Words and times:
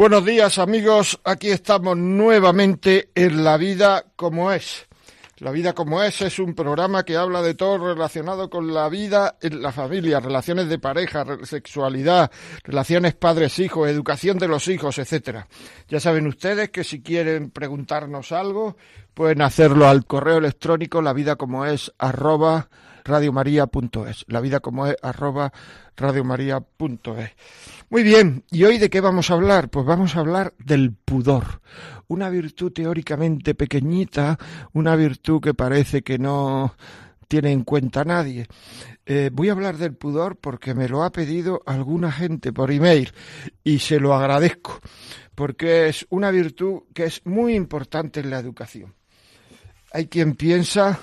Buenos 0.00 0.24
días 0.24 0.58
amigos, 0.58 1.20
aquí 1.24 1.50
estamos 1.50 1.94
nuevamente 1.94 3.10
en 3.14 3.44
La 3.44 3.58
vida 3.58 4.06
como 4.16 4.50
es. 4.50 4.88
La 5.36 5.50
vida 5.50 5.74
como 5.74 6.02
es 6.02 6.22
es 6.22 6.38
un 6.38 6.54
programa 6.54 7.04
que 7.04 7.18
habla 7.18 7.42
de 7.42 7.52
todo 7.52 7.76
relacionado 7.86 8.48
con 8.48 8.72
la 8.72 8.88
vida 8.88 9.36
en 9.42 9.60
la 9.60 9.72
familia, 9.72 10.18
relaciones 10.18 10.70
de 10.70 10.78
pareja, 10.78 11.26
sexualidad, 11.42 12.30
relaciones 12.64 13.14
padres-hijos, 13.14 13.90
educación 13.90 14.38
de 14.38 14.48
los 14.48 14.68
hijos, 14.68 14.98
etcétera. 14.98 15.46
Ya 15.86 16.00
saben 16.00 16.26
ustedes 16.26 16.70
que 16.70 16.82
si 16.82 17.02
quieren 17.02 17.50
preguntarnos 17.50 18.32
algo, 18.32 18.78
pueden 19.12 19.42
hacerlo 19.42 19.86
al 19.86 20.06
correo 20.06 20.38
electrónico 20.38 21.02
la 21.02 21.12
vida 21.12 21.36
como 21.36 21.66
es 21.66 21.92
arroba 21.98 22.70
radiomaria.es. 23.10 24.24
La 24.28 24.40
vida 24.40 24.60
como 24.60 24.86
es 24.86 24.96
arroba 25.02 25.52
radiomaria.es. 25.96 27.30
Muy 27.90 28.02
bien, 28.02 28.44
¿y 28.50 28.64
hoy 28.64 28.78
de 28.78 28.88
qué 28.88 29.00
vamos 29.00 29.30
a 29.30 29.34
hablar? 29.34 29.68
Pues 29.68 29.84
vamos 29.84 30.16
a 30.16 30.20
hablar 30.20 30.54
del 30.58 30.92
pudor, 30.92 31.60
una 32.08 32.30
virtud 32.30 32.72
teóricamente 32.72 33.54
pequeñita, 33.54 34.38
una 34.72 34.94
virtud 34.96 35.40
que 35.40 35.54
parece 35.54 36.02
que 36.02 36.18
no 36.18 36.74
tiene 37.26 37.52
en 37.52 37.64
cuenta 37.64 38.04
nadie. 38.04 38.46
Eh, 39.06 39.30
voy 39.32 39.48
a 39.48 39.52
hablar 39.52 39.76
del 39.76 39.94
pudor 39.94 40.36
porque 40.36 40.74
me 40.74 40.88
lo 40.88 41.02
ha 41.02 41.10
pedido 41.10 41.62
alguna 41.66 42.10
gente 42.12 42.52
por 42.52 42.70
email 42.70 43.12
y 43.64 43.80
se 43.80 43.98
lo 44.00 44.14
agradezco, 44.14 44.80
porque 45.34 45.88
es 45.88 46.06
una 46.10 46.30
virtud 46.30 46.82
que 46.94 47.04
es 47.04 47.20
muy 47.24 47.54
importante 47.54 48.20
en 48.20 48.30
la 48.30 48.38
educación. 48.38 48.94
Hay 49.92 50.06
quien 50.06 50.34
piensa 50.36 51.00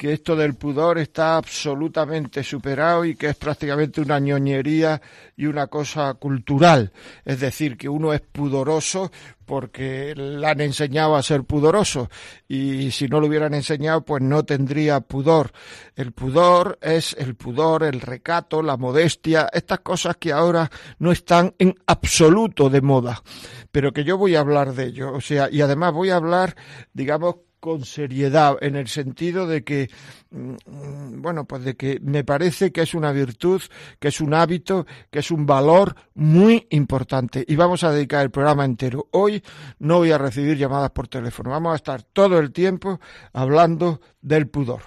que 0.00 0.14
esto 0.14 0.34
del 0.34 0.54
pudor 0.54 0.96
está 0.96 1.36
absolutamente 1.36 2.42
superado 2.42 3.04
y 3.04 3.14
que 3.14 3.28
es 3.28 3.36
prácticamente 3.36 4.00
una 4.00 4.18
ñoñería 4.18 4.98
y 5.36 5.44
una 5.44 5.66
cosa 5.66 6.14
cultural. 6.14 6.90
Es 7.22 7.40
decir, 7.40 7.76
que 7.76 7.86
uno 7.86 8.14
es 8.14 8.22
pudoroso 8.22 9.12
porque 9.44 10.14
le 10.16 10.46
han 10.46 10.62
enseñado 10.62 11.16
a 11.16 11.22
ser 11.22 11.44
pudoroso 11.44 12.08
y 12.48 12.90
si 12.92 13.08
no 13.08 13.20
lo 13.20 13.26
hubieran 13.26 13.52
enseñado 13.52 14.02
pues 14.02 14.22
no 14.22 14.42
tendría 14.42 15.00
pudor. 15.00 15.52
El 15.94 16.12
pudor 16.12 16.78
es 16.80 17.14
el 17.18 17.34
pudor, 17.34 17.82
el 17.82 18.00
recato, 18.00 18.62
la 18.62 18.78
modestia, 18.78 19.50
estas 19.52 19.80
cosas 19.80 20.16
que 20.16 20.32
ahora 20.32 20.70
no 20.98 21.12
están 21.12 21.54
en 21.58 21.74
absoluto 21.84 22.70
de 22.70 22.80
moda, 22.80 23.22
pero 23.70 23.92
que 23.92 24.04
yo 24.04 24.16
voy 24.16 24.34
a 24.34 24.40
hablar 24.40 24.72
de 24.72 24.86
ello, 24.86 25.12
o 25.12 25.20
sea, 25.20 25.50
y 25.50 25.60
además 25.60 25.92
voy 25.92 26.08
a 26.08 26.16
hablar, 26.16 26.56
digamos, 26.94 27.34
con 27.60 27.84
seriedad, 27.84 28.56
en 28.60 28.74
el 28.74 28.88
sentido 28.88 29.46
de 29.46 29.62
que, 29.62 29.90
mm, 30.30 31.20
bueno, 31.20 31.44
pues 31.44 31.62
de 31.62 31.76
que 31.76 32.00
me 32.02 32.24
parece 32.24 32.72
que 32.72 32.82
es 32.82 32.94
una 32.94 33.12
virtud, 33.12 33.62
que 33.98 34.08
es 34.08 34.20
un 34.20 34.34
hábito, 34.34 34.86
que 35.10 35.20
es 35.20 35.30
un 35.30 35.46
valor 35.46 35.94
muy 36.14 36.66
importante. 36.70 37.44
Y 37.46 37.56
vamos 37.56 37.84
a 37.84 37.92
dedicar 37.92 38.22
el 38.22 38.30
programa 38.30 38.64
entero. 38.64 39.08
Hoy 39.12 39.42
no 39.78 39.98
voy 39.98 40.10
a 40.10 40.18
recibir 40.18 40.56
llamadas 40.56 40.90
por 40.90 41.06
teléfono, 41.08 41.50
vamos 41.50 41.72
a 41.72 41.76
estar 41.76 42.02
todo 42.02 42.38
el 42.38 42.50
tiempo 42.52 43.00
hablando 43.32 44.00
del 44.20 44.48
pudor. 44.48 44.82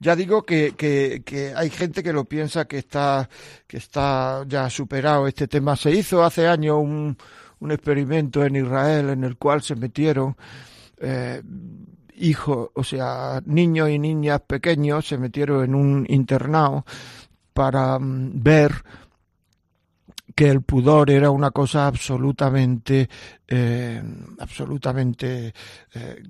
Ya 0.00 0.16
digo 0.16 0.42
que, 0.42 0.74
que, 0.76 1.22
que, 1.24 1.54
hay 1.54 1.70
gente 1.70 2.02
que 2.02 2.12
lo 2.12 2.24
piensa 2.24 2.66
que 2.66 2.78
está, 2.78 3.28
que 3.66 3.78
está 3.78 4.44
ya 4.46 4.68
superado 4.68 5.26
este 5.26 5.48
tema. 5.48 5.76
Se 5.76 5.92
hizo 5.92 6.22
hace 6.22 6.46
años 6.46 6.76
un, 6.78 7.16
un 7.60 7.72
experimento 7.72 8.44
en 8.44 8.56
Israel 8.56 9.10
en 9.10 9.24
el 9.24 9.36
cual 9.36 9.62
se 9.62 9.74
metieron 9.76 10.36
eh, 10.98 11.42
hijos, 12.16 12.70
o 12.74 12.84
sea, 12.84 13.42
niños 13.46 13.90
y 13.90 13.98
niñas 13.98 14.40
pequeños 14.46 15.06
se 15.06 15.18
metieron 15.18 15.64
en 15.64 15.74
un 15.74 16.06
internado 16.08 16.84
para 17.52 17.98
mm, 17.98 18.42
ver 18.42 18.72
que 20.34 20.50
el 20.50 20.62
pudor 20.62 21.10
era 21.10 21.30
una 21.30 21.50
cosa 21.50 21.86
absolutamente, 21.86 23.08
eh, 23.46 24.02
absolutamente 24.38 25.54
eh, 25.94 26.22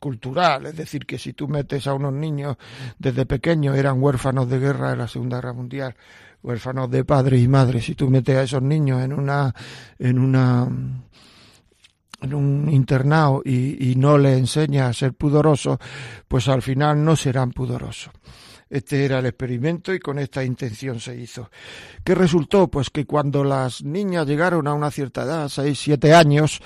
cultural, 0.00 0.66
es 0.66 0.76
decir, 0.76 1.04
que 1.04 1.18
si 1.18 1.32
tú 1.32 1.48
metes 1.48 1.86
a 1.86 1.94
unos 1.94 2.12
niños 2.12 2.56
desde 2.98 3.26
pequeños, 3.26 3.76
eran 3.76 4.02
huérfanos 4.02 4.48
de 4.48 4.58
guerra 4.58 4.90
de 4.90 4.96
la 4.96 5.08
Segunda 5.08 5.36
Guerra 5.36 5.52
Mundial, 5.52 5.94
huérfanos 6.42 6.90
de 6.90 7.04
padre 7.04 7.38
y 7.38 7.48
madre, 7.48 7.80
si 7.80 7.94
tú 7.94 8.08
metes 8.08 8.36
a 8.36 8.42
esos 8.42 8.62
niños 8.62 9.02
en 9.02 9.12
una, 9.12 9.54
en 9.98 10.18
una 10.18 10.68
en 12.20 12.34
un 12.34 12.70
internado 12.70 13.42
y, 13.44 13.94
no 13.96 14.18
le 14.18 14.36
enseña 14.36 14.88
a 14.88 14.92
ser 14.92 15.14
pudoroso, 15.14 15.78
pues 16.28 16.48
al 16.48 16.62
final 16.62 17.04
no 17.04 17.16
serán 17.16 17.50
pudorosos. 17.50 18.12
Este 18.68 19.04
era 19.04 19.20
el 19.20 19.26
experimento 19.26 19.94
y 19.94 20.00
con 20.00 20.18
esta 20.18 20.42
intención 20.42 20.98
se 20.98 21.16
hizo. 21.16 21.50
¿Qué 22.02 22.14
resultó? 22.14 22.68
Pues 22.68 22.90
que 22.90 23.06
cuando 23.06 23.44
las 23.44 23.84
niñas 23.84 24.26
llegaron 24.26 24.66
a 24.66 24.74
una 24.74 24.90
cierta 24.90 25.22
edad, 25.22 25.48
seis, 25.48 25.78
siete 25.78 26.14
años, 26.14 26.60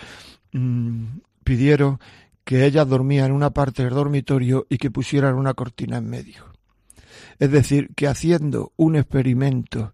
mmm, 0.52 1.18
pidieron 1.44 2.00
que 2.42 2.64
ellas 2.64 2.88
dormían 2.88 3.26
en 3.26 3.32
una 3.32 3.50
parte 3.50 3.84
del 3.84 3.94
dormitorio 3.94 4.66
y 4.70 4.78
que 4.78 4.90
pusieran 4.90 5.34
una 5.34 5.54
cortina 5.54 5.98
en 5.98 6.08
medio. 6.08 6.46
Es 7.38 7.50
decir, 7.50 7.90
que 7.94 8.06
haciendo 8.06 8.72
un 8.76 8.96
experimento 8.96 9.92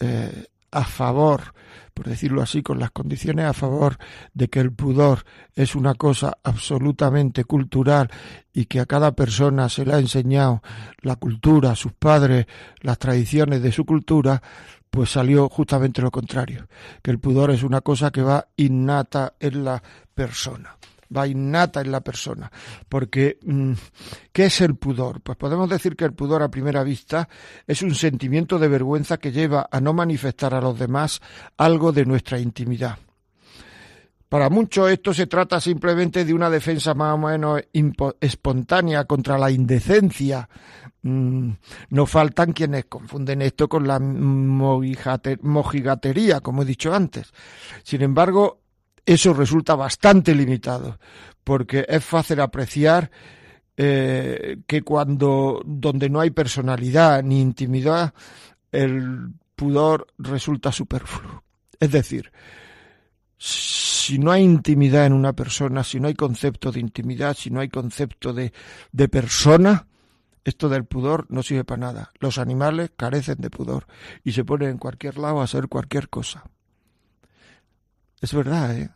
eh, 0.00 0.46
a 0.72 0.84
favor 0.84 1.54
por 1.94 2.08
decirlo 2.08 2.42
así, 2.42 2.62
con 2.62 2.78
las 2.78 2.90
condiciones 2.90 3.46
a 3.46 3.52
favor 3.52 3.98
de 4.32 4.48
que 4.48 4.60
el 4.60 4.72
pudor 4.72 5.24
es 5.54 5.74
una 5.74 5.94
cosa 5.94 6.38
absolutamente 6.42 7.44
cultural 7.44 8.10
y 8.52 8.66
que 8.66 8.80
a 8.80 8.86
cada 8.86 9.12
persona 9.12 9.68
se 9.68 9.84
le 9.84 9.94
ha 9.94 9.98
enseñado 9.98 10.62
la 11.00 11.16
cultura, 11.16 11.74
sus 11.76 11.92
padres, 11.92 12.46
las 12.80 12.98
tradiciones 12.98 13.62
de 13.62 13.72
su 13.72 13.84
cultura, 13.84 14.42
pues 14.90 15.10
salió 15.10 15.48
justamente 15.48 16.02
lo 16.02 16.10
contrario, 16.10 16.66
que 17.02 17.10
el 17.10 17.18
pudor 17.18 17.50
es 17.50 17.62
una 17.62 17.80
cosa 17.80 18.10
que 18.10 18.22
va 18.22 18.46
innata 18.56 19.34
en 19.40 19.64
la 19.64 19.82
persona 20.14 20.76
va 21.14 21.26
innata 21.26 21.80
en 21.80 21.92
la 21.92 22.00
persona. 22.00 22.50
Porque, 22.88 23.38
mm, 23.44 23.72
¿qué 24.32 24.46
es 24.46 24.60
el 24.60 24.76
pudor? 24.76 25.20
Pues 25.20 25.36
podemos 25.36 25.68
decir 25.68 25.96
que 25.96 26.04
el 26.04 26.14
pudor 26.14 26.42
a 26.42 26.50
primera 26.50 26.82
vista 26.82 27.28
es 27.66 27.82
un 27.82 27.94
sentimiento 27.94 28.58
de 28.58 28.68
vergüenza 28.68 29.18
que 29.18 29.32
lleva 29.32 29.68
a 29.70 29.80
no 29.80 29.92
manifestar 29.92 30.54
a 30.54 30.60
los 30.60 30.78
demás 30.78 31.20
algo 31.56 31.92
de 31.92 32.04
nuestra 32.04 32.38
intimidad. 32.38 32.98
Para 34.32 34.48
muchos 34.48 34.90
esto 34.90 35.12
se 35.12 35.26
trata 35.26 35.60
simplemente 35.60 36.24
de 36.24 36.32
una 36.32 36.48
defensa 36.48 36.94
más 36.94 37.12
o 37.12 37.18
menos 37.18 37.60
espontánea 38.18 39.04
contra 39.04 39.36
la 39.36 39.50
indecencia. 39.50 40.48
Mm, 41.02 41.50
no 41.90 42.06
faltan 42.06 42.54
quienes 42.54 42.86
confunden 42.86 43.42
esto 43.42 43.68
con 43.68 43.86
la 43.86 44.00
mojigatería, 44.00 46.40
como 46.40 46.62
he 46.62 46.64
dicho 46.64 46.94
antes. 46.94 47.30
Sin 47.82 48.00
embargo, 48.00 48.61
eso 49.04 49.34
resulta 49.34 49.74
bastante 49.74 50.34
limitado, 50.34 50.98
porque 51.44 51.84
es 51.88 52.04
fácil 52.04 52.40
apreciar 52.40 53.10
eh, 53.76 54.58
que 54.66 54.82
cuando 54.82 55.62
donde 55.64 56.08
no 56.08 56.20
hay 56.20 56.30
personalidad 56.30 57.22
ni 57.22 57.40
intimidad, 57.40 58.14
el 58.70 59.32
pudor 59.56 60.06
resulta 60.18 60.70
superfluo. 60.72 61.42
Es 61.80 61.90
decir, 61.90 62.30
si 63.38 64.18
no 64.18 64.30
hay 64.30 64.42
intimidad 64.42 65.06
en 65.06 65.12
una 65.12 65.32
persona, 65.32 65.82
si 65.82 65.98
no 65.98 66.08
hay 66.08 66.14
concepto 66.14 66.70
de 66.70 66.80
intimidad, 66.80 67.36
si 67.36 67.50
no 67.50 67.60
hay 67.60 67.68
concepto 67.68 68.32
de, 68.32 68.52
de 68.92 69.08
persona, 69.08 69.86
esto 70.44 70.68
del 70.68 70.84
pudor 70.84 71.26
no 71.28 71.42
sirve 71.42 71.64
para 71.64 71.80
nada. 71.80 72.12
Los 72.20 72.38
animales 72.38 72.90
carecen 72.96 73.38
de 73.38 73.50
pudor 73.50 73.86
y 74.22 74.32
se 74.32 74.44
ponen 74.44 74.70
en 74.70 74.78
cualquier 74.78 75.18
lado 75.18 75.40
a 75.40 75.44
hacer 75.44 75.68
cualquier 75.68 76.08
cosa. 76.08 76.44
Es 78.22 78.32
verdad, 78.32 78.74
¿eh? 78.74 78.88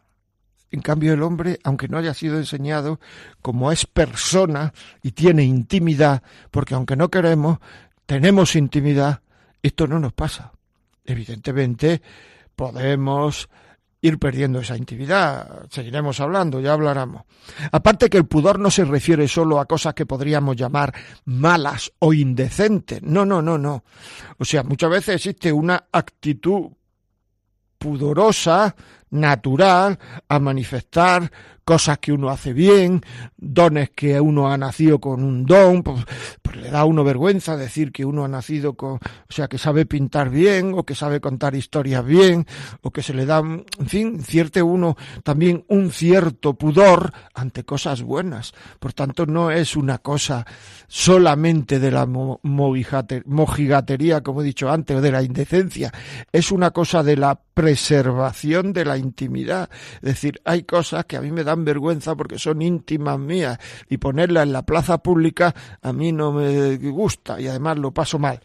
En 0.71 0.81
cambio, 0.81 1.13
el 1.13 1.23
hombre, 1.23 1.59
aunque 1.65 1.89
no 1.89 1.99
haya 1.99 2.15
sido 2.15 2.39
enseñado, 2.39 2.99
como 3.43 3.71
es 3.71 3.87
persona 3.87 4.73
y 5.03 5.13
tiene 5.13 5.45
intimidad, 5.45 6.23
porque 6.51 6.75
aunque 6.75 6.97
no 6.97 7.09
queremos, 7.09 7.59
tenemos 8.05 8.57
intimidad, 8.57 9.21
esto 9.63 9.87
no 9.87 9.99
nos 9.99 10.13
pasa. 10.13 10.53
Evidentemente, 11.05 12.03
podemos 12.55 13.49
ir 14.01 14.19
perdiendo 14.19 14.61
esa 14.61 14.77
intimidad. 14.77 15.67
Seguiremos 15.71 16.21
hablando, 16.21 16.61
ya 16.61 16.73
hablaremos. 16.73 17.25
Aparte 17.73 18.09
que 18.09 18.19
el 18.19 18.27
pudor 18.27 18.59
no 18.59 18.71
se 18.71 18.85
refiere 18.85 19.27
solo 19.29 19.59
a 19.59 19.67
cosas 19.67 19.95
que 19.95 20.07
podríamos 20.07 20.57
llamar 20.57 20.93
malas 21.25 21.93
o 21.99 22.13
indecentes. 22.13 23.03
No, 23.03 23.25
no, 23.25 23.43
no, 23.43 23.59
no. 23.59 23.85
O 24.39 24.45
sea, 24.45 24.63
muchas 24.63 24.91
veces 24.91 25.17
existe 25.17 25.53
una 25.53 25.87
actitud 25.91 26.71
pudorosa, 27.79 28.75
natural, 29.17 29.99
a 30.29 30.39
manifestar 30.39 31.31
cosas 31.67 31.99
que 31.99 32.13
uno 32.13 32.31
hace 32.31 32.53
bien, 32.53 33.01
dones 33.37 33.91
que 33.91 34.21
uno 34.21 34.53
ha 34.53 34.57
nacido 34.57 35.01
con 35.01 35.25
un 35.25 35.45
don, 35.45 35.83
pues, 35.83 36.05
pues, 36.41 36.57
le 36.59 36.71
da 36.71 36.81
a 36.81 36.85
uno 36.85 37.03
vergüenza 37.03 37.57
decir 37.57 37.91
que 37.91 38.05
uno 38.05 38.25
ha 38.25 38.29
nacido 38.29 38.75
con, 38.75 38.95
o 38.95 39.01
sea, 39.29 39.49
que 39.49 39.59
sabe 39.59 39.85
pintar 39.85 40.31
bien, 40.31 40.75
o 40.77 40.85
que 40.85 40.95
sabe 40.95 41.21
contar 41.21 41.57
historias 41.57 42.05
bien, 42.05 42.47
o 42.83 42.93
que 42.93 43.03
se 43.03 43.15
le 43.15 43.27
da, 43.27 43.39
en 43.39 43.89
fin, 43.89 44.23
cierte 44.23 44.63
uno 44.63 44.97
también 45.25 45.65
un 45.67 45.91
cierto 45.91 46.55
pudor 46.55 47.13
ante 47.35 47.65
cosas 47.65 48.01
buenas. 48.01 48.53
Por 48.79 48.93
tanto, 48.93 49.27
no 49.27 49.51
es 49.51 49.75
una 49.75 49.99
cosa 49.99 50.47
solamente 50.87 51.81
de 51.81 51.91
la 51.91 52.07
mojigatería, 52.07 54.23
como 54.23 54.43
he 54.43 54.45
dicho 54.45 54.71
antes, 54.71 55.03
de 55.03 55.11
la 55.11 55.25
indecencia, 55.25 55.93
es 56.31 56.53
una 56.53 56.71
cosa 56.71 57.03
de 57.03 57.17
la 57.17 57.35
preservación 57.35 58.73
de 58.73 58.85
la 58.85 58.97
intimidad. 59.07 59.71
Es 59.97 60.03
decir, 60.03 60.41
hay 60.45 60.65
cosas 60.65 61.05
que 61.07 61.17
a 61.17 61.21
mí 61.21 61.31
me 61.31 61.45
dan 61.45 61.65
vergüenza 61.65 62.15
porque 62.15 62.39
son 62.39 62.63
íntimas 62.63 63.19
mías 63.19 63.59
y 63.89 63.99
ponerlas 63.99 64.45
en 64.45 64.53
la 64.53 64.63
plaza 64.63 64.99
pública 64.99 65.55
a 65.83 65.93
mí 65.93 66.13
no 66.13 66.33
me 66.33 66.77
gusta 66.77 67.41
y 67.41 67.49
además 67.49 67.79
lo 67.79 67.93
paso 67.93 68.19
mal. 68.19 68.41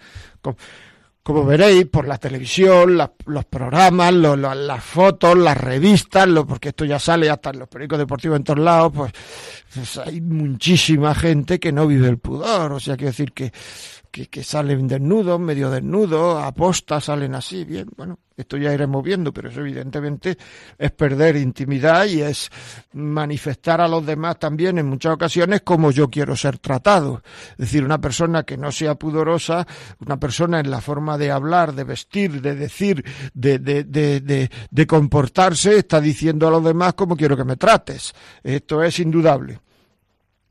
Como, 1.24 1.46
veréis 1.46 1.86
por 1.86 2.08
la 2.08 2.18
televisión, 2.18 2.98
los 2.98 3.46
programas, 3.46 4.12
las 4.14 4.84
fotos, 4.84 5.38
las 5.38 5.56
revistas, 5.56 6.28
lo, 6.28 6.48
porque 6.48 6.70
esto 6.70 6.84
ya 6.84 6.98
sale 6.98 7.30
hasta 7.30 7.52
en 7.52 7.60
los 7.60 7.68
periódicos 7.68 8.00
deportivos 8.00 8.38
en 8.38 8.44
todos 8.44 8.60
lados, 8.60 8.92
pues, 8.94 9.12
pues 9.74 9.98
hay 10.00 10.20
muchísima 10.20 11.14
gente 11.14 11.60
que 11.60 11.72
no 11.72 11.86
vive 11.86 12.08
el 12.08 12.18
pudor. 12.18 12.74
O 12.74 12.80
sea, 12.80 12.98
quiero 12.98 13.12
decir 13.12 13.34
que 13.34 13.52
que, 14.12 14.44
salen 14.44 14.88
desnudos, 14.88 15.40
medio 15.40 15.70
desnudos, 15.70 16.44
apostas, 16.44 17.06
salen 17.06 17.34
así, 17.34 17.64
bien, 17.64 17.90
bueno, 17.96 18.20
esto 18.36 18.58
ya 18.58 18.74
iremos 18.74 19.04
viendo, 19.04 19.34
pero 19.34 19.50
eso 19.50 19.62
evidentemente 19.62 20.38
es 20.78 20.92
perder 20.92 21.38
intimidad 21.38 22.06
y 22.06 22.22
es 22.22 22.50
manifestar 22.94 23.80
a 23.80 23.88
los 23.88 24.06
demás 24.06 24.38
también 24.40 24.78
en 24.78 24.88
muchas 24.88 25.14
ocasiones 25.14 25.62
como 25.62 25.92
yo 25.92 26.10
quiero 26.10 26.36
ser 26.36 26.58
tratado. 26.58 27.22
Es 27.52 27.58
decir, 27.58 27.84
una 27.84 28.02
persona 28.02 28.44
que 28.44 28.58
no 28.58 28.72
sea 28.72 28.96
pudorosa, 28.96 29.66
una 30.00 30.20
persona 30.20 30.60
en 30.60 30.70
la 30.70 30.82
forma 30.82 31.18
de 31.18 31.32
hablar, 31.32 31.74
de 31.74 31.84
vestir, 31.84 32.42
de 32.42 32.56
decir, 32.56 33.06
de, 33.34 33.60
de, 33.60 33.84
de, 33.84 34.20
de, 34.20 34.52
de 34.70 34.88
comportarse, 34.88 35.78
está 35.78 36.02
diciendo 36.02 36.48
a 36.48 36.52
los 36.52 36.64
demás 36.64 36.96
cómo 36.96 37.16
quiero 37.16 37.38
que 37.38 37.46
me 37.46 37.56
trates. 37.56 38.14
Esto 38.44 38.84
es 38.84 39.00
indudable. 39.00 39.60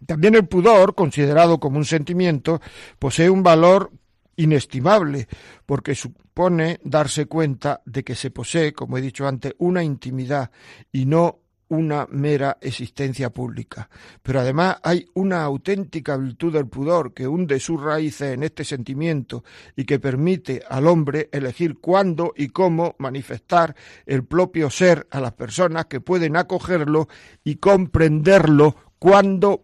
También 0.07 0.35
el 0.35 0.47
pudor, 0.47 0.95
considerado 0.95 1.59
como 1.61 1.79
un 1.79 1.85
sentimiento, 1.85 2.61
posee 2.99 3.31
un 3.31 3.43
valor 3.43 3.93
inestimable, 4.37 5.29
porque 5.67 5.95
supone 5.95 6.81
darse 6.83 7.27
cuenta 7.27 7.83
de 7.85 8.03
que 8.03 8.15
se 8.15 8.31
posee, 8.31 8.73
como 8.73 8.97
he 8.97 9.03
dicho 9.03 9.27
antes, 9.27 9.55
una 9.59 9.85
intimidad 9.85 10.51
y 10.91 11.05
no 11.07 11.41
una 11.71 12.07
mera 12.11 12.59
existencia 12.61 13.31
pública. 13.31 13.89
Pero 14.23 14.41
además 14.41 14.79
hay 14.83 15.07
una 15.15 15.43
auténtica 15.43 16.17
virtud 16.17 16.53
del 16.53 16.67
pudor 16.67 17.15
que 17.15 17.29
hunde 17.29 17.61
sus 17.61 17.81
raíces 17.81 18.35
en 18.35 18.43
este 18.43 18.65
sentimiento 18.65 19.45
y 19.77 19.85
que 19.85 20.01
permite 20.01 20.63
al 20.69 20.89
hombre 20.89 21.29
elegir 21.33 21.79
cuándo 21.79 22.33
y 22.37 22.49
cómo 22.49 22.97
manifestar 22.99 23.77
el 24.05 24.25
propio 24.25 24.69
ser 24.69 25.07
a 25.11 25.21
las 25.21 25.33
personas 25.33 25.87
que 25.87 26.01
pueden 26.01 26.37
acogerlo 26.37 27.09
y 27.45 27.57
comprenderlo 27.57 28.75
cuando 28.99 29.63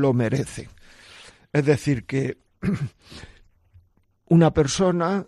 lo 0.00 0.12
merece. 0.12 0.68
Es 1.52 1.64
decir, 1.64 2.04
que 2.04 2.38
una 4.28 4.52
persona 4.52 5.26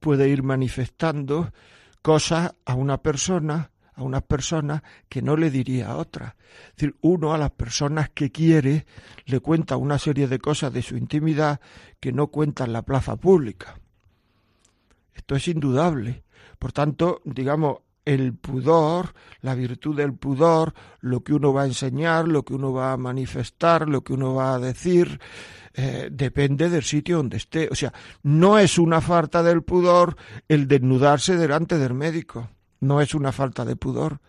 puede 0.00 0.28
ir 0.28 0.42
manifestando 0.42 1.52
cosas 2.02 2.54
a 2.64 2.74
una 2.74 2.98
persona, 2.98 3.70
a 3.94 4.02
unas 4.02 4.22
personas 4.22 4.82
que 5.08 5.22
no 5.22 5.36
le 5.36 5.50
diría 5.50 5.90
a 5.90 5.96
otra. 5.96 6.36
Es 6.68 6.76
decir, 6.76 6.96
uno 7.00 7.34
a 7.34 7.38
las 7.38 7.50
personas 7.50 8.10
que 8.10 8.30
quiere 8.30 8.86
le 9.26 9.40
cuenta 9.40 9.76
una 9.76 9.98
serie 9.98 10.28
de 10.28 10.38
cosas 10.38 10.72
de 10.72 10.82
su 10.82 10.96
intimidad 10.96 11.60
que 12.00 12.12
no 12.12 12.28
cuenta 12.28 12.64
en 12.64 12.72
la 12.72 12.82
plaza 12.82 13.16
pública. 13.16 13.78
Esto 15.14 15.34
es 15.34 15.48
indudable. 15.48 16.24
Por 16.58 16.72
tanto, 16.72 17.20
digamos, 17.24 17.78
el 18.08 18.32
pudor, 18.32 19.12
la 19.42 19.54
virtud 19.54 19.94
del 19.94 20.14
pudor, 20.14 20.72
lo 21.00 21.22
que 21.22 21.34
uno 21.34 21.52
va 21.52 21.64
a 21.64 21.66
enseñar, 21.66 22.26
lo 22.26 22.42
que 22.42 22.54
uno 22.54 22.72
va 22.72 22.92
a 22.92 22.96
manifestar, 22.96 23.86
lo 23.86 24.02
que 24.02 24.14
uno 24.14 24.34
va 24.34 24.54
a 24.54 24.58
decir, 24.58 25.20
eh, 25.74 26.08
depende 26.10 26.70
del 26.70 26.84
sitio 26.84 27.18
donde 27.18 27.36
esté. 27.36 27.68
O 27.70 27.74
sea, 27.74 27.92
no 28.22 28.58
es 28.58 28.78
una 28.78 29.02
falta 29.02 29.42
del 29.42 29.62
pudor 29.62 30.16
el 30.48 30.66
desnudarse 30.66 31.36
delante 31.36 31.76
del 31.76 31.92
médico, 31.92 32.48
no 32.80 33.02
es 33.02 33.14
una 33.14 33.30
falta 33.30 33.66
de 33.66 33.76
pudor. 33.76 34.20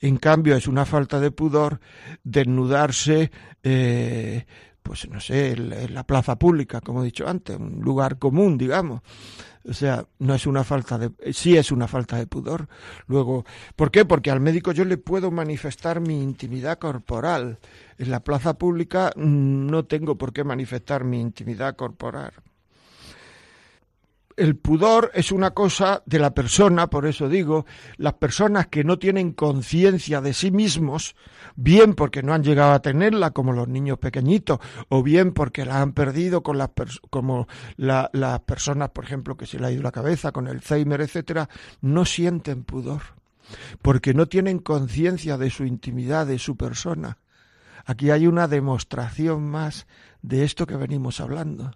En 0.00 0.16
cambio, 0.16 0.56
es 0.56 0.66
una 0.66 0.84
falta 0.84 1.20
de 1.20 1.30
pudor 1.30 1.78
desnudarse, 2.24 3.30
eh, 3.62 4.46
pues 4.82 5.08
no 5.08 5.20
sé, 5.20 5.52
en 5.52 5.94
la 5.94 6.04
plaza 6.04 6.36
pública, 6.36 6.80
como 6.80 7.02
he 7.02 7.04
dicho 7.04 7.28
antes, 7.28 7.56
un 7.56 7.80
lugar 7.82 8.18
común, 8.18 8.58
digamos. 8.58 9.02
O 9.68 9.74
sea, 9.74 10.06
no 10.18 10.34
es 10.34 10.46
una 10.46 10.64
falta 10.64 10.98
de, 10.98 11.10
sí 11.32 11.56
es 11.56 11.70
una 11.70 11.86
falta 11.86 12.16
de 12.16 12.26
pudor. 12.26 12.68
Luego, 13.06 13.44
¿por 13.76 13.90
qué? 13.90 14.04
Porque 14.04 14.30
al 14.30 14.40
médico 14.40 14.72
yo 14.72 14.84
le 14.84 14.96
puedo 14.96 15.30
manifestar 15.30 16.00
mi 16.00 16.22
intimidad 16.22 16.78
corporal. 16.78 17.58
En 17.98 18.10
la 18.10 18.20
plaza 18.20 18.54
pública 18.54 19.12
mm, 19.16 19.66
no 19.66 19.84
tengo 19.84 20.16
por 20.16 20.32
qué 20.32 20.44
manifestar 20.44 21.04
mi 21.04 21.20
intimidad 21.20 21.76
corporal 21.76 22.32
el 24.40 24.56
pudor 24.56 25.10
es 25.12 25.32
una 25.32 25.50
cosa 25.50 26.02
de 26.06 26.18
la 26.18 26.32
persona, 26.32 26.88
por 26.88 27.04
eso 27.04 27.28
digo, 27.28 27.66
las 27.98 28.14
personas 28.14 28.68
que 28.68 28.84
no 28.84 28.98
tienen 28.98 29.32
conciencia 29.32 30.22
de 30.22 30.32
sí 30.32 30.50
mismos, 30.50 31.14
bien 31.56 31.92
porque 31.92 32.22
no 32.22 32.32
han 32.32 32.42
llegado 32.42 32.72
a 32.72 32.80
tenerla, 32.80 33.32
como 33.32 33.52
los 33.52 33.68
niños 33.68 33.98
pequeñitos, 33.98 34.58
o 34.88 35.02
bien 35.02 35.34
porque 35.34 35.66
la 35.66 35.82
han 35.82 35.92
perdido 35.92 36.42
con 36.42 36.56
las 36.56 36.70
como 37.10 37.48
las 37.76 38.40
personas, 38.46 38.88
por 38.88 39.04
ejemplo, 39.04 39.36
que 39.36 39.44
se 39.44 39.58
le 39.58 39.66
ha 39.66 39.72
ido 39.72 39.82
la 39.82 39.92
cabeza 39.92 40.32
con 40.32 40.48
Alzheimer, 40.48 41.02
etcétera, 41.02 41.50
no 41.82 42.06
sienten 42.06 42.64
pudor, 42.64 43.02
porque 43.82 44.14
no 44.14 44.24
tienen 44.24 44.58
conciencia 44.58 45.36
de 45.36 45.50
su 45.50 45.66
intimidad, 45.66 46.26
de 46.26 46.38
su 46.38 46.56
persona. 46.56 47.18
Aquí 47.84 48.10
hay 48.10 48.26
una 48.26 48.48
demostración 48.48 49.50
más 49.50 49.86
de 50.22 50.44
esto 50.44 50.66
que 50.66 50.76
venimos 50.76 51.20
hablando 51.20 51.72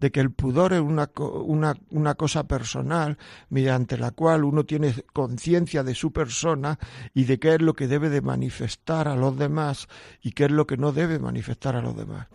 de 0.00 0.12
que 0.12 0.20
el 0.20 0.30
pudor 0.30 0.72
es 0.72 0.80
una, 0.80 1.10
una, 1.16 1.74
una 1.90 2.14
cosa 2.14 2.46
personal 2.46 3.18
mediante 3.50 3.98
la 3.98 4.12
cual 4.12 4.44
uno 4.44 4.64
tiene 4.64 4.94
conciencia 5.12 5.82
de 5.82 5.94
su 5.94 6.12
persona 6.12 6.78
y 7.14 7.24
de 7.24 7.38
qué 7.38 7.54
es 7.54 7.62
lo 7.62 7.74
que 7.74 7.88
debe 7.88 8.08
de 8.08 8.20
manifestar 8.20 9.08
a 9.08 9.16
los 9.16 9.36
demás 9.36 9.88
y 10.22 10.32
qué 10.32 10.44
es 10.44 10.50
lo 10.50 10.66
que 10.66 10.76
no 10.76 10.92
debe 10.92 11.18
manifestar 11.18 11.76
a 11.76 11.82
los 11.82 11.96
demás. 11.96 12.28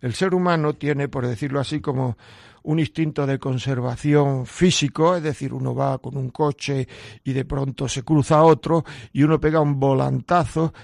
El 0.00 0.14
ser 0.14 0.34
humano 0.34 0.74
tiene, 0.74 1.08
por 1.08 1.26
decirlo 1.26 1.60
así, 1.60 1.80
como 1.80 2.16
un 2.64 2.80
instinto 2.80 3.26
de 3.26 3.38
conservación 3.38 4.44
físico, 4.44 5.16
es 5.16 5.22
decir, 5.22 5.54
uno 5.54 5.74
va 5.74 5.98
con 5.98 6.16
un 6.16 6.30
coche 6.30 6.86
y 7.24 7.32
de 7.32 7.44
pronto 7.44 7.88
se 7.88 8.02
cruza 8.02 8.42
otro 8.42 8.84
y 9.12 9.22
uno 9.22 9.40
pega 9.40 9.60
un 9.60 9.78
volantazo 9.78 10.74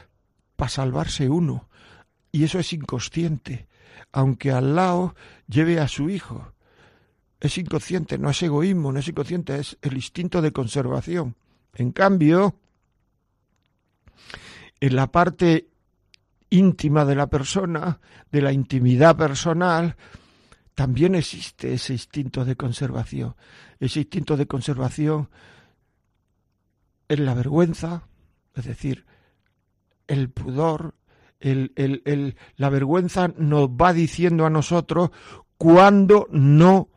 para 0.54 0.68
salvarse 0.68 1.28
uno. 1.28 1.68
Y 2.30 2.44
eso 2.44 2.58
es 2.58 2.72
inconsciente 2.72 3.66
aunque 4.12 4.52
al 4.52 4.74
lado 4.74 5.14
lleve 5.48 5.80
a 5.80 5.88
su 5.88 6.10
hijo. 6.10 6.52
Es 7.40 7.58
inconsciente, 7.58 8.18
no 8.18 8.30
es 8.30 8.42
egoísmo, 8.42 8.92
no 8.92 9.00
es 9.00 9.08
inconsciente, 9.08 9.58
es 9.58 9.76
el 9.82 9.94
instinto 9.94 10.40
de 10.40 10.52
conservación. 10.52 11.34
En 11.74 11.90
cambio, 11.90 12.54
en 14.80 14.96
la 14.96 15.10
parte 15.10 15.68
íntima 16.50 17.04
de 17.04 17.14
la 17.14 17.28
persona, 17.28 17.98
de 18.30 18.42
la 18.42 18.52
intimidad 18.52 19.16
personal, 19.16 19.96
también 20.74 21.14
existe 21.14 21.74
ese 21.74 21.94
instinto 21.94 22.44
de 22.44 22.56
conservación. 22.56 23.34
Ese 23.80 24.00
instinto 24.00 24.36
de 24.36 24.46
conservación 24.46 25.28
es 27.08 27.18
la 27.18 27.34
vergüenza, 27.34 28.06
es 28.54 28.64
decir, 28.64 29.04
el 30.06 30.30
pudor, 30.30 30.94
el, 31.42 32.36
la 32.56 32.68
vergüenza 32.68 33.28
nos 33.36 33.68
va 33.68 33.92
diciendo 33.92 34.46
a 34.46 34.50
nosotros 34.50 35.10
cuándo 35.58 36.26
no 36.30 36.88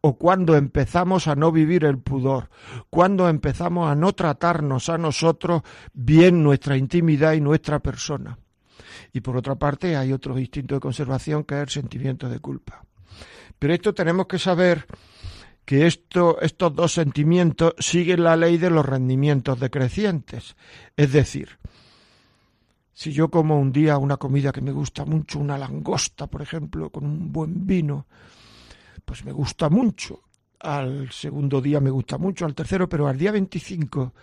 o 0.00 0.18
cuando 0.18 0.54
empezamos 0.54 1.28
a 1.28 1.34
no 1.34 1.50
vivir 1.50 1.84
el 1.84 1.98
pudor, 1.98 2.50
cuando 2.90 3.28
empezamos 3.28 3.88
a 3.90 3.94
no 3.94 4.12
tratarnos 4.12 4.90
a 4.90 4.98
nosotros 4.98 5.62
bien 5.94 6.42
nuestra 6.42 6.76
intimidad 6.76 7.32
y 7.32 7.40
nuestra 7.40 7.78
persona. 7.78 8.38
Y 9.14 9.20
por 9.20 9.36
otra 9.36 9.54
parte 9.54 9.96
hay 9.96 10.12
otro 10.12 10.38
instinto 10.38 10.74
de 10.74 10.80
conservación 10.80 11.44
que 11.44 11.54
es 11.54 11.62
el 11.62 11.68
sentimiento 11.70 12.28
de 12.28 12.38
culpa. 12.38 12.84
Pero 13.58 13.72
esto 13.72 13.94
tenemos 13.94 14.26
que 14.26 14.38
saber 14.38 14.86
que 15.64 15.86
esto, 15.86 16.38
estos 16.42 16.74
dos 16.74 16.92
sentimientos 16.92 17.74
siguen 17.78 18.24
la 18.24 18.36
ley 18.36 18.58
de 18.58 18.70
los 18.70 18.84
rendimientos 18.84 19.58
decrecientes. 19.58 20.56
Es 20.96 21.12
decir, 21.12 21.58
si 22.94 23.12
yo 23.12 23.28
como 23.28 23.58
un 23.58 23.72
día 23.72 23.98
una 23.98 24.16
comida 24.16 24.52
que 24.52 24.60
me 24.60 24.70
gusta 24.70 25.04
mucho, 25.04 25.40
una 25.40 25.58
langosta, 25.58 26.28
por 26.28 26.40
ejemplo, 26.40 26.90
con 26.90 27.04
un 27.04 27.32
buen 27.32 27.66
vino, 27.66 28.06
pues 29.04 29.24
me 29.24 29.32
gusta 29.32 29.68
mucho. 29.68 30.22
Al 30.60 31.10
segundo 31.10 31.60
día 31.60 31.80
me 31.80 31.90
gusta 31.90 32.16
mucho, 32.16 32.46
al 32.46 32.54
tercero, 32.54 32.88
pero 32.88 33.08
al 33.08 33.18
día 33.18 33.32
25 33.32 34.14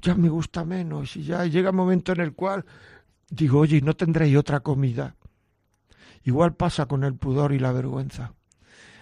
ya 0.00 0.14
me 0.14 0.30
gusta 0.30 0.64
menos 0.64 1.14
y 1.16 1.22
ya 1.22 1.44
llega 1.44 1.70
un 1.70 1.76
momento 1.76 2.12
en 2.12 2.20
el 2.20 2.32
cual 2.32 2.64
digo, 3.28 3.60
oye, 3.60 3.82
¿no 3.82 3.94
tendréis 3.94 4.36
otra 4.36 4.60
comida? 4.60 5.14
Igual 6.24 6.54
pasa 6.54 6.86
con 6.86 7.04
el 7.04 7.14
pudor 7.14 7.52
y 7.52 7.58
la 7.58 7.72
vergüenza. 7.72 8.32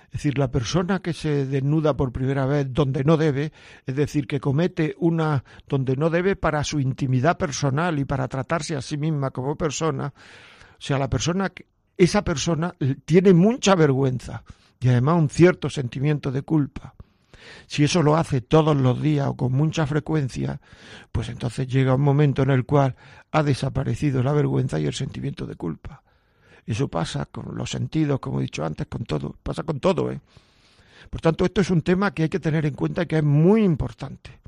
Es 0.09 0.23
decir, 0.23 0.39
la 0.39 0.51
persona 0.51 1.01
que 1.01 1.13
se 1.13 1.45
desnuda 1.45 1.97
por 1.97 2.13
primera 2.13 2.47
vez 2.47 2.67
donde 2.71 3.05
no 3.05 3.19
debe, 3.19 3.53
es 3.87 3.95
decir, 3.95 4.27
que 4.27 4.41
comete 4.41 4.95
una 4.99 5.45
donde 5.69 5.97
no 5.97 6.09
debe 6.09 6.35
para 6.35 6.65
su 6.65 6.81
intimidad 6.81 7.37
personal 7.37 7.99
y 7.99 8.07
para 8.07 8.27
tratarse 8.27 8.75
a 8.75 8.81
sí 8.81 8.97
misma 8.97 9.31
como 9.31 9.57
persona, 9.57 10.15
o 10.17 10.81
sea, 10.81 10.99
la 10.99 11.11
persona, 11.11 11.53
esa 11.97 12.25
persona 12.25 12.75
tiene 13.05 13.35
mucha 13.35 13.75
vergüenza 13.75 14.45
y 14.81 14.89
además 14.89 15.17
un 15.17 15.29
cierto 15.29 15.69
sentimiento 15.69 16.33
de 16.33 16.43
culpa. 16.43 16.95
Si 17.67 17.85
eso 17.85 18.03
lo 18.03 18.17
hace 18.17 18.41
todos 18.41 18.77
los 18.77 19.01
días 19.03 19.27
o 19.29 19.37
con 19.37 19.53
mucha 19.53 19.87
frecuencia, 19.87 20.61
pues 21.13 21.29
entonces 21.29 21.67
llega 21.69 21.95
un 21.95 22.01
momento 22.01 22.43
en 22.43 22.51
el 22.51 22.65
cual 22.65 22.97
ha 23.31 23.43
desaparecido 23.43 24.23
la 24.23 24.33
vergüenza 24.33 24.81
y 24.81 24.87
el 24.87 24.95
sentimiento 24.95 25.47
de 25.47 25.57
culpa. 25.57 26.03
Eso 26.69 26.87
pasa 26.89 27.25
con 27.25 27.57
los 27.57 27.71
sentidos, 27.71 28.21
como 28.21 28.41
he 28.41 28.43
dicho 28.43 28.63
antes, 28.63 28.87
con 28.89 29.05
todo, 29.05 29.35
pasa 29.43 29.63
con 29.63 29.81
todo. 29.81 30.13
¿eh? 30.13 30.21
Por 31.09 31.23
tanto, 31.23 31.47
esto 31.47 31.63
es 31.63 31.71
un 31.71 31.81
tema 31.81 32.13
que 32.13 32.25
hay 32.25 32.29
que 32.29 32.41
tener 32.41 32.67
en 32.67 32.75
cuenta 32.75 33.05
y 33.05 33.07
que 33.07 33.17
es 33.17 33.25
muy 33.25 33.65
importante. 33.65 34.39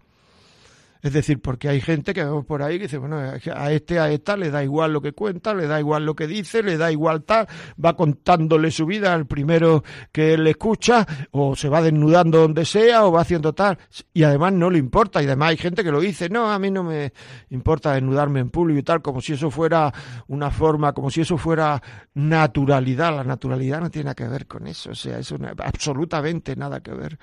Es 1.02 1.12
decir, 1.12 1.40
porque 1.40 1.68
hay 1.68 1.80
gente 1.80 2.12
que 2.12 2.22
vemos 2.22 2.44
por 2.44 2.62
ahí 2.62 2.76
que 2.76 2.84
dice, 2.84 2.98
bueno, 2.98 3.16
a 3.18 3.72
este, 3.72 3.98
a 3.98 4.10
esta 4.10 4.36
le 4.36 4.50
da 4.50 4.62
igual 4.62 4.92
lo 4.92 5.00
que 5.00 5.12
cuenta, 5.12 5.54
le 5.54 5.66
da 5.66 5.80
igual 5.80 6.04
lo 6.04 6.14
que 6.14 6.26
dice, 6.26 6.62
le 6.62 6.76
da 6.76 6.92
igual 6.92 7.24
tal, 7.24 7.46
va 7.82 7.96
contándole 7.96 8.70
su 8.70 8.84
vida 8.84 9.14
al 9.14 9.26
primero 9.26 9.82
que 10.12 10.36
le 10.36 10.50
escucha, 10.50 11.06
o 11.30 11.56
se 11.56 11.68
va 11.68 11.80
desnudando 11.80 12.38
donde 12.38 12.64
sea, 12.64 13.06
o 13.06 13.12
va 13.12 13.22
haciendo 13.22 13.54
tal, 13.54 13.78
y 14.12 14.24
además 14.24 14.52
no 14.52 14.68
le 14.68 14.78
importa, 14.78 15.22
y 15.22 15.26
además 15.26 15.50
hay 15.50 15.56
gente 15.56 15.82
que 15.82 15.90
lo 15.90 16.00
dice, 16.00 16.28
no, 16.28 16.50
a 16.50 16.58
mí 16.58 16.70
no 16.70 16.82
me 16.82 17.12
importa 17.48 17.94
desnudarme 17.94 18.40
en 18.40 18.50
público 18.50 18.80
y 18.80 18.82
tal, 18.82 19.00
como 19.00 19.20
si 19.20 19.32
eso 19.32 19.50
fuera 19.50 19.92
una 20.28 20.50
forma, 20.50 20.92
como 20.92 21.10
si 21.10 21.22
eso 21.22 21.38
fuera 21.38 21.82
naturalidad, 22.14 23.16
la 23.16 23.24
naturalidad 23.24 23.80
no 23.80 23.90
tiene 23.90 24.04
nada 24.04 24.14
que 24.14 24.28
ver 24.28 24.46
con 24.46 24.66
eso, 24.66 24.90
o 24.90 24.94
sea, 24.94 25.18
eso 25.18 25.38
no, 25.38 25.48
absolutamente 25.58 26.56
nada 26.56 26.80
que 26.80 26.92
ver, 26.92 27.18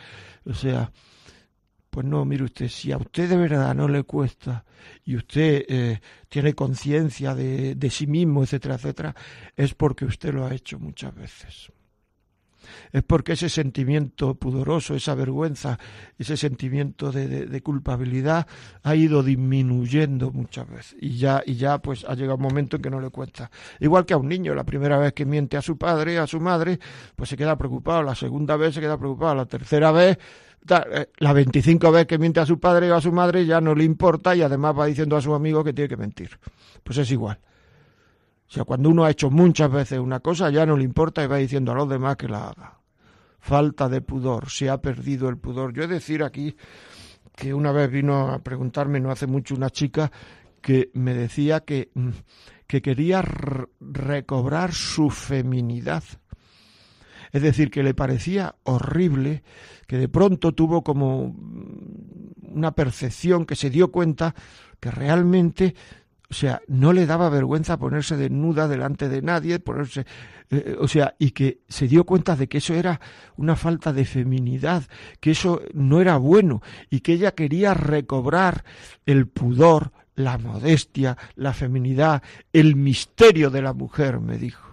o 0.46 0.54
sea, 0.54 0.92
pues 1.98 2.06
no, 2.06 2.25
mire 2.25 2.44
usted, 2.44 2.68
si 2.68 2.92
a 2.92 2.98
usted 2.98 3.27
de 3.27 3.36
verdad 3.36 3.74
no 3.74 3.88
le 3.88 4.04
cuesta 4.04 4.63
y 5.04 5.16
usted 5.16 5.66
eh, 5.68 6.00
tiene 6.30 6.54
conciencia 6.54 7.34
de, 7.34 7.89
sí 7.89 8.06
mismo, 8.06 8.44
etcétera, 8.44 8.75
etcétera, 8.75 9.16
es 9.56 9.74
porque 9.74 10.06
usted 10.06 10.32
lo 10.32 10.46
ha 10.46 10.54
hecho 10.54 10.77
muchas 10.77 11.16
veces. 11.16 11.72
Es 12.92 13.01
porque 13.01 13.34
ese 13.34 13.50
sentimiento 13.50 14.36
pudoroso, 14.36 14.94
esa 14.94 15.16
vergüenza, 15.16 15.80
ese 16.20 16.38
sentimiento 16.38 17.12
de, 17.12 17.27
de, 17.27 17.46
de, 17.48 17.62
culpabilidad 17.63 18.46
ha 18.84 18.96
ido 18.96 19.24
disminuyendo 19.24 20.30
muchas 20.30 20.70
veces 20.70 20.96
y 21.01 21.18
ya 21.18 21.42
y 21.44 21.56
ya 21.56 21.80
pues 21.80 22.06
ha 22.08 22.13
llegado 22.13 22.36
un 22.36 22.44
momento 22.44 22.75
en 22.75 22.84
que 22.84 22.92
no 22.92 23.01
le 23.01 23.10
cuesta. 23.10 23.50
Igual 23.80 24.06
que 24.06 24.13
a 24.13 24.18
un 24.18 24.30
niño, 24.30 24.54
la 24.54 24.66
primera 24.66 25.00
vez 25.00 25.13
que 25.13 25.25
miente 25.25 25.58
a 25.58 25.63
su 25.63 25.80
padre, 25.80 26.20
a 26.20 26.27
su 26.27 26.39
madre, 26.39 26.80
pues 27.16 27.32
se 27.32 27.38
queda 27.38 27.58
preocupado, 27.58 28.04
la 28.04 28.13
segunda 28.13 28.56
vez 28.56 28.75
se 28.75 28.82
queda 28.82 29.00
preocupado, 29.00 29.34
la 29.34 29.48
tercera 29.48 29.92
vez 29.92 30.20
eh, 30.70 31.10
la 31.18 31.34
25 31.34 31.92
vez 31.92 32.08
que 32.08 32.18
miente 32.18 32.40
a 32.40 32.46
su 32.46 32.60
padre 32.60 32.92
o 32.92 32.96
a 32.96 33.02
su 33.02 33.12
madre 33.12 33.46
ya 33.46 33.62
no 33.62 33.74
le 33.74 33.84
importa 33.84 34.36
y 34.36 34.42
además 34.42 34.78
va 34.78 34.86
diciendo 34.86 35.16
a 35.16 35.22
su 35.22 35.34
amigo 35.34 35.64
que 35.64 35.74
tiene 35.74 35.88
que 35.88 35.98
mentir. 35.98 36.40
Pues 36.84 36.98
es 36.98 37.12
igual. 37.12 37.40
O 38.48 38.52
sea, 38.52 38.64
cuando 38.64 38.90
uno 38.90 39.04
ha 39.04 39.12
hecho 39.12 39.30
muchas 39.30 39.72
veces 39.72 40.00
una 40.00 40.20
cosa 40.22 40.50
ya 40.50 40.66
no 40.66 40.78
le 40.78 40.84
importa 40.84 41.24
y 41.24 41.28
va 41.28 41.38
diciendo 41.38 41.72
a 41.72 41.76
los 41.76 41.90
demás 41.90 42.16
que 42.16 42.30
la 42.30 42.50
haga. 42.50 42.80
Falta 43.40 43.88
de 43.88 44.02
pudor, 44.02 44.50
se 44.50 44.70
ha 44.70 44.82
perdido 44.82 45.30
el 45.30 45.38
pudor. 45.38 45.74
Yo 45.74 45.84
he 45.84 45.88
de 45.88 45.96
decir 45.96 46.24
aquí 46.24 46.56
que 47.36 47.54
una 47.54 47.72
vez 47.72 47.92
vino 47.92 48.32
a 48.32 48.40
preguntarme 48.40 49.00
no 49.00 49.12
hace 49.12 49.28
mucho 49.28 49.56
una 49.56 49.70
chica 49.70 50.12
que 50.62 50.90
me 50.94 51.14
decía 51.14 51.62
que, 51.62 51.92
mm, 51.94 52.10
que 52.66 52.82
quería 52.82 53.22
recobrar 53.22 54.74
su 54.74 55.10
feminidad. 55.10 56.04
Es 57.32 57.42
decir, 57.42 57.70
que 57.70 57.84
le 57.84 57.94
parecía 57.94 58.56
horrible 58.64 59.44
que 59.86 59.98
de 59.98 60.10
pronto 60.10 60.54
tuvo 60.54 60.84
como 60.84 61.36
una 62.42 62.72
percepción 62.72 63.46
que 63.46 63.56
se 63.56 63.70
dio 63.70 63.92
cuenta 63.92 64.36
que 64.80 64.92
realmente 64.92 65.76
o 66.30 66.34
sea, 66.34 66.62
no 66.68 66.92
le 66.92 67.06
daba 67.06 67.30
vergüenza 67.30 67.80
ponerse 67.80 68.18
desnuda 68.18 68.68
delante 68.68 69.08
de 69.08 69.22
nadie, 69.22 69.60
ponerse, 69.60 70.06
eh, 70.50 70.76
o 70.78 70.88
sea, 70.88 71.16
y 71.18 71.32
que 71.32 71.62
se 71.70 71.88
dio 71.88 72.04
cuenta 72.04 72.36
de 72.36 72.50
que 72.50 72.58
eso 72.58 72.74
era 72.74 73.00
una 73.38 73.56
falta 73.56 73.94
de 73.94 74.04
feminidad, 74.04 74.84
que 75.22 75.32
eso 75.32 75.62
no 75.74 76.02
era 76.02 76.18
bueno, 76.18 76.62
y 76.90 77.00
que 77.00 77.14
ella 77.14 77.34
quería 77.34 77.74
recobrar 77.74 78.66
el 79.06 79.28
pudor, 79.28 79.94
la 80.16 80.38
modestia, 80.38 81.18
la 81.36 81.54
feminidad, 81.54 82.22
el 82.52 82.76
misterio 82.76 83.50
de 83.50 83.62
la 83.62 83.74
mujer, 83.74 84.20
me 84.20 84.38
dijo. 84.38 84.67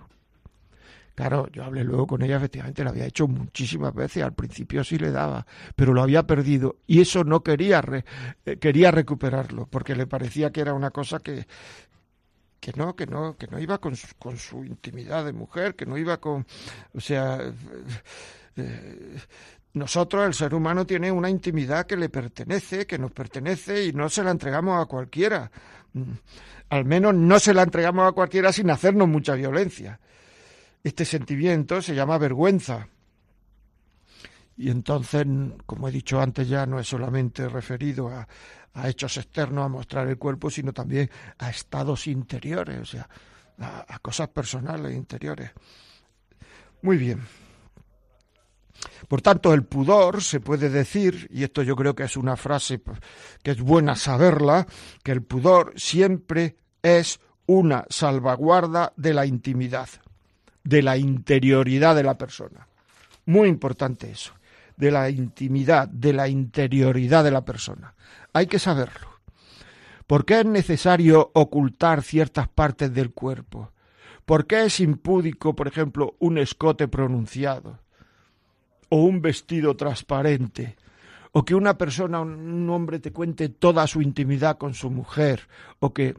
Claro, 1.14 1.48
yo 1.52 1.62
hablé 1.64 1.84
luego 1.84 2.08
con 2.08 2.22
ella, 2.22 2.38
efectivamente 2.38 2.82
lo 2.82 2.90
había 2.90 3.06
hecho 3.06 3.28
muchísimas 3.28 3.94
veces, 3.94 4.24
al 4.24 4.34
principio 4.34 4.82
sí 4.82 4.98
le 4.98 5.12
daba, 5.12 5.46
pero 5.76 5.94
lo 5.94 6.02
había 6.02 6.24
perdido 6.24 6.78
y 6.88 7.00
eso 7.00 7.22
no 7.22 7.42
quería, 7.44 7.80
eh, 8.44 8.56
quería 8.56 8.90
recuperarlo, 8.90 9.66
porque 9.66 9.94
le 9.94 10.08
parecía 10.08 10.50
que 10.50 10.60
era 10.60 10.74
una 10.74 10.90
cosa 10.90 11.20
que, 11.20 11.46
que 12.58 12.72
no, 12.74 12.96
que 12.96 13.06
no, 13.06 13.36
que 13.36 13.46
no 13.46 13.60
iba 13.60 13.78
con 13.78 13.94
su, 13.94 14.08
con 14.18 14.36
su 14.38 14.64
intimidad 14.64 15.24
de 15.24 15.32
mujer, 15.32 15.76
que 15.76 15.86
no 15.86 15.96
iba 15.96 16.16
con, 16.16 16.44
o 16.92 17.00
sea, 17.00 17.38
eh, 18.56 19.16
nosotros, 19.74 20.26
el 20.26 20.34
ser 20.34 20.54
humano, 20.54 20.86
tiene 20.86 21.12
una 21.12 21.28
intimidad 21.28 21.86
que 21.86 21.96
le 21.96 22.08
pertenece, 22.08 22.86
que 22.86 22.98
nos 22.98 23.12
pertenece 23.12 23.86
y 23.86 23.92
no 23.92 24.08
se 24.08 24.22
la 24.22 24.30
entregamos 24.30 24.82
a 24.82 24.86
cualquiera. 24.86 25.50
Mm, 25.92 26.12
al 26.70 26.84
menos 26.84 27.14
no 27.14 27.38
se 27.38 27.52
la 27.54 27.62
entregamos 27.62 28.08
a 28.08 28.12
cualquiera 28.12 28.52
sin 28.52 28.70
hacernos 28.70 29.08
mucha 29.08 29.34
violencia. 29.34 30.00
Este 30.84 31.06
sentimiento 31.06 31.80
se 31.80 31.94
llama 31.94 32.18
vergüenza. 32.18 32.86
Y 34.58 34.70
entonces, 34.70 35.26
como 35.64 35.88
he 35.88 35.90
dicho 35.90 36.20
antes 36.20 36.46
ya, 36.46 36.66
no 36.66 36.78
es 36.78 36.86
solamente 36.86 37.48
referido 37.48 38.08
a, 38.08 38.28
hechos 38.86 39.16
externos, 39.16 39.64
a 39.64 39.68
mostrar 39.68 40.06
el 40.08 40.18
cuerpo, 40.18 40.50
sino 40.50 40.74
también 40.74 41.10
a 41.38 41.48
estados 41.48 42.06
interiores, 42.06 42.80
o 42.80 42.84
sea, 42.84 43.08
a, 43.58 43.94
a 43.94 43.98
cosas 44.00 44.28
personales 44.28 44.94
interiores. 44.94 45.52
Muy 46.82 46.98
bien. 46.98 47.22
Por 49.08 49.22
tanto, 49.22 49.54
el 49.54 49.64
pudor 49.64 50.22
se 50.22 50.40
puede 50.40 50.68
decir, 50.68 51.28
y 51.32 51.44
esto 51.44 51.62
yo 51.62 51.76
creo 51.76 51.94
que 51.94 52.02
es 52.02 52.16
una 52.18 52.36
frase 52.36 52.82
que 53.42 53.52
es 53.52 53.60
buena 53.60 53.96
saberla, 53.96 54.66
que 55.02 55.12
el 55.12 55.22
pudor 55.22 55.72
siempre 55.76 56.58
es 56.82 57.20
una 57.46 57.86
salvaguarda 57.88 58.92
de 58.96 59.14
la 59.14 59.24
intimidad 59.24 59.88
de 60.64 60.82
la 60.82 60.96
interioridad 60.96 61.94
de 61.94 62.02
la 62.02 62.18
persona. 62.18 62.66
Muy 63.26 63.48
importante 63.48 64.10
eso, 64.10 64.32
de 64.76 64.90
la 64.90 65.08
intimidad, 65.10 65.88
de 65.88 66.12
la 66.12 66.28
interioridad 66.28 67.22
de 67.22 67.30
la 67.30 67.44
persona. 67.44 67.94
Hay 68.32 68.46
que 68.46 68.58
saberlo. 68.58 69.08
¿Por 70.06 70.24
qué 70.24 70.40
es 70.40 70.46
necesario 70.46 71.30
ocultar 71.34 72.02
ciertas 72.02 72.48
partes 72.48 72.92
del 72.92 73.12
cuerpo? 73.12 73.70
¿Por 74.24 74.46
qué 74.46 74.64
es 74.64 74.80
impúdico, 74.80 75.54
por 75.54 75.68
ejemplo, 75.68 76.16
un 76.18 76.38
escote 76.38 76.88
pronunciado? 76.88 77.78
¿O 78.88 79.04
un 79.04 79.22
vestido 79.22 79.76
transparente? 79.76 80.76
¿O 81.32 81.44
que 81.44 81.54
una 81.54 81.76
persona, 81.76 82.20
un 82.20 82.68
hombre, 82.70 83.00
te 83.00 83.12
cuente 83.12 83.48
toda 83.48 83.86
su 83.86 84.02
intimidad 84.02 84.56
con 84.58 84.74
su 84.74 84.90
mujer? 84.90 85.48
¿O 85.80 85.92
que 85.92 86.14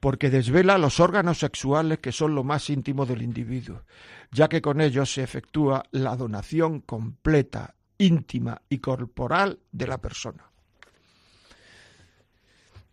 porque 0.00 0.30
desvela 0.30 0.78
los 0.78 1.00
órganos 1.00 1.38
sexuales 1.38 1.98
que 1.98 2.12
son 2.12 2.34
lo 2.34 2.44
más 2.44 2.70
íntimo 2.70 3.06
del 3.06 3.22
individuo, 3.22 3.82
ya 4.30 4.48
que 4.48 4.62
con 4.62 4.80
ellos 4.80 5.12
se 5.12 5.22
efectúa 5.22 5.84
la 5.90 6.16
donación 6.16 6.80
completa, 6.80 7.74
íntima 7.98 8.60
y 8.68 8.78
corporal 8.78 9.58
de 9.72 9.86
la 9.86 9.98
persona. 9.98 10.50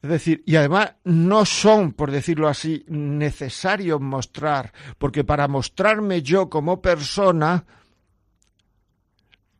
Es 0.01 0.09
decir, 0.09 0.43
y 0.45 0.57
además 0.57 0.95
no 1.05 1.45
son, 1.45 1.93
por 1.93 2.11
decirlo 2.11 2.49
así, 2.49 2.83
necesarios 2.89 4.01
mostrar, 4.01 4.73
porque 4.97 5.23
para 5.23 5.47
mostrarme 5.47 6.21
yo 6.21 6.49
como 6.49 6.81
persona, 6.81 7.65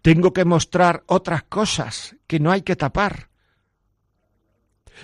tengo 0.02 0.34
que 0.34 0.44
mostrar 0.44 1.04
otras 1.08 1.44
cosas 1.44 2.18
que 2.28 2.42
no 2.42 2.52
hay 2.52 2.62
que 2.62 2.76
tapar 2.76 3.30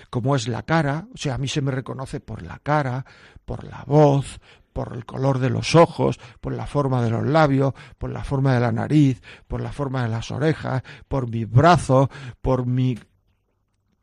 como 0.09 0.35
es 0.35 0.47
la 0.47 0.63
cara, 0.63 1.07
o 1.13 1.17
sea, 1.17 1.35
a 1.35 1.37
mí 1.37 1.47
se 1.47 1.61
me 1.61 1.71
reconoce 1.71 2.19
por 2.19 2.41
la 2.41 2.59
cara, 2.59 3.05
por 3.45 3.63
la 3.63 3.83
voz, 3.85 4.39
por 4.73 4.93
el 4.93 5.05
color 5.05 5.39
de 5.39 5.49
los 5.49 5.75
ojos, 5.75 6.19
por 6.39 6.53
la 6.53 6.65
forma 6.65 7.01
de 7.01 7.09
los 7.09 7.25
labios, 7.25 7.73
por 7.97 8.09
la 8.11 8.23
forma 8.23 8.53
de 8.53 8.59
la 8.59 8.71
nariz, 8.71 9.21
por 9.47 9.61
la 9.61 9.71
forma 9.71 10.03
de 10.03 10.09
las 10.09 10.31
orejas, 10.31 10.83
por 11.07 11.29
mis 11.29 11.49
brazos, 11.49 12.09
por 12.41 12.65
mi... 12.65 12.97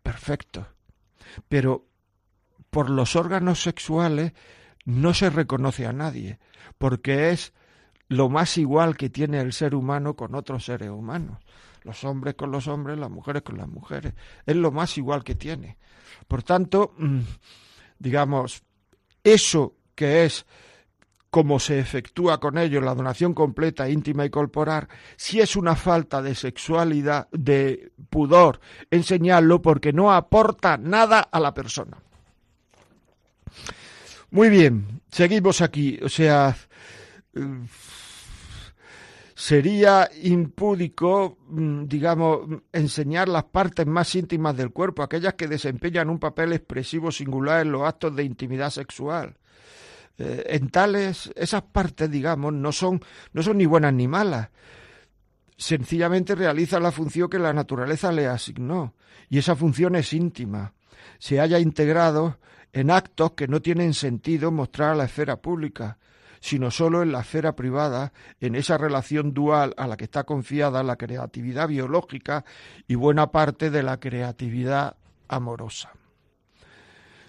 Perfecto. 0.03 0.67
Pero 1.49 1.87
por 2.71 2.91
los 2.91 3.17
órganos 3.17 3.63
sexuales 3.63 4.33
no 4.85 5.15
se 5.15 5.31
reconoce 5.31 5.87
a 5.87 5.93
nadie, 5.93 6.39
porque 6.79 7.31
es 7.31 7.53
lo 8.09 8.29
más 8.29 8.59
igual 8.59 8.97
que 8.97 9.11
tiene 9.11 9.41
el 9.41 9.53
ser 9.53 9.75
humano 9.75 10.15
con 10.15 10.35
otros 10.35 10.65
seres 10.65 10.91
humanos. 10.91 11.39
Los 11.83 12.05
hombres 12.05 12.35
con 12.35 12.51
los 12.51 12.69
hombres, 12.69 12.99
las 12.99 13.11
mujeres 13.11 13.43
con 13.43 13.59
las 13.59 13.69
mujeres. 13.69 14.15
Es 14.45 14.57
lo 14.57 14.73
más 14.73 14.99
igual 14.99 15.25
que 15.25 15.35
tiene. 15.35 15.79
Por 16.29 16.43
tanto, 16.43 16.95
mm, 16.99 17.21
digamos, 17.99 18.63
eso 19.23 19.75
que 19.95 20.25
es 20.25 20.47
como 21.31 21.61
se 21.61 21.79
efectúa 21.79 22.41
con 22.41 22.57
ello 22.57 22.81
la 22.81 22.95
donación 22.95 23.35
completa, 23.35 23.89
íntima 23.89 24.25
y 24.25 24.31
corporal, 24.31 24.89
si 25.17 25.41
es 25.41 25.55
una 25.55 25.77
falta 25.77 26.23
de 26.23 26.35
sexualidad, 26.35 27.29
de 27.31 27.93
pudor, 28.09 28.61
enseñarlo 28.91 29.61
porque 29.61 29.93
no 29.93 30.15
aporta 30.15 30.79
nada 30.79 31.21
a 31.21 31.39
la 31.41 31.53
persona. 31.53 31.99
Muy 34.31 34.49
bien, 34.49 35.03
seguimos 35.11 35.61
aquí. 35.61 35.99
O 36.03 36.09
sea, 36.09 36.57
sería 39.37 40.09
impúdico, 40.23 41.37
mm, 41.49 41.85
digamos, 41.85 42.49
enseñar 42.73 43.29
las 43.29 43.45
partes 43.45 43.87
más 43.87 44.15
íntimas 44.15 44.57
del 44.57 44.71
cuerpo, 44.71 45.03
aquellas 45.03 45.35
que 45.35 45.47
desempeñan 45.47 46.09
un 46.09 46.19
papel 46.19 46.55
expresivo 46.55 47.13
singular 47.13 47.61
en 47.61 47.73
los 47.73 47.83
actos 47.83 48.17
de 48.17 48.25
intimidad 48.25 48.71
sexual. 48.71 49.37
Eh, 50.17 50.43
en 50.49 50.71
tales, 50.71 51.31
esas 51.37 51.61
partes, 51.63 52.11
digamos, 52.11 52.55
no 52.55 52.73
son, 52.73 53.03
no 53.35 53.43
son 53.43 53.59
ni 53.59 53.67
buenas 53.67 53.93
ni 53.93 54.09
malas. 54.09 54.49
Sencillamente 55.59 56.35
realizan 56.35 56.83
la 56.83 56.91
función 56.91 57.29
que 57.29 57.39
la 57.39 57.53
naturaleza 57.53 58.11
le 58.13 58.27
asignó, 58.27 58.95
y 59.29 59.37
esa 59.37 59.55
función 59.55 59.97
es 59.97 60.15
íntima. 60.15 60.73
Se 61.19 61.41
haya 61.41 61.59
integrado 61.59 62.39
en 62.73 62.91
actos 62.91 63.33
que 63.33 63.49
no 63.49 63.61
tienen 63.61 63.93
sentido 63.93 64.51
mostrar 64.51 64.93
a 64.93 64.97
la 64.97 65.05
esfera 65.05 65.37
pública, 65.43 65.99
sino 66.47 66.71
solo 66.71 67.03
en 67.03 67.11
la 67.11 67.23
esfera 67.23 67.57
privada, 67.57 68.13
en 68.39 68.55
esa 68.55 68.79
relación 68.79 69.35
dual 69.35 69.75
a 69.77 69.89
la 69.89 69.97
que 69.97 70.05
está 70.05 70.23
confiada 70.23 70.85
la 70.85 70.95
creatividad 70.95 71.67
biológica 71.67 72.45
y 72.87 72.95
buena 72.95 73.33
parte 73.33 73.69
de 73.69 73.83
la 73.83 73.99
creatividad 73.99 74.97
amorosa. 75.27 75.91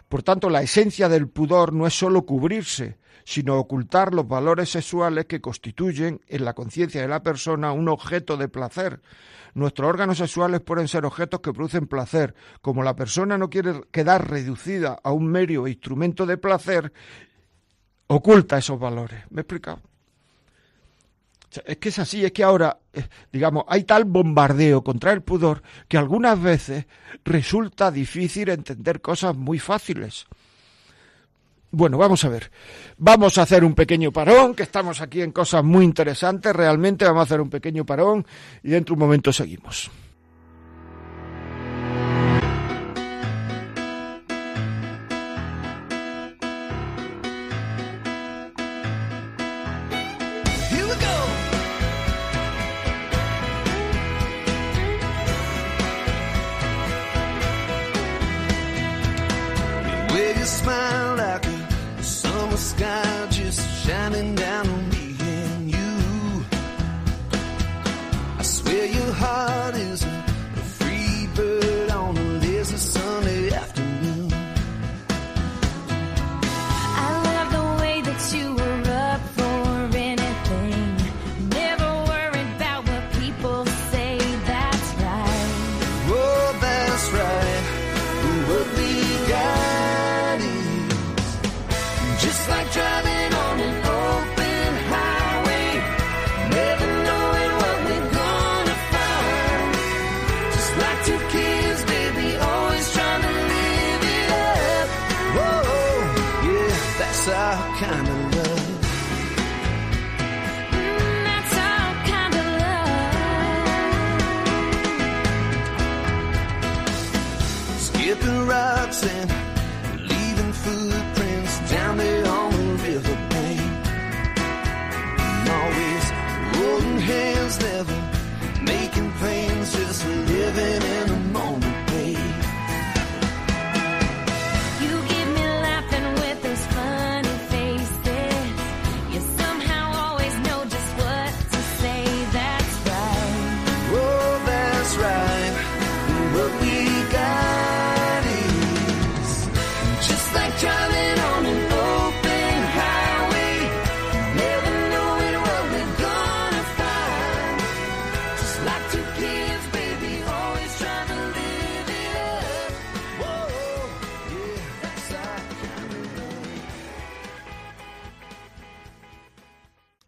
Por 0.07 0.21
tanto, 0.21 0.51
la 0.51 0.61
esencia 0.61 1.09
del 1.09 1.29
pudor 1.29 1.73
no 1.73 1.87
es 1.87 1.97
sólo 1.97 2.27
cubrirse, 2.27 2.99
sino 3.25 3.57
ocultar 3.57 4.13
los 4.13 4.27
valores 4.27 4.69
sexuales 4.69 5.25
que 5.25 5.41
constituyen 5.41 6.21
en 6.27 6.45
la 6.45 6.53
conciencia 6.53 7.01
de 7.01 7.07
la 7.07 7.23
persona 7.23 7.71
un 7.71 7.89
objeto 7.89 8.37
de 8.37 8.49
placer. 8.49 9.01
Nuestros 9.55 9.89
órganos 9.89 10.19
sexuales 10.19 10.61
pueden 10.61 10.87
ser 10.87 11.05
objetos 11.05 11.39
que 11.39 11.53
producen 11.53 11.87
placer. 11.87 12.35
Como 12.61 12.83
la 12.83 12.95
persona 12.95 13.35
no 13.39 13.49
quiere 13.49 13.81
quedar 13.89 14.29
reducida 14.29 14.99
a 15.03 15.11
un 15.11 15.25
mero 15.27 15.67
instrumento 15.67 16.27
de 16.27 16.37
placer, 16.37 16.93
oculta 18.07 18.57
esos 18.57 18.79
valores. 18.79 19.23
¿Me 19.29 19.41
he 19.41 19.43
explicado? 19.43 19.81
es 21.65 21.77
que 21.77 21.89
es 21.89 21.99
así, 21.99 22.23
es 22.23 22.31
que 22.31 22.43
ahora, 22.43 22.77
eh, 22.93 23.07
digamos, 23.31 23.63
hay 23.67 23.83
tal 23.83 24.05
bombardeo 24.05 24.83
contra 24.83 25.11
el 25.13 25.21
pudor 25.21 25.61
que 25.87 25.97
algunas 25.97 26.39
veces 26.41 26.85
resulta 27.23 27.89
difícil 27.91 28.49
entender 28.49 29.01
cosas 29.01 29.35
muy 29.35 29.59
fáciles. 29.59 30.27
Bueno, 31.71 31.97
vamos 31.97 32.23
a 32.23 32.29
ver. 32.29 32.49
Vamos 32.97 33.37
a 33.37 33.43
hacer 33.43 33.63
un 33.63 33.73
pequeño 33.73 34.11
parón, 34.11 34.55
que 34.55 34.63
estamos 34.63 35.01
aquí 35.01 35.21
en 35.21 35.31
cosas 35.31 35.63
muy 35.63 35.83
interesantes. 35.83 36.55
Realmente 36.55 37.05
vamos 37.05 37.21
a 37.21 37.23
hacer 37.23 37.41
un 37.41 37.49
pequeño 37.49 37.85
parón 37.85 38.25
y 38.63 38.69
dentro 38.69 38.95
de 38.95 39.01
un 39.01 39.07
momento 39.07 39.33
seguimos. 39.33 39.91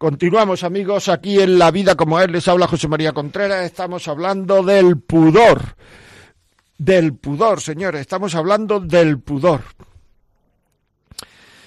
Continuamos 0.00 0.64
amigos 0.64 1.10
aquí 1.10 1.40
en 1.40 1.58
La 1.58 1.70
Vida 1.70 1.94
como 1.94 2.18
es, 2.18 2.30
les 2.30 2.48
habla 2.48 2.66
José 2.66 2.88
María 2.88 3.12
Contreras, 3.12 3.66
estamos 3.66 4.08
hablando 4.08 4.62
del 4.62 4.96
pudor, 4.96 5.76
del 6.78 7.12
pudor, 7.16 7.60
señores, 7.60 8.00
estamos 8.00 8.34
hablando 8.34 8.80
del 8.80 9.20
pudor. 9.20 9.60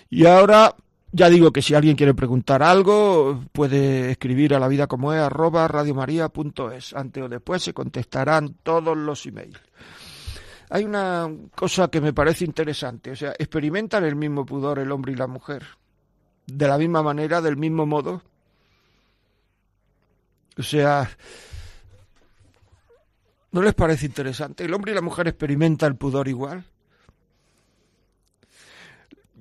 Y 0.09 0.25
ahora, 0.25 0.75
ya 1.11 1.29
digo 1.29 1.53
que 1.53 1.61
si 1.61 1.75
alguien 1.75 1.95
quiere 1.95 2.15
preguntar 2.15 2.63
algo, 2.63 3.39
puede 3.51 4.09
escribir 4.09 4.55
a 4.55 4.59
la 4.59 4.67
vida 4.67 4.87
como 4.87 5.13
es, 5.13 5.19
arroba 5.19 5.67
radiomaria.es. 5.67 6.95
Antes 6.95 7.23
o 7.23 7.29
después 7.29 7.61
se 7.61 7.71
contestarán 7.71 8.55
todos 8.63 8.97
los 8.97 9.23
emails. 9.27 9.61
Hay 10.71 10.85
una 10.85 11.29
cosa 11.53 11.87
que 11.87 12.01
me 12.01 12.13
parece 12.13 12.45
interesante, 12.45 13.11
o 13.11 13.15
sea, 13.15 13.35
experimentan 13.37 14.03
el 14.03 14.15
mismo 14.15 14.43
pudor 14.43 14.79
el 14.79 14.91
hombre 14.91 15.11
y 15.11 15.17
la 15.17 15.27
mujer. 15.27 15.63
De 16.45 16.67
la 16.67 16.77
misma 16.77 17.01
manera, 17.01 17.41
del 17.41 17.57
mismo 17.57 17.85
modo. 17.85 18.21
O 20.57 20.63
sea, 20.63 21.09
¿no 23.51 23.61
les 23.61 23.73
parece 23.73 24.05
interesante? 24.05 24.65
¿El 24.65 24.73
hombre 24.73 24.91
y 24.91 24.95
la 24.95 25.01
mujer 25.01 25.27
experimentan 25.27 25.93
el 25.93 25.97
pudor 25.97 26.27
igual? 26.27 26.65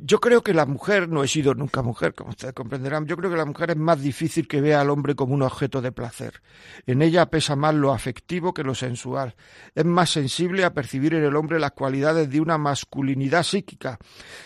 Yo 0.05 0.21
creo 0.21 0.43
que 0.43 0.53
la 0.53 0.67
mujer, 0.67 1.09
no 1.09 1.23
he 1.23 1.29
sido 1.29 1.55
nunca 1.55 1.81
mujer, 1.81 2.15
como 2.15 2.31
ustedes 2.31 2.55
comprenderán, 2.55 3.07
yo 3.07 3.17
creo 3.17 3.31
que 3.31 3.37
la 3.37 3.45
mujer 3.45 3.71
es 3.71 3.77
más 3.77 4.01
difícil 4.01 4.49
que 4.49 4.61
vea 4.61 4.81
al 4.81 4.91
hombre 4.91 5.15
como 5.15 5.33
un 5.33 5.43
objeto 5.43 5.81
de 5.81 5.93
placer. 5.93 6.43
En 6.87 7.03
ella 7.03 7.27
pesa 7.27 7.55
más 7.55 7.75
lo 7.75 7.93
afectivo 7.93 8.53
que 8.53 8.65
lo 8.65 8.75
sensual. 8.75 9.37
Es 9.75 9.85
más 9.85 10.11
sensible 10.11 10.65
a 10.65 10.75
percibir 10.75 11.15
en 11.15 11.25
el 11.25 11.37
hombre 11.37 11.61
las 11.61 11.71
cualidades 11.71 12.29
de 12.29 12.41
una 12.41 12.59
masculinidad 12.59 13.45
psíquica. 13.45 13.99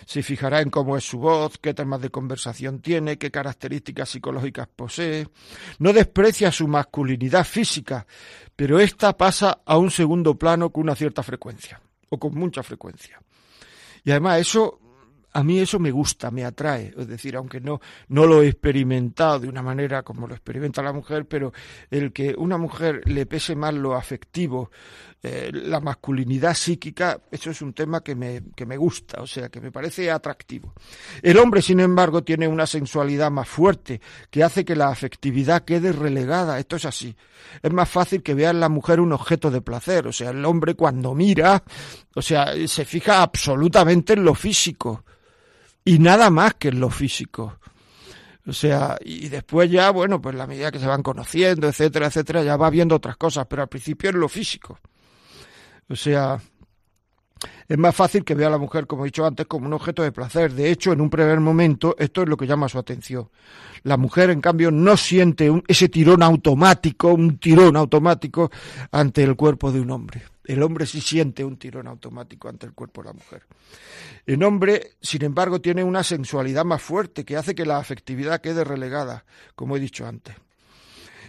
Se 0.04 0.22
fijará 0.22 0.60
en 0.60 0.68
cómo 0.68 0.96
es 0.96 1.04
su 1.04 1.18
voz, 1.18 1.56
qué 1.58 1.72
temas 1.72 2.02
de 2.02 2.10
conversación 2.10 2.80
tiene, 2.80 3.16
qué 3.16 3.30
características 3.30 4.10
psicológicas 4.10 4.68
posee. 4.68 5.26
No 5.78 5.94
desprecia 5.94 6.52
su 6.52 6.68
masculinidad 6.68 7.44
física, 7.44 8.06
pero 8.54 8.78
ésta 8.78 9.16
pasa 9.16 9.62
a 9.64 9.78
un 9.78 9.90
segundo 9.90 10.34
plano 10.34 10.70
con 10.70 10.82
una 10.82 10.94
cierta 10.94 11.22
frecuencia, 11.22 11.80
o 12.10 12.18
con 12.18 12.34
mucha 12.34 12.62
frecuencia. 12.62 13.20
Y 14.04 14.10
además 14.10 14.40
eso 14.40 14.80
a 15.36 15.42
mí 15.42 15.58
eso 15.58 15.78
me 15.78 15.90
gusta, 15.90 16.30
me 16.30 16.46
atrae, 16.46 16.94
es 16.96 17.06
decir, 17.06 17.36
aunque 17.36 17.60
no, 17.60 17.78
no 18.08 18.24
lo 18.24 18.40
he 18.40 18.48
experimentado 18.48 19.40
de 19.40 19.48
una 19.50 19.60
manera 19.60 20.02
como 20.02 20.26
lo 20.26 20.32
experimenta 20.32 20.82
la 20.82 20.94
mujer, 20.94 21.26
pero 21.26 21.52
el 21.90 22.10
que 22.14 22.34
una 22.38 22.56
mujer 22.56 23.02
le 23.04 23.26
pese 23.26 23.54
más 23.54 23.74
lo 23.74 23.94
afectivo, 23.94 24.70
eh, 25.22 25.50
la 25.52 25.78
masculinidad 25.80 26.54
psíquica, 26.54 27.20
eso 27.30 27.50
es 27.50 27.60
un 27.60 27.74
tema 27.74 28.02
que 28.02 28.14
me, 28.14 28.44
que 28.56 28.64
me 28.64 28.78
gusta, 28.78 29.20
o 29.20 29.26
sea, 29.26 29.50
que 29.50 29.60
me 29.60 29.70
parece 29.70 30.10
atractivo. 30.10 30.72
El 31.20 31.36
hombre, 31.36 31.60
sin 31.60 31.80
embargo, 31.80 32.24
tiene 32.24 32.48
una 32.48 32.66
sensualidad 32.66 33.30
más 33.30 33.46
fuerte, 33.46 34.00
que 34.30 34.42
hace 34.42 34.64
que 34.64 34.74
la 34.74 34.88
afectividad 34.88 35.66
quede 35.66 35.92
relegada, 35.92 36.58
esto 36.58 36.76
es 36.76 36.86
así. 36.86 37.14
Es 37.62 37.72
más 37.74 37.90
fácil 37.90 38.22
que 38.22 38.32
vea 38.32 38.52
en 38.52 38.60
la 38.60 38.70
mujer 38.70 39.00
un 39.00 39.12
objeto 39.12 39.50
de 39.50 39.60
placer, 39.60 40.06
o 40.06 40.12
sea, 40.14 40.30
el 40.30 40.42
hombre 40.46 40.76
cuando 40.76 41.14
mira, 41.14 41.62
o 42.14 42.22
sea, 42.22 42.54
se 42.66 42.86
fija 42.86 43.20
absolutamente 43.20 44.14
en 44.14 44.24
lo 44.24 44.34
físico 44.34 45.04
y 45.86 46.00
nada 46.00 46.30
más 46.30 46.54
que 46.54 46.68
en 46.68 46.80
lo 46.80 46.90
físico. 46.90 47.58
O 48.44 48.52
sea, 48.52 48.98
y 49.04 49.28
después 49.28 49.70
ya, 49.70 49.90
bueno, 49.90 50.20
pues 50.20 50.34
la 50.34 50.46
medida 50.46 50.72
que 50.72 50.80
se 50.80 50.86
van 50.86 51.02
conociendo, 51.02 51.68
etcétera, 51.68 52.08
etcétera, 52.08 52.42
ya 52.42 52.56
va 52.56 52.70
viendo 52.70 52.96
otras 52.96 53.16
cosas, 53.16 53.46
pero 53.48 53.62
al 53.62 53.68
principio 53.68 54.10
es 54.10 54.16
lo 54.16 54.28
físico. 54.28 54.80
O 55.88 55.94
sea, 55.94 56.40
es 57.68 57.78
más 57.78 57.94
fácil 57.94 58.24
que 58.24 58.34
vea 58.34 58.48
a 58.48 58.50
la 58.50 58.58
mujer, 58.58 58.86
como 58.86 59.04
he 59.04 59.08
dicho 59.08 59.26
antes, 59.26 59.46
como 59.46 59.66
un 59.66 59.72
objeto 59.72 60.02
de 60.02 60.12
placer. 60.12 60.52
De 60.52 60.70
hecho, 60.70 60.92
en 60.92 61.00
un 61.00 61.10
primer 61.10 61.40
momento, 61.40 61.96
esto 61.98 62.22
es 62.22 62.28
lo 62.28 62.36
que 62.36 62.46
llama 62.46 62.68
su 62.68 62.78
atención. 62.78 63.28
La 63.82 63.96
mujer, 63.96 64.30
en 64.30 64.40
cambio, 64.40 64.70
no 64.70 64.96
siente 64.96 65.50
ese 65.68 65.88
tirón 65.88 66.22
automático, 66.22 67.12
un 67.12 67.38
tirón 67.38 67.76
automático 67.76 68.50
ante 68.90 69.22
el 69.24 69.36
cuerpo 69.36 69.72
de 69.72 69.80
un 69.80 69.90
hombre. 69.90 70.22
El 70.44 70.62
hombre 70.62 70.86
sí 70.86 71.00
siente 71.00 71.44
un 71.44 71.56
tirón 71.56 71.88
automático 71.88 72.48
ante 72.48 72.66
el 72.66 72.72
cuerpo 72.72 73.02
de 73.02 73.08
la 73.08 73.12
mujer. 73.14 73.42
El 74.26 74.42
hombre, 74.44 74.92
sin 75.00 75.24
embargo, 75.24 75.60
tiene 75.60 75.82
una 75.82 76.04
sensualidad 76.04 76.64
más 76.64 76.82
fuerte 76.82 77.24
que 77.24 77.36
hace 77.36 77.54
que 77.54 77.66
la 77.66 77.78
afectividad 77.78 78.40
quede 78.40 78.62
relegada, 78.64 79.24
como 79.56 79.76
he 79.76 79.80
dicho 79.80 80.06
antes. 80.06 80.36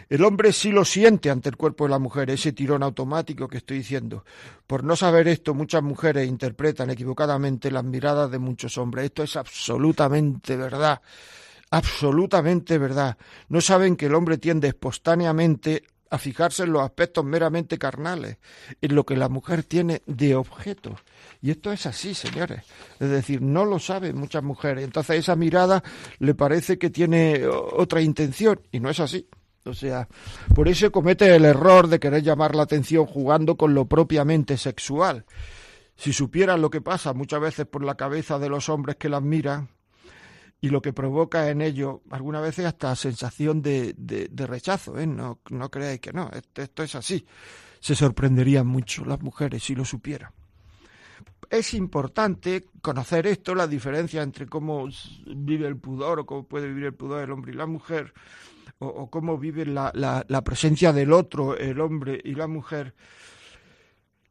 El 0.10 0.24
hombre 0.24 0.54
sí 0.54 0.72
lo 0.72 0.86
siente 0.86 1.30
ante 1.30 1.50
el 1.50 1.58
cuerpo 1.58 1.84
de 1.84 1.90
la 1.92 2.00
mujer, 2.00 2.30
ese 2.30 2.54
tirón 2.54 2.82
automático 2.82 3.48
que 3.48 3.58
estoy 3.58 3.80
diciendo. 3.80 4.24
Por 4.66 4.84
no 4.84 4.96
saber 4.96 5.28
esto, 5.28 5.54
muchas 5.54 5.84
mujeres 5.84 6.28
interpretan 6.28 6.90
equivocadamente 6.90 7.72
las 7.72 7.84
miradas 7.84 8.32
de 8.32 8.40
muchos 8.40 8.78
hombres. 8.78 9.06
Esto 9.06 9.24
es 9.24 9.36
absolutamente 9.36 10.56
verdad. 10.56 11.02
Absolutamente 11.72 12.78
verdad. 12.78 13.18
No 13.50 13.60
saben 13.60 13.98
que 13.98 14.06
el 14.06 14.16
hombre 14.16 14.38
tiende 14.38 14.70
espontáneamente 14.70 15.84
a 16.10 16.18
fijarse 16.18 16.64
en 16.64 16.72
los 16.72 16.84
aspectos 16.84 17.26
meramente 17.26 17.78
carnales, 17.78 18.38
en 18.82 18.96
lo 18.96 19.06
que 19.06 19.18
la 19.18 19.28
mujer 19.28 19.64
tiene 19.64 20.04
de 20.06 20.36
objeto. 20.36 20.96
Y 21.42 21.52
esto 21.52 21.72
es 21.72 21.86
así, 21.86 22.14
señores. 22.14 22.64
Es 23.00 23.10
decir, 23.10 23.42
no 23.42 23.66
lo 23.66 23.80
saben 23.80 24.18
muchas 24.18 24.44
mujeres. 24.44 24.86
Entonces 24.86 25.20
esa 25.20 25.36
mirada 25.36 25.84
le 26.20 26.34
parece 26.34 26.78
que 26.78 26.90
tiene 26.90 27.46
otra 27.46 28.02
intención 28.02 28.62
y 28.72 28.80
no 28.80 28.90
es 28.90 29.02
así. 29.02 29.28
O 29.68 29.74
sea, 29.74 30.08
por 30.56 30.68
eso 30.68 30.92
comete 30.92 31.36
el 31.36 31.46
error 31.46 31.88
de 31.88 32.00
querer 32.00 32.24
llamar 32.24 32.56
la 32.56 32.64
atención 32.64 33.06
jugando 33.06 33.56
con 33.58 33.74
lo 33.74 33.86
propiamente 33.86 34.58
sexual. 34.58 35.26
Si 35.96 36.14
supieran 36.14 36.62
lo 36.62 36.70
que 36.70 36.82
pasa 36.82 37.14
muchas 37.14 37.42
veces 37.42 37.66
por 37.66 37.84
la 37.84 37.96
cabeza 37.96 38.40
de 38.40 38.50
los 38.50 38.70
hombres 38.70 38.98
que 38.98 39.10
las 39.10 39.22
miran, 39.22 39.70
y 40.60 40.70
lo 40.70 40.82
que 40.82 40.94
provoca 40.94 41.50
en 41.50 41.62
ello 41.62 42.02
algunas 42.10 42.42
veces 42.42 42.66
hasta 42.66 42.96
sensación 42.96 43.62
de, 43.62 43.94
de, 43.98 44.48
rechazo, 44.48 44.98
¿eh? 44.98 45.06
no, 45.06 45.40
no 45.50 45.70
creáis 45.70 46.00
que 46.00 46.14
no, 46.14 46.30
esto, 46.56 46.84
es 46.84 46.96
así. 46.96 47.26
Se 47.80 47.96
sorprenderían 47.96 48.66
mucho 48.66 49.06
las 49.06 49.22
mujeres 49.22 49.64
si 49.64 49.76
lo 49.76 49.86
supieran. 49.86 50.32
Es 51.50 51.74
importante 51.76 52.66
conocer 52.82 53.28
esto, 53.28 53.54
la 53.54 53.68
diferencia 53.68 54.24
entre 54.24 54.48
cómo 54.48 54.90
vive 55.28 55.68
el 55.68 55.78
pudor 55.78 56.20
o 56.20 56.26
cómo 56.26 56.44
puede 56.44 56.68
vivir 56.68 56.86
el 56.86 56.94
pudor 56.94 57.24
el 57.24 57.32
hombre 57.32 57.54
y 57.54 57.56
la 57.56 57.68
mujer, 57.68 58.14
o, 58.80 59.10
cómo 59.10 59.38
vive 59.38 59.66
la, 59.66 59.92
la, 59.94 60.26
la, 60.28 60.44
presencia 60.44 60.94
del 60.94 61.14
otro, 61.14 61.58
el 61.58 61.80
hombre 61.80 62.20
y 62.24 62.36
la 62.36 62.48
mujer, 62.48 62.94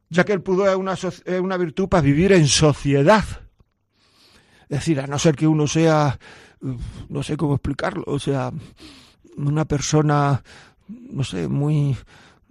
ya 0.09 0.23
que 0.23 0.33
el 0.33 0.41
pudor 0.41 0.69
es 0.69 0.75
una, 0.75 0.93
es 0.93 1.39
una 1.41 1.57
virtud 1.57 1.89
para 1.89 2.01
vivir 2.01 2.31
en 2.31 2.47
sociedad. 2.47 3.23
Es 4.69 4.79
decir, 4.79 4.99
a 4.99 5.07
no 5.07 5.17
ser 5.19 5.35
que 5.35 5.47
uno 5.47 5.67
sea, 5.67 6.17
no 7.09 7.23
sé 7.23 7.37
cómo 7.37 7.55
explicarlo, 7.55 8.03
o 8.07 8.19
sea, 8.19 8.51
una 9.37 9.65
persona, 9.65 10.43
no 10.87 11.23
sé, 11.23 11.47
muy, 11.47 11.95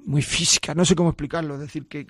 muy 0.05 0.23
física, 0.23 0.75
no 0.75 0.85
sé 0.85 0.95
cómo 0.95 1.11
explicarlo, 1.11 1.55
es 1.55 1.61
decir, 1.61 1.87
que 1.87 2.07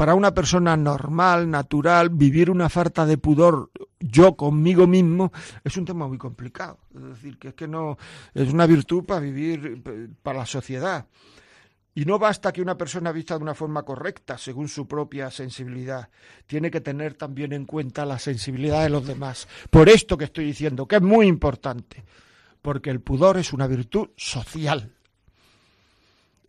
para 0.00 0.14
una 0.14 0.32
persona 0.32 0.78
normal, 0.78 1.50
natural, 1.50 2.08
vivir 2.08 2.48
una 2.48 2.70
falta 2.70 3.04
de 3.04 3.18
pudor 3.18 3.70
yo 3.98 4.34
conmigo 4.34 4.86
mismo 4.86 5.30
es 5.62 5.76
un 5.76 5.84
tema 5.84 6.08
muy 6.08 6.16
complicado. 6.16 6.78
Es 6.94 7.02
decir, 7.02 7.36
que 7.36 7.48
es 7.48 7.54
que 7.54 7.68
no 7.68 7.98
es 8.32 8.50
una 8.50 8.64
virtud 8.64 9.04
para 9.04 9.20
vivir 9.20 9.82
para 10.22 10.38
la 10.38 10.46
sociedad. 10.46 11.06
Y 11.94 12.06
no 12.06 12.18
basta 12.18 12.50
que 12.50 12.62
una 12.62 12.78
persona 12.78 13.12
vista 13.12 13.36
de 13.36 13.42
una 13.42 13.54
forma 13.54 13.82
correcta, 13.82 14.38
según 14.38 14.68
su 14.68 14.88
propia 14.88 15.30
sensibilidad. 15.30 16.08
Tiene 16.46 16.70
que 16.70 16.80
tener 16.80 17.12
también 17.12 17.52
en 17.52 17.66
cuenta 17.66 18.06
la 18.06 18.18
sensibilidad 18.18 18.82
de 18.82 18.88
los 18.88 19.06
demás. 19.06 19.48
Por 19.68 19.90
esto 19.90 20.16
que 20.16 20.24
estoy 20.24 20.46
diciendo, 20.46 20.88
que 20.88 20.96
es 20.96 21.02
muy 21.02 21.26
importante. 21.26 22.02
Porque 22.62 22.88
el 22.88 23.02
pudor 23.02 23.36
es 23.36 23.52
una 23.52 23.66
virtud 23.66 24.08
social. 24.16 24.94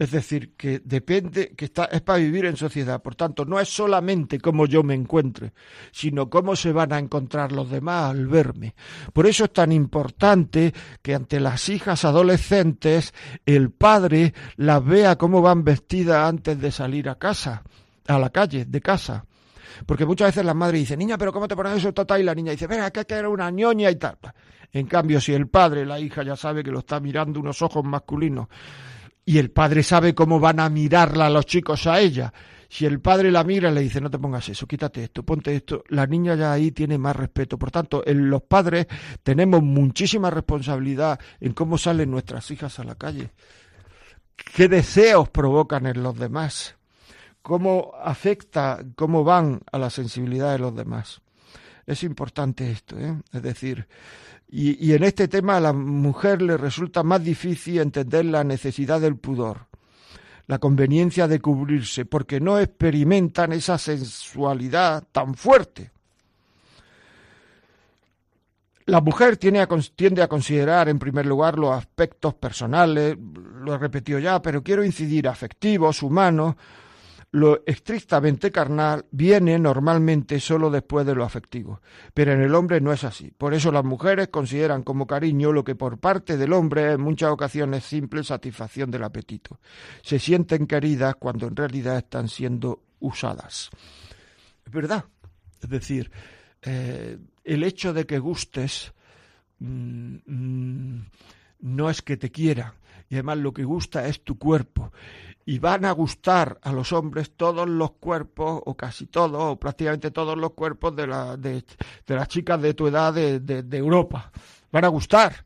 Es 0.01 0.09
decir, 0.09 0.55
que 0.57 0.81
depende, 0.83 1.53
que 1.55 1.65
está, 1.65 1.85
es 1.85 2.01
para 2.01 2.17
vivir 2.17 2.45
en 2.45 2.57
sociedad. 2.57 3.03
Por 3.03 3.13
tanto, 3.13 3.45
no 3.45 3.59
es 3.59 3.69
solamente 3.69 4.39
cómo 4.39 4.65
yo 4.65 4.81
me 4.81 4.95
encuentre, 4.95 5.53
sino 5.91 6.27
cómo 6.27 6.55
se 6.55 6.71
van 6.71 6.91
a 6.91 6.97
encontrar 6.97 7.51
los 7.51 7.69
demás 7.69 8.09
al 8.09 8.25
verme. 8.25 8.73
Por 9.13 9.27
eso 9.27 9.43
es 9.43 9.53
tan 9.53 9.71
importante 9.71 10.73
que 11.03 11.13
ante 11.13 11.39
las 11.39 11.69
hijas 11.69 12.03
adolescentes 12.03 13.13
el 13.45 13.69
padre 13.69 14.33
las 14.55 14.83
vea 14.83 15.19
cómo 15.19 15.39
van 15.43 15.63
vestidas 15.63 16.27
antes 16.27 16.59
de 16.59 16.71
salir 16.71 17.07
a 17.07 17.19
casa, 17.19 17.61
a 18.07 18.17
la 18.17 18.31
calle, 18.31 18.65
de 18.65 18.81
casa. 18.81 19.23
Porque 19.85 20.07
muchas 20.07 20.29
veces 20.29 20.43
la 20.43 20.55
madre 20.55 20.79
dice, 20.79 20.97
niña, 20.97 21.15
pero 21.19 21.31
¿cómo 21.31 21.47
te 21.47 21.55
pones 21.55 21.77
eso, 21.77 21.93
tata? 21.93 22.19
Y 22.19 22.23
la 22.23 22.33
niña 22.33 22.53
dice, 22.53 22.65
venga, 22.65 22.89
que 22.89 23.05
era 23.07 23.29
una 23.29 23.51
ñoña 23.51 23.91
y 23.91 23.97
tal. 23.97 24.17
En 24.73 24.87
cambio, 24.87 25.21
si 25.21 25.31
el 25.31 25.47
padre, 25.47 25.85
la 25.85 25.99
hija 25.99 26.23
ya 26.23 26.35
sabe 26.35 26.63
que 26.63 26.71
lo 26.71 26.79
está 26.79 26.99
mirando 26.99 27.39
unos 27.39 27.61
ojos 27.61 27.83
masculinos, 27.83 28.47
y 29.25 29.37
el 29.37 29.51
padre 29.51 29.83
sabe 29.83 30.15
cómo 30.15 30.39
van 30.39 30.59
a 30.59 30.69
mirarla 30.69 31.29
los 31.29 31.45
chicos 31.45 31.87
a 31.87 31.99
ella. 31.99 32.33
Si 32.69 32.85
el 32.85 33.01
padre 33.01 33.31
la 33.31 33.43
mira 33.43 33.69
y 33.69 33.73
le 33.73 33.81
dice, 33.81 33.99
no 33.99 34.09
te 34.09 34.17
pongas 34.17 34.47
eso, 34.47 34.65
quítate 34.65 35.03
esto, 35.03 35.23
ponte 35.23 35.53
esto, 35.53 35.83
la 35.89 36.07
niña 36.07 36.35
ya 36.35 36.53
ahí 36.53 36.71
tiene 36.71 36.97
más 36.97 37.15
respeto. 37.15 37.57
Por 37.57 37.69
tanto, 37.69 38.01
los 38.05 38.43
padres 38.43 38.87
tenemos 39.23 39.61
muchísima 39.61 40.29
responsabilidad 40.29 41.19
en 41.41 41.53
cómo 41.53 41.77
salen 41.77 42.09
nuestras 42.09 42.49
hijas 42.49 42.79
a 42.79 42.85
la 42.85 42.95
calle. 42.95 43.31
¿Qué 44.55 44.67
deseos 44.69 45.29
provocan 45.29 45.85
en 45.85 46.01
los 46.01 46.17
demás? 46.17 46.75
¿Cómo 47.41 47.91
afecta, 48.01 48.79
cómo 48.95 49.23
van 49.23 49.61
a 49.71 49.77
la 49.77 49.89
sensibilidad 49.89 50.53
de 50.53 50.59
los 50.59 50.75
demás? 50.75 51.21
Es 51.85 52.03
importante 52.03 52.71
esto, 52.71 52.97
¿eh? 52.97 53.19
Es 53.33 53.41
decir, 53.41 53.87
y, 54.53 54.93
en 54.93 55.03
este 55.03 55.29
tema 55.29 55.57
a 55.57 55.61
la 55.61 55.71
mujer 55.71 56.41
le 56.41 56.57
resulta 56.57 57.03
más 57.03 57.23
difícil 57.23 57.79
entender 57.79 58.25
la 58.25 58.43
necesidad 58.43 58.99
del 58.99 59.15
pudor, 59.15 59.67
la 60.47 60.59
conveniencia 60.59 61.25
de 61.29 61.39
cubrirse, 61.39 62.03
porque 62.03 62.41
no 62.41 62.59
experimentan 62.59 63.53
esa 63.53 63.77
sensualidad 63.77 65.05
tan 65.13 65.35
fuerte. 65.35 65.91
La 68.87 68.99
mujer 68.99 69.37
tiene 69.37 69.65
tiende 69.95 70.21
a 70.21 70.27
considerar 70.27 70.89
en 70.89 70.99
primer 70.99 71.25
lugar 71.25 71.57
los 71.57 71.73
aspectos 71.73 72.33
personales, 72.33 73.15
lo 73.17 73.73
he 73.73 73.77
repetido 73.77 74.19
ya, 74.19 74.41
pero 74.41 74.61
quiero 74.61 74.83
incidir 74.83 75.29
afectivos, 75.29 76.03
humanos, 76.03 76.55
lo 77.31 77.63
estrictamente 77.65 78.51
carnal 78.51 79.05
viene 79.11 79.57
normalmente 79.57 80.39
solo 80.39 80.69
después 80.69 81.05
de 81.05 81.15
lo 81.15 81.23
afectivo, 81.23 81.81
pero 82.13 82.33
en 82.33 82.41
el 82.41 82.53
hombre 82.53 82.81
no 82.81 82.91
es 82.91 83.05
así. 83.05 83.31
Por 83.31 83.53
eso 83.53 83.71
las 83.71 83.85
mujeres 83.85 84.27
consideran 84.27 84.83
como 84.83 85.07
cariño 85.07 85.53
lo 85.53 85.63
que 85.63 85.75
por 85.75 85.97
parte 85.97 86.35
del 86.35 86.51
hombre 86.51 86.91
en 86.91 87.01
muchas 87.01 87.31
ocasiones 87.31 87.83
es 87.83 87.89
simple 87.89 88.23
satisfacción 88.23 88.91
del 88.91 89.03
apetito. 89.03 89.59
Se 90.01 90.19
sienten 90.19 90.67
queridas 90.67 91.15
cuando 91.15 91.47
en 91.47 91.55
realidad 91.55 91.97
están 91.97 92.27
siendo 92.27 92.83
usadas. 92.99 93.69
Es 94.65 94.71
verdad. 94.71 95.05
Es 95.61 95.69
decir, 95.69 96.11
eh, 96.63 97.17
el 97.45 97.63
hecho 97.63 97.93
de 97.93 98.05
que 98.05 98.19
gustes 98.19 98.93
mm, 99.59 100.15
mm, 100.25 101.05
no 101.61 101.89
es 101.89 102.01
que 102.01 102.17
te 102.17 102.29
quiera, 102.29 102.73
y 103.09 103.15
además 103.15 103.37
lo 103.39 103.53
que 103.53 103.63
gusta 103.63 104.07
es 104.07 104.23
tu 104.23 104.37
cuerpo. 104.37 104.91
Y 105.45 105.59
van 105.59 105.85
a 105.85 105.91
gustar 105.91 106.59
a 106.61 106.71
los 106.71 106.93
hombres 106.93 107.31
todos 107.35 107.67
los 107.67 107.91
cuerpos, 107.93 108.61
o 108.65 108.75
casi 108.75 109.07
todos, 109.07 109.41
o 109.41 109.59
prácticamente 109.59 110.11
todos 110.11 110.37
los 110.37 110.51
cuerpos 110.51 110.95
de, 110.95 111.07
la, 111.07 111.35
de, 111.35 111.63
las 112.07 112.27
chicas 112.27 112.61
de 112.61 112.73
tu 112.73 112.87
edad 112.87 113.13
de, 113.13 113.39
de, 113.39 113.77
Europa. 113.77 114.31
Van 114.71 114.85
a 114.85 114.89
gustar. 114.89 115.43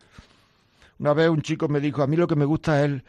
Una 0.99 1.13
vez 1.13 1.29
un 1.29 1.41
chico 1.41 1.67
me 1.67 1.79
dijo, 1.79 2.03
a 2.03 2.08
mí 2.08 2.17
lo 2.17 2.27
que 2.27 2.36
me 2.36 2.45
gusta 2.45 2.84
es 2.84 3.01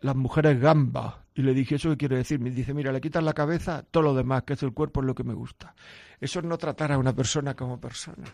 las 0.00 0.16
mujeres 0.16 0.60
gamba. 0.60 1.24
Y 1.34 1.42
le 1.42 1.52
dije, 1.52 1.74
¿eso 1.74 1.90
qué 1.90 1.96
quiere 1.96 2.16
decir? 2.16 2.40
Me 2.40 2.50
dice, 2.50 2.72
mira, 2.72 2.92
le 2.92 3.00
quitas 3.00 3.22
la 3.22 3.32
cabeza, 3.32 3.82
todo 3.90 4.02
lo 4.02 4.14
demás, 4.14 4.44
que 4.44 4.54
es 4.54 4.62
el 4.62 4.72
cuerpo, 4.72 5.00
es 5.00 5.06
lo 5.06 5.14
que 5.14 5.24
me 5.24 5.34
gusta. 5.34 5.74
Eso 6.20 6.38
es 6.38 6.44
no 6.44 6.56
tratar 6.56 6.92
a 6.92 6.98
una 6.98 7.12
persona 7.12 7.54
como 7.54 7.80
persona. 7.80 8.24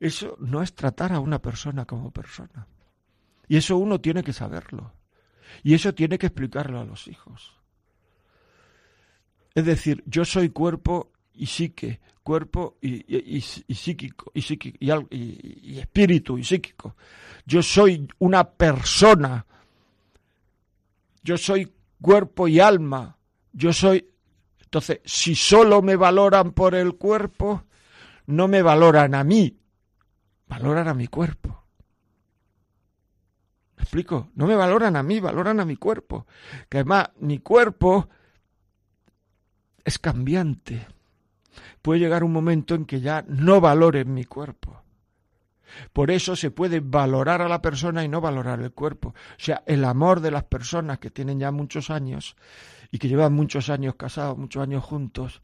Eso 0.00 0.36
no 0.40 0.62
es 0.62 0.74
tratar 0.74 1.12
a 1.12 1.20
una 1.20 1.40
persona 1.40 1.84
como 1.84 2.10
persona. 2.10 2.66
Y 3.46 3.56
eso 3.56 3.76
uno 3.76 4.00
tiene 4.00 4.24
que 4.24 4.32
saberlo. 4.32 4.92
Y 5.62 5.74
eso 5.74 5.94
tiene 5.94 6.18
que 6.18 6.26
explicarlo 6.26 6.80
a 6.80 6.84
los 6.84 7.08
hijos. 7.08 7.54
Es 9.54 9.64
decir, 9.64 10.02
yo 10.06 10.24
soy 10.24 10.48
cuerpo 10.48 11.12
y 11.34 11.46
psique, 11.46 12.00
cuerpo 12.22 12.78
y, 12.80 13.40
psíquico, 13.40 14.30
y, 14.34 14.42
psíquico 14.42 14.78
y, 15.10 15.78
espíritu 15.78 16.38
y 16.38 16.44
psíquico. 16.44 16.96
Yo 17.46 17.62
soy 17.62 18.08
una 18.18 18.44
persona. 18.44 19.44
Yo 21.22 21.36
soy 21.36 21.72
cuerpo 22.00 22.48
y 22.48 22.60
alma. 22.60 23.16
Yo 23.52 23.72
soy... 23.72 24.08
Entonces, 24.62 25.00
si 25.04 25.34
solo 25.34 25.82
me 25.82 25.96
valoran 25.96 26.52
por 26.52 26.74
el 26.74 26.94
cuerpo, 26.94 27.64
no 28.26 28.48
me 28.48 28.62
valoran 28.62 29.14
a 29.14 29.22
mí, 29.22 29.54
valoran 30.48 30.88
a 30.88 30.94
mi 30.94 31.08
cuerpo. 31.08 31.61
¿Me 33.82 33.84
explico? 33.84 34.30
No 34.36 34.46
me 34.46 34.54
valoran 34.54 34.94
a 34.94 35.02
mí, 35.02 35.18
valoran 35.18 35.58
a 35.58 35.64
mi 35.64 35.74
cuerpo. 35.74 36.28
Que 36.68 36.78
además 36.78 37.10
mi 37.18 37.40
cuerpo 37.40 38.08
es 39.84 39.98
cambiante. 39.98 40.86
Puede 41.82 41.98
llegar 41.98 42.22
un 42.22 42.32
momento 42.32 42.76
en 42.76 42.84
que 42.84 43.00
ya 43.00 43.24
no 43.26 43.60
valoren 43.60 44.14
mi 44.14 44.24
cuerpo. 44.24 44.84
Por 45.92 46.12
eso 46.12 46.36
se 46.36 46.52
puede 46.52 46.78
valorar 46.78 47.42
a 47.42 47.48
la 47.48 47.60
persona 47.60 48.04
y 48.04 48.08
no 48.08 48.20
valorar 48.20 48.60
el 48.60 48.70
cuerpo. 48.70 49.08
O 49.08 49.14
sea, 49.36 49.64
el 49.66 49.84
amor 49.84 50.20
de 50.20 50.30
las 50.30 50.44
personas 50.44 51.00
que 51.00 51.10
tienen 51.10 51.40
ya 51.40 51.50
muchos 51.50 51.90
años 51.90 52.36
y 52.92 52.98
que 52.98 53.08
llevan 53.08 53.32
muchos 53.32 53.68
años 53.68 53.96
casados, 53.96 54.38
muchos 54.38 54.62
años 54.62 54.84
juntos, 54.84 55.42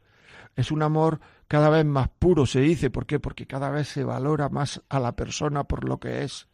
es 0.55 0.71
un 0.71 0.81
amor 0.81 1.19
cada 1.49 1.69
vez 1.69 1.83
más 1.83 2.07
puro, 2.07 2.45
se 2.45 2.61
dice. 2.61 2.89
¿Por 2.89 3.05
qué? 3.05 3.19
Porque 3.19 3.47
cada 3.47 3.69
vez 3.69 3.89
se 3.89 4.05
valora 4.05 4.47
más 4.47 4.81
a 4.87 5.01
la 5.01 5.11
persona 5.11 5.65
por 5.65 5.83
lo 5.83 5.99
que 5.99 6.23
es 6.23 6.47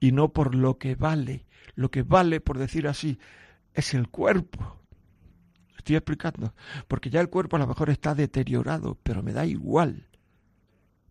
y 0.00 0.12
no 0.12 0.32
por 0.32 0.54
lo 0.54 0.78
que 0.78 0.94
vale. 0.94 1.46
Lo 1.74 1.90
que 1.90 2.02
vale, 2.02 2.40
por 2.40 2.58
decir 2.58 2.88
así, 2.88 3.18
es 3.74 3.94
el 3.94 4.08
cuerpo. 4.08 4.80
Estoy 5.76 5.96
explicando. 5.96 6.54
Porque 6.88 7.10
ya 7.10 7.20
el 7.20 7.28
cuerpo 7.28 7.56
a 7.56 7.58
lo 7.60 7.66
mejor 7.66 7.90
está 7.90 8.14
deteriorado, 8.14 8.98
pero 9.02 9.22
me 9.22 9.32
da 9.32 9.44
igual. 9.44 10.08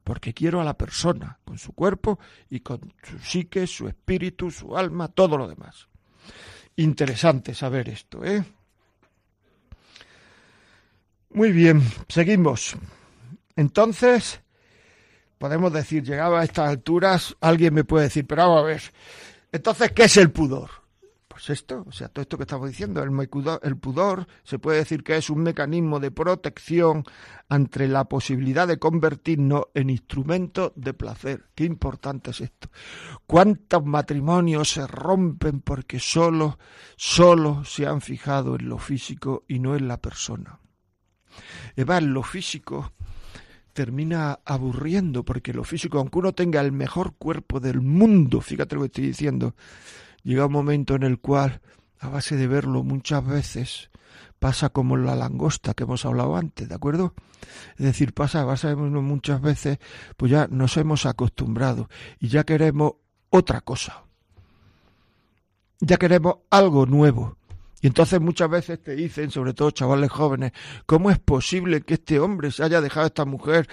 Porque 0.04 0.34
quiero 0.34 0.62
a 0.62 0.64
la 0.64 0.78
persona, 0.78 1.40
con 1.46 1.58
su 1.58 1.74
cuerpo 1.74 2.20
y 2.50 2.60
con 2.60 2.94
su 3.04 3.18
psique, 3.20 3.66
su 3.68 3.88
espíritu, 3.88 4.52
su 4.52 4.78
alma, 4.78 5.08
todo 5.08 5.38
lo 5.38 5.48
demás. 5.48 5.88
Interesante 6.76 7.56
saber 7.56 7.90
esto, 7.90 8.24
¿eh? 8.24 8.44
Muy 11.30 11.52
bien, 11.52 11.82
seguimos. 12.08 12.78
Entonces, 13.56 14.42
podemos 15.38 15.72
decir, 15.72 16.04
llegaba 16.04 16.42
a 16.42 16.44
estas 16.44 16.70
alturas, 16.70 17.36
alguien 17.42 17.74
me 17.74 17.84
puede 17.84 18.06
decir, 18.06 18.26
pero 18.26 18.44
vamos 18.44 18.64
a 18.64 18.66
ver, 18.66 18.82
entonces, 19.52 19.92
¿qué 19.92 20.04
es 20.04 20.18
el 20.18 20.32
pudor? 20.32 20.70
Pues 21.36 21.50
esto, 21.50 21.84
o 21.86 21.92
sea, 21.92 22.08
todo 22.08 22.22
esto 22.22 22.38
que 22.38 22.44
estamos 22.44 22.70
diciendo, 22.70 23.04
el, 23.04 23.78
pudor 23.78 24.26
se 24.44 24.58
puede 24.58 24.78
decir 24.78 25.04
que 25.04 25.18
es 25.18 25.30
un 25.30 25.44
mecanismo 25.44 26.00
de 26.00 26.10
protección 26.10 27.04
ante 27.50 27.90
la 27.90 28.06
posibilidad 28.06 28.68
de 28.68 28.80
convertirnos 28.80 29.66
en 29.74 29.90
instrumento 29.90 30.72
de 30.78 30.94
placer. 30.94 31.50
Qué 31.54 31.66
importante 31.66 32.32
es 32.32 32.40
esto. 32.40 32.70
¿Cuántos 33.28 33.84
matrimonios 33.84 34.72
se 34.72 34.88
rompen 34.88 35.60
porque 35.60 36.00
solo, 36.00 36.58
solo 36.96 37.66
se 37.66 37.86
han 37.86 38.00
fijado 38.00 38.56
en 38.56 38.70
lo 38.70 38.78
físico 38.78 39.44
y 39.48 39.60
no 39.60 39.76
en 39.76 39.90
la 39.90 39.98
persona? 39.98 40.60
Eva, 41.76 42.00
lo 42.00 42.24
físico 42.24 42.94
termina 43.76 44.40
aburriendo, 44.46 45.26
porque 45.26 45.54
lo 45.54 45.66
físico, 45.66 46.00
aunque 46.00 46.20
uno 46.20 46.34
tenga 46.34 46.62
el 46.62 46.72
mejor 46.72 47.14
cuerpo 47.18 47.60
del 47.60 47.82
mundo, 47.82 48.40
fíjate 48.40 48.74
lo 48.76 48.82
que 48.82 48.88
estoy 48.88 49.08
diciendo, 49.08 49.54
llega 50.24 50.46
un 50.46 50.54
momento 50.54 50.96
en 50.96 51.04
el 51.04 51.20
cual, 51.20 51.60
a 52.00 52.08
base 52.08 52.38
de 52.38 52.48
verlo 52.48 52.84
muchas 52.84 53.28
veces, 53.28 53.92
pasa 54.40 54.70
como 54.70 54.96
la 54.96 55.16
langosta 55.16 55.74
que 55.74 55.84
hemos 55.84 56.06
hablado 56.06 56.38
antes, 56.38 56.70
¿de 56.70 56.74
acuerdo? 56.74 57.16
Es 57.78 57.86
decir, 57.86 58.14
pasa 58.14 58.42
a 58.42 58.46
base 58.46 58.70
de 58.70 58.76
verlo 58.76 59.02
muchas 59.02 59.42
veces, 59.42 59.78
pues 60.16 60.32
ya 60.32 60.48
nos 60.50 60.78
hemos 60.78 61.06
acostumbrado 61.06 61.90
y 62.18 62.30
ya 62.30 62.46
queremos 62.46 62.94
otra 63.30 63.60
cosa. 63.60 64.06
Ya 65.82 65.98
queremos 65.98 66.38
algo 66.50 66.86
nuevo. 66.86 67.36
Y 67.86 67.88
entonces 67.88 68.20
muchas 68.20 68.50
veces 68.50 68.82
te 68.82 68.96
dicen, 68.96 69.30
sobre 69.30 69.54
todo 69.54 69.70
chavales 69.70 70.10
jóvenes, 70.10 70.54
¿cómo 70.88 71.12
es 71.12 71.20
posible 71.20 71.82
que 71.82 71.94
este 71.94 72.20
hombre 72.20 72.50
se 72.50 72.64
haya 72.64 72.82
dejado 72.82 73.04
a 73.04 73.08
esta 73.10 73.26
mujer 73.26 73.70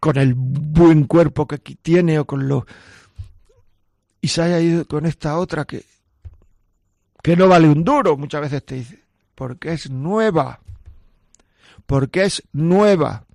con 0.00 0.16
el 0.16 0.32
buen 0.34 1.04
cuerpo 1.04 1.46
que 1.46 1.58
tiene 1.58 2.18
o 2.18 2.24
con 2.24 2.48
lo 2.48 2.66
y 4.22 4.28
se 4.28 4.40
haya 4.40 4.60
ido 4.60 4.86
con 4.86 5.04
esta 5.04 5.36
otra 5.36 5.66
que 5.66 5.84
que 7.22 7.36
no 7.36 7.46
vale 7.46 7.68
un 7.68 7.84
duro, 7.84 8.16
muchas 8.16 8.40
veces 8.40 8.64
te 8.64 8.76
dicen, 8.76 9.02
porque 9.34 9.74
es 9.74 9.90
nueva. 9.90 10.60
Porque 11.84 12.22
es 12.24 12.42
nueva 12.54 13.26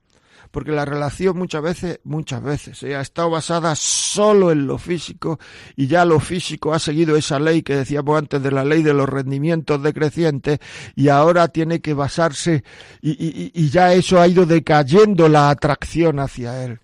porque 0.51 0.71
la 0.71 0.85
relación 0.85 1.38
muchas 1.38 1.62
veces, 1.62 1.99
muchas 2.03 2.41
veces, 2.41 2.81
eh, 2.83 2.95
ha 2.95 3.01
estado 3.01 3.29
basada 3.29 3.75
solo 3.75 4.51
en 4.51 4.65
lo 4.65 4.77
físico 4.77 5.39
y 5.75 5.88
ya 5.88 6.05
lo 6.05 6.19
físico 6.19 6.73
ha 6.73 6.79
seguido 6.79 7.15
esa 7.15 7.39
ley 7.39 7.62
que 7.62 7.75
decíamos 7.75 8.17
antes 8.17 8.41
de 8.41 8.51
la 8.51 8.63
ley 8.63 8.81
de 8.81 8.93
los 8.93 9.07
rendimientos 9.07 9.81
decrecientes 9.83 10.59
y 10.95 11.09
ahora 11.09 11.47
tiene 11.49 11.81
que 11.81 11.93
basarse 11.93 12.63
y, 13.01 13.69
ya 13.69 13.93
eso 13.93 14.19
ha 14.19 14.27
ido 14.27 14.45
decayendo 14.45 15.29
la 15.29 15.49
atracción 15.49 16.19
hacia 16.19 16.63
él. 16.63 16.79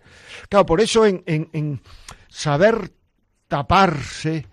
Claro, 0.49 0.65
por 0.65 0.82
eso 0.82 1.06
en, 1.06 1.23
en, 1.25 1.49
en 1.54 1.82
saber 2.30 2.91
taparse 3.47 4.47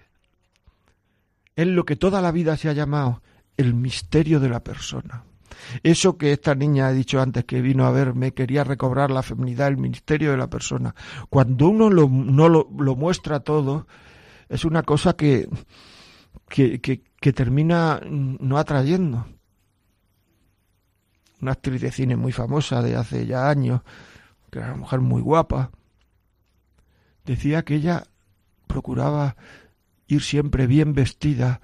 es 1.55 1.67
lo 1.67 1.85
que 1.85 1.97
toda 1.97 2.23
la 2.23 2.33
vida 2.33 2.57
se 2.57 2.71
ha 2.71 2.73
llamado 2.73 3.23
el 3.57 3.75
misterio 3.75 4.41
de 4.41 4.49
la 4.49 4.61
persona. 4.61 5.25
Eso 5.83 6.17
que 6.17 6.33
esta 6.33 6.55
niña 6.55 6.89
ha 6.89 6.93
dicho 6.93 7.21
antes 7.21 7.45
que 7.45 7.61
vino 7.61 7.87
a 7.87 7.91
verme, 7.91 8.33
quería 8.33 8.65
recobrar 8.65 9.11
la 9.11 9.23
feminidad, 9.23 9.69
el 9.69 9.77
ministerio 9.77 10.31
de 10.31 10.37
la 10.37 10.49
persona. 10.49 10.95
Cuando 11.29 11.69
uno 11.69 11.91
lo, 11.91 12.09
no 12.09 12.49
lo, 12.49 12.97
muestra 12.97 13.41
todo, 13.41 13.87
es 14.49 14.65
una 14.65 14.83
cosa 14.83 15.15
que, 15.15 15.49
que, 16.49 16.81
que, 16.81 17.33
termina 17.33 18.01
no 18.05 18.59
atrayendo. 18.59 19.27
Una 21.41 21.53
actriz 21.53 21.81
de 21.81 21.91
cine 21.91 22.17
muy 22.17 22.33
famosa 22.33 22.83
de 22.83 22.97
hace 22.97 23.27
ya 23.27 23.49
años, 23.49 23.83
que 24.51 24.59
era 24.59 24.69
una 24.69 24.77
mujer 24.77 25.01
muy 25.01 25.23
guapa, 25.23 25.71
decía 27.25 27.63
que 27.63 27.77
ella 27.77 28.05
procuraba 28.67 29.37
ir 30.07 30.23
siempre 30.23 30.67
bien 30.67 30.93
vestida 30.93 31.61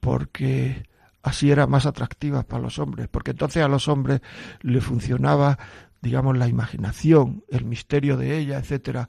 porque 0.00 0.84
así 1.22 1.50
era 1.50 1.66
más 1.66 1.86
atractiva 1.86 2.42
para 2.42 2.62
los 2.62 2.78
hombres, 2.78 3.08
porque 3.08 3.32
entonces 3.32 3.62
a 3.62 3.68
los 3.68 3.88
hombres 3.88 4.20
le 4.62 4.80
funcionaba, 4.80 5.58
digamos, 6.00 6.36
la 6.36 6.48
imaginación, 6.48 7.44
el 7.48 7.64
misterio 7.64 8.16
de 8.16 8.38
ella, 8.38 8.58
etcétera, 8.58 9.08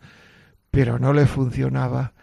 pero 0.70 1.00
no 1.00 1.14
le 1.14 1.26
funcionaba 1.26 2.14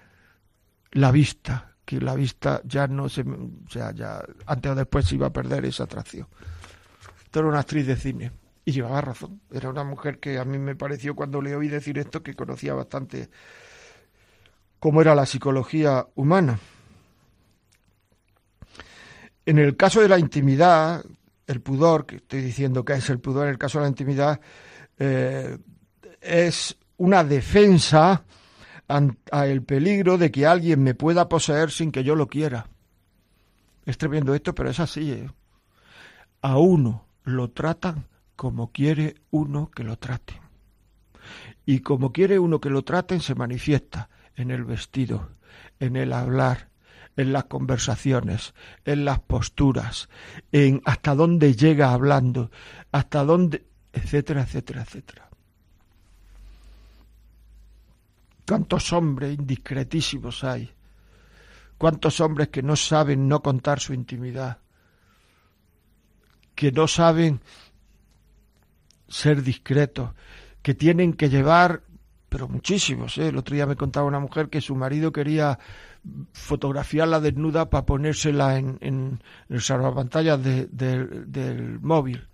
la 0.92 1.10
vista, 1.10 1.74
que 1.84 2.00
la 2.00 2.14
vista 2.14 2.60
ya 2.64 2.86
no 2.86 3.08
se, 3.08 3.22
o 3.22 3.70
sea, 3.70 3.92
ya 3.92 4.22
antes 4.46 4.72
o 4.72 4.74
después 4.74 5.06
se 5.06 5.14
iba 5.14 5.28
a 5.28 5.32
perder 5.32 5.64
esa 5.64 5.84
atracción. 5.84 6.26
Esto 7.24 7.40
era 7.40 7.48
una 7.48 7.60
actriz 7.60 7.86
de 7.86 7.96
cine 7.96 8.32
y 8.64 8.72
llevaba 8.72 9.00
razón. 9.00 9.40
Era 9.50 9.70
una 9.70 9.84
mujer 9.84 10.18
que 10.18 10.38
a 10.38 10.44
mí 10.44 10.58
me 10.58 10.76
pareció 10.76 11.14
cuando 11.14 11.40
le 11.40 11.56
oí 11.56 11.68
decir 11.68 11.98
esto 11.98 12.22
que 12.22 12.34
conocía 12.34 12.74
bastante 12.74 13.30
cómo 14.78 15.00
era 15.00 15.14
la 15.14 15.26
psicología 15.26 16.06
humana. 16.14 16.58
En 19.48 19.58
el 19.58 19.78
caso 19.78 20.02
de 20.02 20.10
la 20.10 20.18
intimidad, 20.18 21.02
el 21.46 21.62
pudor, 21.62 22.04
que 22.04 22.16
estoy 22.16 22.42
diciendo 22.42 22.84
que 22.84 22.92
es 22.92 23.08
el 23.08 23.18
pudor 23.18 23.46
en 23.46 23.52
el 23.52 23.58
caso 23.58 23.78
de 23.78 23.84
la 23.84 23.88
intimidad, 23.88 24.38
eh, 24.98 25.56
es 26.20 26.76
una 26.98 27.24
defensa 27.24 28.24
al 28.88 29.62
peligro 29.62 30.18
de 30.18 30.30
que 30.30 30.44
alguien 30.44 30.82
me 30.82 30.92
pueda 30.94 31.30
poseer 31.30 31.70
sin 31.70 31.90
que 31.90 32.04
yo 32.04 32.14
lo 32.14 32.26
quiera. 32.26 32.68
Es 33.86 33.96
tremendo 33.96 34.34
esto, 34.34 34.54
pero 34.54 34.68
es 34.68 34.80
así. 34.80 35.12
¿eh? 35.12 35.30
A 36.42 36.58
uno 36.58 37.06
lo 37.24 37.48
tratan 37.48 38.04
como 38.36 38.70
quiere 38.70 39.14
uno 39.30 39.70
que 39.70 39.82
lo 39.82 39.96
trate. 39.96 40.42
y 41.64 41.80
como 41.80 42.12
quiere 42.12 42.38
uno 42.38 42.60
que 42.60 42.68
lo 42.68 42.82
traten 42.82 43.20
se 43.20 43.34
manifiesta 43.34 44.10
en 44.36 44.50
el 44.50 44.64
vestido, 44.64 45.30
en 45.80 45.96
el 45.96 46.12
hablar, 46.12 46.67
en 47.18 47.32
las 47.32 47.44
conversaciones, 47.44 48.54
en 48.84 49.04
las 49.04 49.18
posturas, 49.18 50.08
en 50.52 50.80
hasta 50.84 51.16
dónde 51.16 51.56
llega 51.56 51.92
hablando, 51.92 52.52
hasta 52.92 53.24
dónde, 53.24 53.66
etcétera, 53.92 54.42
etcétera, 54.42 54.82
etcétera. 54.82 55.28
¿Cuántos 58.46 58.92
hombres 58.92 59.36
indiscretísimos 59.36 60.44
hay? 60.44 60.70
¿Cuántos 61.76 62.20
hombres 62.20 62.48
que 62.48 62.62
no 62.62 62.76
saben 62.76 63.26
no 63.26 63.42
contar 63.42 63.80
su 63.80 63.92
intimidad? 63.92 64.58
Que 66.54 66.70
no 66.70 66.86
saben 66.86 67.40
ser 69.08 69.42
discretos, 69.42 70.12
que 70.62 70.74
tienen 70.74 71.14
que 71.14 71.28
llevar, 71.28 71.82
pero 72.28 72.46
muchísimos. 72.46 73.18
¿eh? 73.18 73.28
El 73.28 73.38
otro 73.38 73.56
día 73.56 73.66
me 73.66 73.74
contaba 73.74 74.06
una 74.06 74.20
mujer 74.20 74.50
que 74.50 74.60
su 74.60 74.76
marido 74.76 75.10
quería 75.10 75.58
fotografiarla 76.32 77.20
desnuda 77.20 77.70
para 77.70 77.86
ponérsela 77.86 78.58
en, 78.58 78.78
en 78.80 79.22
el 79.48 79.60
salvapantallas 79.60 80.42
del 80.42 81.78
móvil. 81.80 82.28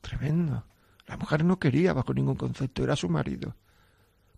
Tremendo. 0.00 0.64
La 1.06 1.16
mujer 1.16 1.44
no 1.44 1.58
quería 1.58 1.92
bajo 1.92 2.14
ningún 2.14 2.36
concepto, 2.36 2.84
era 2.84 2.96
su 2.96 3.08
marido. 3.08 3.56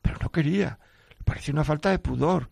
Pero 0.01 0.19
no 0.21 0.31
quería. 0.31 0.79
Le 1.11 1.25
parecía 1.25 1.53
una 1.53 1.65
falta 1.65 1.91
de 1.91 1.99
pudor. 1.99 2.51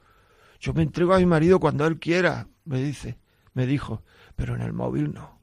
Yo 0.60 0.74
me 0.74 0.82
entrego 0.82 1.14
a 1.14 1.18
mi 1.18 1.26
marido 1.26 1.58
cuando 1.58 1.86
él 1.86 1.98
quiera, 1.98 2.46
me 2.66 2.82
dice, 2.82 3.18
me 3.54 3.66
dijo, 3.66 4.04
pero 4.36 4.54
en 4.54 4.60
el 4.60 4.74
móvil 4.74 5.14
no. 5.14 5.39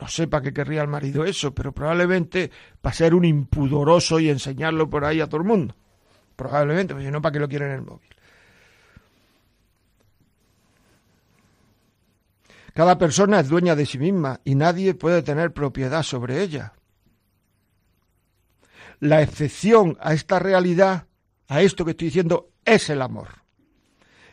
No 0.00 0.08
sé 0.08 0.28
para 0.28 0.42
qué 0.42 0.52
querría 0.52 0.82
el 0.82 0.88
marido 0.88 1.24
eso, 1.24 1.54
pero 1.54 1.72
probablemente 1.72 2.50
para 2.80 2.94
ser 2.94 3.14
un 3.14 3.24
impudoroso 3.24 4.20
y 4.20 4.28
enseñarlo 4.28 4.90
por 4.90 5.04
ahí 5.04 5.20
a 5.20 5.26
todo 5.26 5.40
el 5.40 5.46
mundo. 5.46 5.74
Probablemente, 6.36 6.94
pues 6.94 7.10
no 7.10 7.22
para 7.22 7.32
qué 7.32 7.38
lo 7.38 7.48
quieren 7.48 7.68
en 7.68 7.74
el 7.74 7.82
móvil. 7.82 8.08
Cada 12.74 12.98
persona 12.98 13.40
es 13.40 13.48
dueña 13.48 13.74
de 13.74 13.86
sí 13.86 13.96
misma 13.96 14.40
y 14.44 14.54
nadie 14.54 14.92
puede 14.94 15.22
tener 15.22 15.54
propiedad 15.54 16.02
sobre 16.02 16.42
ella. 16.42 16.74
La 19.00 19.22
excepción 19.22 19.96
a 19.98 20.12
esta 20.12 20.38
realidad, 20.38 21.06
a 21.48 21.62
esto 21.62 21.86
que 21.86 21.92
estoy 21.92 22.08
diciendo, 22.08 22.50
es 22.66 22.90
el 22.90 23.00
amor. 23.00 23.28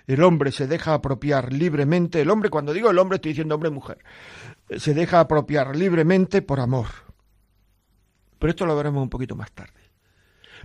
El 0.07 0.21
hombre 0.23 0.51
se 0.51 0.67
deja 0.67 0.93
apropiar 0.93 1.53
libremente, 1.53 2.19
el 2.19 2.29
hombre, 2.29 2.49
cuando 2.49 2.73
digo 2.73 2.89
el 2.89 2.99
hombre 2.99 3.15
estoy 3.15 3.31
diciendo 3.31 3.55
hombre 3.55 3.69
y 3.69 3.73
mujer, 3.73 3.99
se 4.69 4.93
deja 4.93 5.19
apropiar 5.19 5.75
libremente 5.75 6.41
por 6.41 6.59
amor. 6.59 6.87
Pero 8.39 8.51
esto 8.51 8.65
lo 8.65 8.75
veremos 8.75 9.01
un 9.01 9.09
poquito 9.09 9.35
más 9.35 9.51
tarde. 9.51 9.91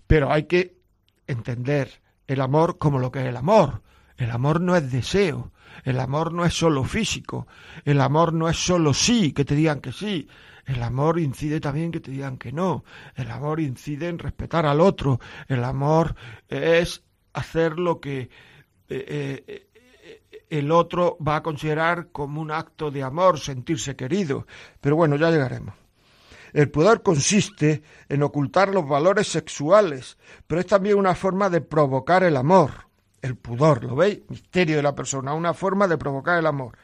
Pero 0.07 0.33
hay 0.33 0.45
que 0.45 0.79
entender 1.27 2.03
el 2.27 2.41
amor 2.41 2.79
como 2.79 2.99
lo 2.99 3.11
que 3.11 3.21
es 3.21 3.27
el 3.27 3.37
amor. 3.37 3.83
El 4.17 4.31
amor 4.33 4.61
no 4.61 4.75
es 4.75 4.91
deseo, 4.91 5.53
el 5.85 6.01
amor 6.01 6.33
no 6.33 6.45
es 6.45 6.53
solo 6.53 6.83
físico, 6.83 7.47
el 7.85 8.01
amor 8.01 8.33
no 8.33 8.49
es 8.49 8.57
solo 8.57 8.93
sí, 8.93 9.33
que 9.33 9.45
te 9.45 9.55
digan 9.55 9.81
que 9.81 9.93
sí, 9.93 10.29
el 10.67 10.83
amor 10.83 11.21
incide 11.21 11.61
también 11.61 11.93
que 11.93 12.01
te 12.01 12.11
digan 12.11 12.37
que 12.37 12.51
no, 12.51 12.85
el 13.15 13.31
amor 13.31 13.61
incide 13.61 14.09
en 14.09 14.19
respetar 14.19 14.67
al 14.67 14.81
otro, 14.81 15.21
el 15.47 15.63
amor 15.63 16.17
es 16.49 17.05
hacer 17.33 17.79
lo 17.79 18.01
que 18.01 18.29
eh, 18.89 19.45
eh, 19.47 19.68
el 20.51 20.71
otro 20.71 21.17
va 21.27 21.37
a 21.37 21.43
considerar 21.43 22.09
como 22.13 22.41
un 22.41 22.51
acto 22.51 22.91
de 22.91 23.03
amor, 23.03 23.39
sentirse 23.39 23.97
querido. 23.97 24.47
Pero 24.81 24.97
bueno, 24.97 25.17
ya 25.17 25.31
llegaremos. 25.31 25.75
El 26.53 26.71
pudor 26.71 27.03
consiste 27.03 27.83
en 28.09 28.23
ocultar 28.23 28.71
los 28.71 28.89
valores 28.89 29.29
sexuales, 29.29 30.17
pero 30.47 30.61
es 30.61 30.67
también 30.67 30.97
una 30.97 31.15
forma 31.15 31.51
de 31.51 31.61
provocar 31.61 32.23
el 32.23 32.37
amor. 32.37 32.71
El 33.21 33.37
pudor, 33.37 33.85
¿lo 33.85 33.97
veis? 33.97 34.21
Misterio 34.29 34.77
de 34.77 34.83
la 34.83 34.95
persona, 34.95 35.35
una 35.35 35.53
forma 35.53 35.89
de 35.89 35.99
provocar 35.99 36.39
el 36.39 36.47
amor. 36.47 36.77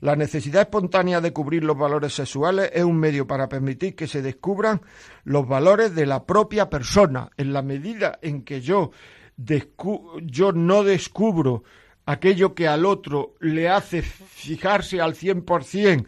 La 0.00 0.16
necesidad 0.16 0.62
espontánea 0.62 1.20
de 1.20 1.32
cubrir 1.32 1.64
los 1.64 1.78
valores 1.78 2.14
sexuales 2.14 2.70
es 2.74 2.84
un 2.84 2.98
medio 2.98 3.26
para 3.26 3.48
permitir 3.48 3.94
que 3.94 4.06
se 4.06 4.20
descubran 4.20 4.82
los 5.24 5.48
valores 5.48 5.94
de 5.94 6.04
la 6.04 6.24
propia 6.24 6.68
persona. 6.68 7.30
En 7.36 7.52
la 7.52 7.62
medida 7.62 8.18
en 8.20 8.42
que 8.42 8.60
yo, 8.60 8.90
yo 9.36 10.52
no 10.52 10.84
descubro 10.84 11.62
aquello 12.06 12.54
que 12.54 12.68
al 12.68 12.86
otro 12.86 13.34
le 13.40 13.68
hace 13.68 14.00
fijarse 14.00 15.00
al 15.00 15.14
cien 15.14 15.42
por 15.42 15.64
cien 15.64 16.06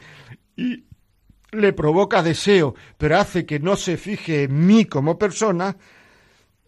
y 0.56 0.84
le 1.50 1.72
provoca 1.72 2.22
deseo, 2.22 2.74
pero 2.96 3.18
hace 3.18 3.44
que 3.44 3.58
no 3.58 3.76
se 3.76 3.96
fije 3.96 4.44
en 4.44 4.66
mí 4.66 4.84
como 4.84 5.18
persona, 5.18 5.76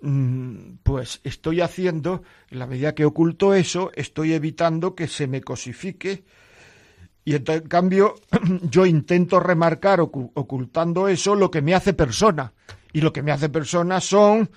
mm, 0.00 0.78
pues 0.82 1.20
estoy 1.22 1.60
haciendo, 1.60 2.22
en 2.50 2.58
la 2.58 2.66
medida 2.66 2.94
que 2.94 3.04
oculto 3.04 3.54
eso, 3.54 3.90
estoy 3.94 4.32
evitando 4.32 4.94
que 4.94 5.06
se 5.06 5.26
me 5.26 5.42
cosifique. 5.42 6.24
Y 7.24 7.34
en 7.34 7.44
cambio, 7.68 8.14
yo 8.62 8.86
intento 8.86 9.38
remarcar 9.38 10.00
ocultando 10.00 11.08
eso 11.08 11.34
lo 11.34 11.50
que 11.50 11.62
me 11.62 11.74
hace 11.74 11.92
persona. 11.92 12.52
Y 12.92 13.02
lo 13.02 13.12
que 13.12 13.22
me 13.22 13.30
hace 13.30 13.50
persona 13.50 14.00
son 14.00 14.50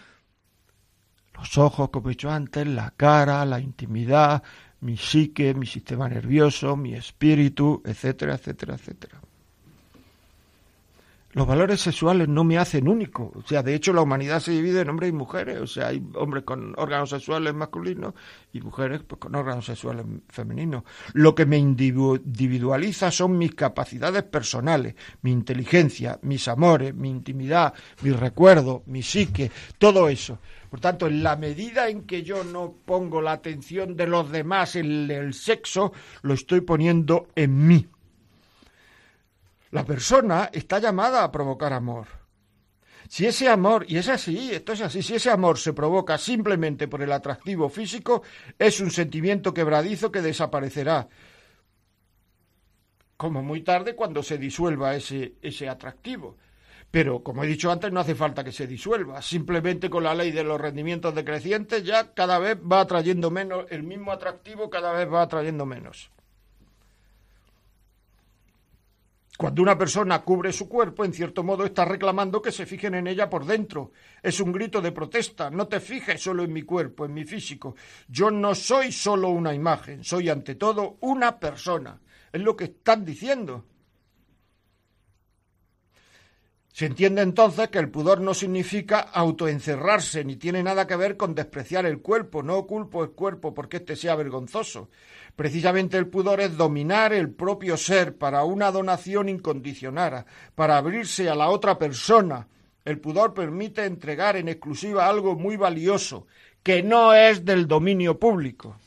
los 1.36 1.58
ojos, 1.58 1.90
como 1.90 2.08
he 2.08 2.12
dicho 2.12 2.32
antes, 2.32 2.66
la 2.66 2.92
cara, 2.92 3.46
la 3.46 3.60
intimidad, 3.60 4.42
mi 4.84 4.98
psique, 4.98 5.54
mi 5.54 5.65
sistema 5.65 6.08
nervioso, 6.10 6.76
mi 6.76 6.93
espíritu, 6.93 7.82
etcétera, 7.86 8.36
etcétera, 8.36 8.76
etcétera. 8.76 9.22
Los 11.34 11.48
valores 11.48 11.82
sexuales 11.82 12.28
no 12.28 12.43
me 12.43 12.60
hacen 12.60 12.88
único. 12.88 13.32
O 13.34 13.41
sea, 13.48 13.63
de 13.63 13.74
hecho 13.74 13.91
la 13.91 14.02
humanidad 14.02 14.39
se 14.39 14.52
divide 14.52 14.82
en 14.82 14.89
hombres 14.89 15.10
y 15.10 15.13
mujeres. 15.13 15.62
O 15.62 15.65
sea, 15.65 15.88
hay 15.88 16.04
hombres 16.13 16.43
con 16.43 16.76
órganos 16.78 17.10
sexuales 17.10 17.56
masculinos 17.56 18.13
y 18.52 18.62
mujeres 18.62 19.02
pues, 19.08 19.19
con 19.19 19.34
órganos 19.34 19.65
sexuales 19.65 20.06
femeninos. 20.30 20.84
Lo 21.13 21.34
que 21.34 21.48
me 21.48 21.58
individualiza 21.58 23.10
son 23.10 23.39
mis 23.39 23.56
capacidades 23.56 24.22
personales, 24.22 24.93
mi 25.24 25.32
inteligencia, 25.32 26.19
mis 26.22 26.48
amores, 26.48 26.93
mi 26.93 27.10
intimidad, 27.10 27.74
mis 28.04 28.15
recuerdos, 28.15 28.84
mi 28.86 29.02
psique, 29.02 29.50
todo 29.80 30.10
eso. 30.10 30.38
Por 30.74 30.80
tanto, 30.80 31.06
en 31.06 31.22
la 31.22 31.36
medida 31.36 31.88
en 31.88 32.08
que 32.08 32.24
yo 32.24 32.44
no 32.44 32.74
pongo 32.84 33.22
la 33.22 33.34
atención 33.34 33.96
de 33.96 34.08
los 34.08 34.32
demás 34.32 34.76
en 34.76 35.12
el 35.12 35.36
sexo, 35.36 35.94
lo 36.24 36.34
estoy 36.34 36.62
poniendo 36.62 37.28
en 37.36 37.68
mí. 37.68 37.88
La 39.70 39.86
persona 39.86 40.50
está 40.52 40.80
llamada 40.80 41.24
a 41.24 41.32
provocar 41.32 41.74
amor. 41.74 42.08
Si 43.08 43.28
ese 43.28 43.50
amor, 43.50 43.86
y 43.88 43.98
es 43.98 44.10
así, 44.10 44.50
esto 44.52 44.74
es 44.74 44.82
así, 44.82 45.04
si 45.04 45.14
ese 45.14 45.30
amor 45.30 45.60
se 45.60 45.74
provoca 45.74 46.18
simplemente 46.18 46.88
por 46.88 47.04
el 47.04 47.12
atractivo 47.12 47.70
físico, 47.70 48.24
es 48.58 48.80
un 48.80 48.90
sentimiento 48.90 49.54
quebradizo 49.54 50.12
que 50.12 50.24
desaparecerá. 50.24 51.08
Como 53.16 53.44
muy 53.44 53.62
tarde 53.62 53.94
cuando 53.94 54.24
se 54.24 54.40
disuelva 54.40 54.96
ese, 54.96 55.36
ese 55.40 55.70
atractivo. 55.70 56.36
Pero, 56.93 57.23
como 57.23 57.43
he 57.43 57.47
dicho 57.47 57.71
antes, 57.71 57.91
no 57.91 58.01
hace 58.01 58.13
falta 58.13 58.43
que 58.43 58.51
se 58.51 58.67
disuelva. 58.67 59.19
Simplemente 59.19 59.89
con 59.89 60.03
la 60.03 60.13
ley 60.13 60.29
de 60.29 60.43
los 60.43 60.62
rendimientos 60.62 61.15
decrecientes 61.15 61.84
ya 61.84 62.13
cada 62.13 62.38
vez 62.38 62.56
va 62.56 62.82
atrayendo 62.82 63.32
menos, 63.32 63.65
el 63.71 63.82
mismo 63.82 64.12
atractivo 64.12 64.69
cada 64.69 64.93
vez 64.93 65.12
va 65.12 65.23
atrayendo 65.23 65.65
menos. 65.65 66.12
Cuando 69.35 69.63
una 69.63 69.75
persona 69.75 70.21
cubre 70.21 70.54
su 70.54 70.69
cuerpo, 70.69 71.04
en 71.04 71.13
cierto 71.13 71.41
modo 71.41 71.65
está 71.65 71.83
reclamando 71.83 72.44
que 72.44 72.52
se 72.52 72.67
fijen 72.67 72.94
en 72.94 73.08
ella 73.08 73.27
por 73.27 73.44
dentro. 73.44 73.91
Es 74.21 74.39
un 74.39 74.52
grito 74.52 74.79
de 74.79 74.91
protesta. 74.91 75.50
No 75.50 75.67
te 75.67 75.79
fijes 75.79 76.21
solo 76.21 76.44
en 76.44 76.54
mi 76.54 76.62
cuerpo, 76.62 77.06
en 77.06 77.15
mi 77.15 77.25
físico. 77.25 77.75
Yo 78.08 78.29
no 78.29 78.54
soy 78.54 78.91
solo 78.91 79.29
una 79.29 79.56
imagen, 79.56 80.04
soy 80.04 80.29
ante 80.29 80.54
todo 80.54 80.98
una 81.00 81.39
persona. 81.39 82.00
Es 82.31 82.41
lo 82.41 82.56
que 82.56 82.65
están 82.65 83.04
diciendo. 83.04 83.65
Se 86.74 86.88
entiende 86.88 87.21
entonces 87.21 87.69
que 87.69 87.78
el 87.78 87.92
pudor 87.92 88.19
no 88.19 88.34
significa 88.34 89.00
autoencerrarse, 89.00 90.26
ni 90.26 90.38
tiene 90.38 90.63
nada 90.63 90.88
que 90.88 90.96
ver 90.96 91.17
con 91.17 91.36
despreciar 91.36 91.86
el 91.86 92.02
cuerpo. 92.02 92.42
No 92.42 92.65
culpo 92.65 93.04
el 93.04 93.12
cuerpo 93.12 93.54
porque 93.54 93.78
éste 93.78 93.96
sea 93.96 94.15
vergonzoso. 94.15 94.90
Precisamente 95.36 95.98
el 95.98 96.08
pudor 96.08 96.42
es 96.42 96.58
dominar 96.58 97.13
el 97.13 97.30
propio 97.30 97.78
ser 97.78 98.17
para 98.17 98.44
una 98.44 98.71
donación 98.71 99.30
incondicionada, 99.30 100.26
para 100.56 100.78
abrirse 100.78 101.30
a 101.30 101.36
la 101.36 101.50
otra 101.50 101.78
persona. 101.78 102.48
El 102.84 103.00
pudor 103.00 103.36
permite 103.36 103.86
entregar 103.86 104.36
en 104.36 104.50
exclusiva 104.50 105.08
algo 105.08 105.36
muy 105.36 105.58
valioso, 105.58 106.26
que 106.63 106.82
no 106.82 107.13
es 107.13 107.46
del 107.46 107.67
dominio 107.67 108.17
público. 108.17 108.78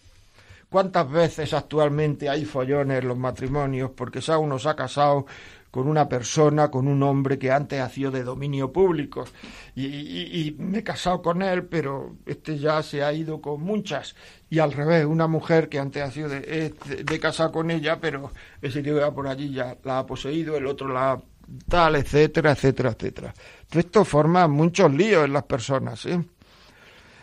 ¿Cuántas 0.68 1.08
veces 1.08 1.54
actualmente 1.54 2.28
hay 2.28 2.44
follones 2.44 3.00
en 3.00 3.08
los 3.08 3.16
matrimonios 3.16 3.92
porque 3.92 4.20
ya 4.20 4.36
uno 4.36 4.58
se 4.58 4.68
ha 4.68 4.74
casado 4.74 5.24
con 5.76 5.88
una 5.88 6.08
persona, 6.08 6.70
con 6.70 6.88
un 6.88 7.02
hombre 7.02 7.38
que 7.38 7.52
antes 7.52 7.78
ha 7.82 7.90
sido 7.90 8.10
de 8.10 8.24
dominio 8.24 8.72
público. 8.72 9.26
Y, 9.74 10.56
me 10.58 10.78
he 10.78 10.82
casado 10.82 11.20
con 11.20 11.42
él, 11.42 11.66
pero 11.66 12.16
este 12.24 12.58
ya 12.58 12.82
se 12.82 13.04
ha 13.04 13.12
ido 13.12 13.42
con 13.42 13.60
muchas. 13.60 14.16
Y 14.48 14.58
al 14.58 14.72
revés, 14.72 15.04
una 15.04 15.26
mujer 15.26 15.68
que 15.68 15.78
antes 15.78 16.02
ha 16.02 16.10
sido 16.10 16.30
de, 16.30 16.72
de, 17.04 17.20
casado 17.20 17.52
con 17.52 17.70
ella, 17.70 18.00
pero 18.00 18.32
ese 18.62 18.82
que 18.82 18.90
va 18.90 19.12
por 19.12 19.28
allí 19.28 19.52
ya 19.52 19.76
la 19.84 19.98
ha 19.98 20.06
poseído, 20.06 20.56
el 20.56 20.66
otro 20.66 20.88
la 20.88 21.12
ha 21.12 21.22
tal, 21.68 21.96
etcétera, 21.96 22.52
etcétera, 22.52 22.90
etcétera. 22.92 23.34
Esto 23.70 24.02
forma 24.06 24.48
muchos 24.48 24.90
líos 24.94 25.26
en 25.26 25.34
las 25.34 25.42
personas. 25.42 26.06
¿eh? 26.06 26.24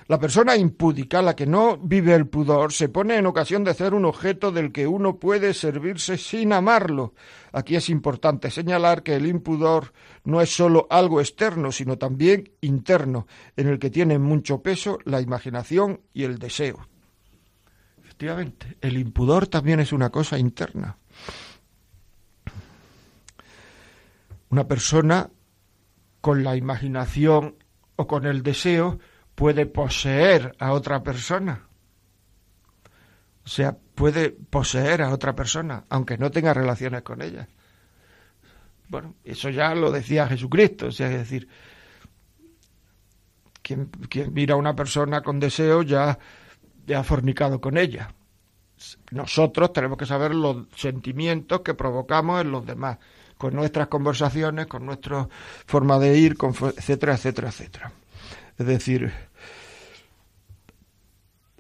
La 0.08 0.20
persona 0.20 0.58
impúdica, 0.58 1.22
la 1.22 1.36
que 1.36 1.46
no 1.46 1.78
vive 1.78 2.14
el 2.14 2.28
pudor, 2.28 2.74
se 2.74 2.90
pone 2.90 3.16
en 3.18 3.26
ocasión 3.26 3.64
de 3.64 3.74
ser 3.74 3.94
un 3.94 4.04
objeto 4.04 4.52
del 4.52 4.74
que 4.74 4.86
uno 4.86 5.18
puede 5.18 5.54
servirse 5.54 6.18
sin 6.18 6.52
amarlo. 6.52 7.14
Aquí 7.54 7.76
es 7.76 7.90
importante 7.90 8.52
señalar 8.52 9.04
que 9.04 9.16
el 9.16 9.26
impudor 9.26 9.94
no 10.26 10.42
es 10.42 10.54
sólo 10.54 10.88
algo 10.90 11.22
externo, 11.22 11.72
sino 11.72 11.98
también 11.98 12.52
interno, 12.60 13.28
en 13.56 13.68
el 13.68 13.80
que 13.80 13.90
tienen 13.90 14.22
mucho 14.22 14.62
peso 14.62 15.00
la 15.06 15.22
imaginación 15.22 16.02
y 16.14 16.24
el 16.24 16.38
deseo. 16.38 16.86
Efectivamente, 18.04 18.78
el 18.82 18.98
impudor 18.98 19.48
también 19.48 19.80
es 19.80 19.94
una 19.94 20.10
cosa 20.10 20.38
interna. 20.38 20.98
Una 24.50 24.68
persona 24.68 25.30
con 26.20 26.44
la 26.44 26.56
imaginación 26.56 27.56
o 27.96 28.06
con 28.06 28.26
el 28.26 28.44
deseo 28.44 29.00
puede 29.36 29.66
poseer 29.66 30.56
a 30.60 30.74
otra 30.74 31.04
persona. 31.04 31.68
O 33.46 33.50
sea, 33.50 33.76
puede 33.96 34.30
poseer 34.30 35.02
a 35.02 35.12
otra 35.12 35.36
persona, 35.36 35.84
aunque 35.90 36.18
no 36.18 36.32
tenga 36.32 36.54
relaciones 36.54 37.02
con 37.02 37.22
ella. 37.22 37.48
Bueno, 38.88 39.16
eso 39.24 39.50
ya 39.50 39.74
lo 39.76 39.92
decía 39.92 40.28
Jesucristo, 40.28 40.88
o 40.88 40.92
sea, 40.92 41.08
es 41.08 41.18
decir, 41.18 41.48
quien, 43.62 43.90
mira 44.32 44.54
a 44.54 44.58
una 44.58 44.76
persona 44.76 45.22
con 45.22 45.40
deseo 45.40 45.82
ya, 45.82 46.18
ya 46.86 47.00
ha 47.00 47.04
fornicado 47.04 47.60
con 47.60 47.78
ella. 47.78 48.14
Nosotros 49.12 49.74
tenemos 49.74 49.98
que 49.98 50.06
saber 50.06 50.36
los 50.36 50.68
sentimientos 50.76 51.62
que 51.62 51.74
provocamos 51.74 52.42
en 52.42 52.52
los 52.52 52.66
demás, 52.66 52.98
con 53.38 53.56
nuestras 53.56 53.88
conversaciones, 53.88 54.68
con 54.68 54.86
nuestra 54.86 55.28
forma 55.66 55.98
de 56.00 56.18
ir, 56.18 56.38
etcétera, 56.78 57.16
etcétera, 57.16 57.50
etcétera. 57.50 57.92
Es 58.58 58.66
decir, 58.68 59.12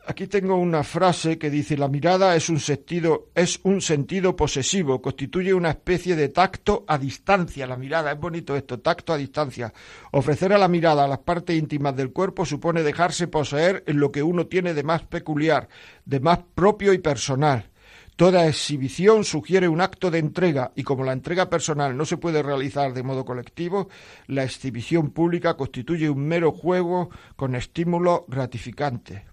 aquí 0.06 0.28
tengo 0.28 0.58
una 0.58 0.84
frase 0.84 1.38
que 1.38 1.50
dice 1.50 1.76
la 1.76 1.88
mirada 1.88 2.36
es 2.36 2.50
un 2.50 2.60
sentido 2.60 3.30
es 3.34 3.60
un 3.64 3.82
sentido 3.82 4.36
posesivo, 4.36 5.02
constituye 5.02 5.54
una 5.54 5.72
especie 5.72 6.16
de 6.16 6.30
tacto 6.30 6.86
a 6.88 6.98
distancia. 6.98 7.66
La 7.66 7.78
mirada 7.78 8.12
es 8.12 8.20
bonito 8.20 8.56
esto, 8.56 8.80
tacto 8.80 9.14
a 9.14 9.18
distancia. 9.18 9.74
Ofrecer 10.12 10.54
a 10.54 10.58
la 10.58 10.68
mirada 10.68 11.08
las 11.08 11.20
partes 11.20 11.58
íntimas 11.58 11.96
del 11.96 12.12
cuerpo 12.12 12.46
supone 12.46 12.84
dejarse 12.84 13.28
poseer 13.28 13.84
en 13.88 14.00
lo 14.00 14.12
que 14.12 14.22
uno 14.22 14.46
tiene 14.46 14.74
de 14.74 14.84
más 14.84 15.04
peculiar, 15.04 15.68
de 16.06 16.20
más 16.20 16.39
propio 16.54 16.94
y 16.94 17.00
personal. 17.00 17.72
Toda 18.16 18.47
exhibición 18.47 19.24
sugiere 19.24 19.68
un 19.68 19.82
acto 19.82 20.11
de 20.11 20.20
entrega 20.20 20.72
y 20.76 20.84
como 20.84 21.03
la 21.03 21.14
entrega 21.14 21.49
personal 21.49 21.97
no 21.97 22.05
se 22.05 22.18
puede 22.18 22.43
realizar 22.43 22.93
de 22.93 23.01
modo 23.01 23.26
colectivo, 23.26 23.89
la 24.28 24.43
exhibición 24.43 25.09
pública 25.09 25.55
constituye 25.55 26.09
un 26.09 26.28
mero 26.28 26.51
juego 26.51 27.09
con 27.36 27.55
estímulo 27.55 28.26
gratificante. 28.28 29.26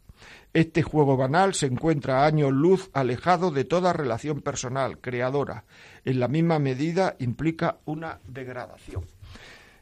Este 0.53 0.83
juego 0.83 1.16
banal 1.16 1.55
se 1.55 1.66
encuentra 1.66 2.22
a 2.22 2.26
años 2.26 2.53
luz 2.53 2.91
alejado 2.95 3.51
de 3.51 3.64
toda 3.64 3.93
relación 3.93 4.41
personal, 4.41 4.99
creadora. 4.99 5.64
En 6.05 6.18
la 6.18 6.26
misma 6.26 6.59
medida 6.59 7.16
implica 7.20 7.78
una 7.85 8.18
degradación. 8.26 9.05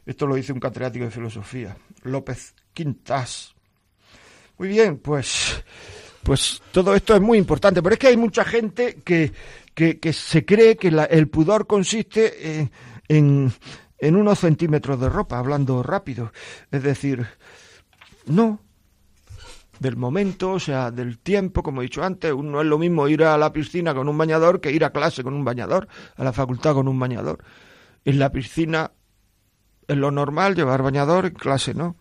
Esto 0.05 0.27
lo 0.27 0.35
dice 0.35 0.53
un 0.53 0.59
catedrático 0.59 1.05
de 1.05 1.11
filosofía, 1.11 1.77
López 2.03 2.53
Quintas. 2.73 3.55
Muy 4.57 4.67
bien, 4.67 4.97
pues 4.97 5.63
pues 6.23 6.61
todo 6.71 6.95
esto 6.95 7.15
es 7.15 7.21
muy 7.21 7.37
importante, 7.37 7.81
pero 7.81 7.93
es 7.93 7.99
que 7.99 8.07
hay 8.07 8.17
mucha 8.17 8.43
gente 8.43 8.97
que, 9.03 9.31
que, 9.73 10.13
se 10.13 10.45
cree 10.45 10.75
que 10.75 10.89
el 11.09 11.27
pudor 11.29 11.67
consiste 11.67 12.69
en, 13.07 13.51
en, 13.97 14.15
unos 14.15 14.39
centímetros 14.39 14.99
de 14.99 15.09
ropa, 15.09 15.39
hablando 15.39 15.81
rápido. 15.81 16.31
Es 16.71 16.83
decir, 16.83 17.25
no, 18.25 18.61
del 19.79 19.95
momento, 19.95 20.51
o 20.51 20.59
sea, 20.59 20.91
del 20.91 21.19
tiempo, 21.19 21.63
como 21.63 21.81
he 21.81 21.85
dicho 21.85 22.03
antes, 22.03 22.35
no 22.35 22.61
es 22.61 22.67
lo 22.67 22.77
mismo 22.77 23.07
ir 23.07 23.23
a 23.23 23.37
la 23.37 23.53
piscina 23.53 23.93
con 23.93 24.09
un 24.09 24.17
bañador 24.17 24.59
que 24.59 24.71
ir 24.71 24.83
a 24.83 24.91
clase 24.91 25.23
con 25.23 25.33
un 25.33 25.45
bañador, 25.45 25.87
a 26.17 26.23
la 26.23 26.33
facultad 26.33 26.73
con 26.73 26.87
un 26.87 26.99
bañador. 26.99 27.43
En 28.03 28.19
la 28.19 28.31
piscina 28.31 28.91
es 29.87 29.97
lo 29.97 30.11
normal 30.11 30.55
llevar 30.55 30.83
bañador, 30.83 31.25
en 31.27 31.33
clase 31.33 31.73
no. 31.73 31.95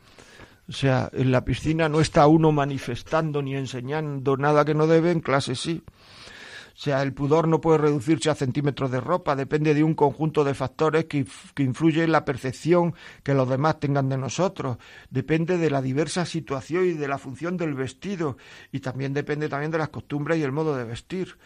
O 0.69 0.73
sea, 0.73 1.09
en 1.13 1.33
la 1.33 1.45
piscina 1.45 1.89
no 1.89 2.01
está 2.01 2.27
uno 2.27 2.53
manifestando 2.53 3.41
ni 3.41 3.57
enseñando 3.57 4.37
nada 4.37 4.67
que 4.67 4.75
no 4.75 4.87
debe, 4.87 5.11
en 5.11 5.21
clase 5.21 5.55
sí. 5.55 5.83
O 5.87 6.81
sea, 6.81 7.03
el 7.03 7.13
pudor 7.13 7.49
no 7.49 7.61
puede 7.61 7.79
reducirse 7.79 8.31
a 8.31 8.37
centímetros 8.37 8.91
de 8.91 9.01
ropa, 9.01 9.35
depende 9.35 9.75
de 9.75 9.83
un 9.83 9.95
conjunto 9.95 10.45
de 10.45 10.55
factores 10.55 11.07
que, 11.07 11.27
que 11.55 11.65
influyen 11.65 12.05
en 12.05 12.13
la 12.13 12.25
percepción 12.25 12.95
que 13.25 13.35
los 13.35 13.49
demás 13.49 13.81
tengan 13.81 14.09
de 14.09 14.19
nosotros, 14.19 14.77
depende 15.11 15.59
de 15.59 15.71
la 15.71 15.83
diversa 15.83 16.25
situación 16.25 16.85
y 16.85 16.93
de 16.93 17.09
la 17.09 17.19
función 17.19 17.57
del 17.57 17.75
vestido, 17.75 18.37
y 18.71 18.79
también 18.79 19.13
depende 19.13 19.49
también 19.49 19.73
de 19.73 19.79
las 19.79 19.89
costumbres 19.89 20.39
y 20.39 20.43
el 20.43 20.53
modo 20.53 20.77
de 20.77 20.85
vestir. 20.85 21.37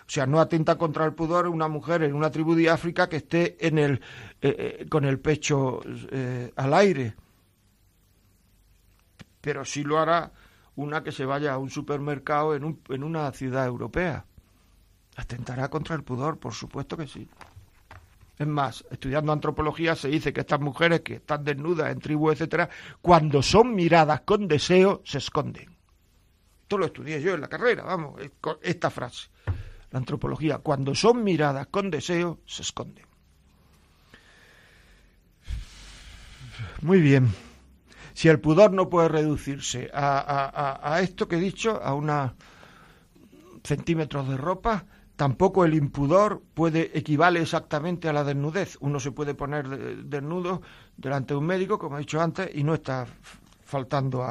O 0.00 0.10
sea, 0.10 0.26
no 0.26 0.40
atenta 0.40 0.76
contra 0.76 1.06
el 1.06 1.14
pudor 1.14 1.46
una 1.46 1.68
mujer 1.68 2.02
en 2.02 2.14
una 2.14 2.30
tribu 2.30 2.54
de 2.54 2.68
África 2.68 3.08
que 3.08 3.16
esté 3.16 3.56
en 3.66 3.78
el, 3.78 3.92
eh, 4.42 4.80
eh, 4.80 4.86
con 4.90 5.04
el 5.04 5.20
pecho 5.20 5.80
eh, 6.10 6.52
al 6.56 6.74
aire 6.74 7.14
pero 9.42 9.66
sí 9.66 9.82
lo 9.82 9.98
hará 9.98 10.32
una 10.76 11.02
que 11.02 11.12
se 11.12 11.26
vaya 11.26 11.52
a 11.52 11.58
un 11.58 11.68
supermercado 11.68 12.54
en, 12.54 12.64
un, 12.64 12.80
en 12.88 13.04
una 13.04 13.30
ciudad 13.32 13.66
europea. 13.66 14.24
Atentará 15.16 15.68
contra 15.68 15.94
el 15.94 16.02
pudor, 16.02 16.38
por 16.38 16.54
supuesto 16.54 16.96
que 16.96 17.06
sí. 17.06 17.28
Es 18.38 18.46
más, 18.46 18.82
estudiando 18.90 19.32
antropología 19.32 19.94
se 19.94 20.08
dice 20.08 20.32
que 20.32 20.40
estas 20.40 20.60
mujeres 20.60 21.02
que 21.02 21.16
están 21.16 21.44
desnudas 21.44 21.92
en 21.92 21.98
tribus, 21.98 22.32
etcétera, 22.32 22.70
cuando 23.02 23.42
son 23.42 23.74
miradas 23.74 24.22
con 24.22 24.48
deseo, 24.48 25.02
se 25.04 25.18
esconden. 25.18 25.76
Esto 26.62 26.78
lo 26.78 26.86
estudié 26.86 27.20
yo 27.20 27.34
en 27.34 27.42
la 27.42 27.48
carrera, 27.48 27.82
vamos, 27.82 28.18
esta 28.62 28.88
frase. 28.88 29.28
La 29.90 29.98
antropología, 29.98 30.58
cuando 30.58 30.94
son 30.94 31.22
miradas 31.22 31.66
con 31.66 31.90
deseo, 31.90 32.38
se 32.46 32.62
esconden. 32.62 33.04
Muy 36.80 37.00
bien 37.00 37.51
si 38.14 38.28
el 38.28 38.40
pudor 38.40 38.72
no 38.72 38.88
puede 38.88 39.08
reducirse 39.08 39.90
a, 39.92 40.98
esto 41.02 41.28
que 41.28 41.36
he 41.36 41.40
dicho, 41.40 41.80
a 41.82 41.94
unos 41.94 42.32
centímetros 43.64 44.28
de 44.28 44.36
ropa, 44.36 44.84
tampoco 45.16 45.64
el 45.64 45.74
impudor 45.74 46.42
puede 46.54 46.90
equivale 46.98 47.40
exactamente 47.40 48.08
a 48.08 48.12
la 48.12 48.24
desnudez. 48.24 48.76
Uno 48.80 49.00
se 49.00 49.12
puede 49.12 49.34
poner 49.34 50.04
desnudo 50.04 50.62
delante 50.96 51.34
de 51.34 51.38
un 51.38 51.46
médico, 51.46 51.78
como 51.78 51.96
he 51.96 52.00
dicho 52.00 52.20
antes, 52.20 52.50
y 52.54 52.64
no 52.64 52.74
está 52.74 53.06
faltando 53.64 54.24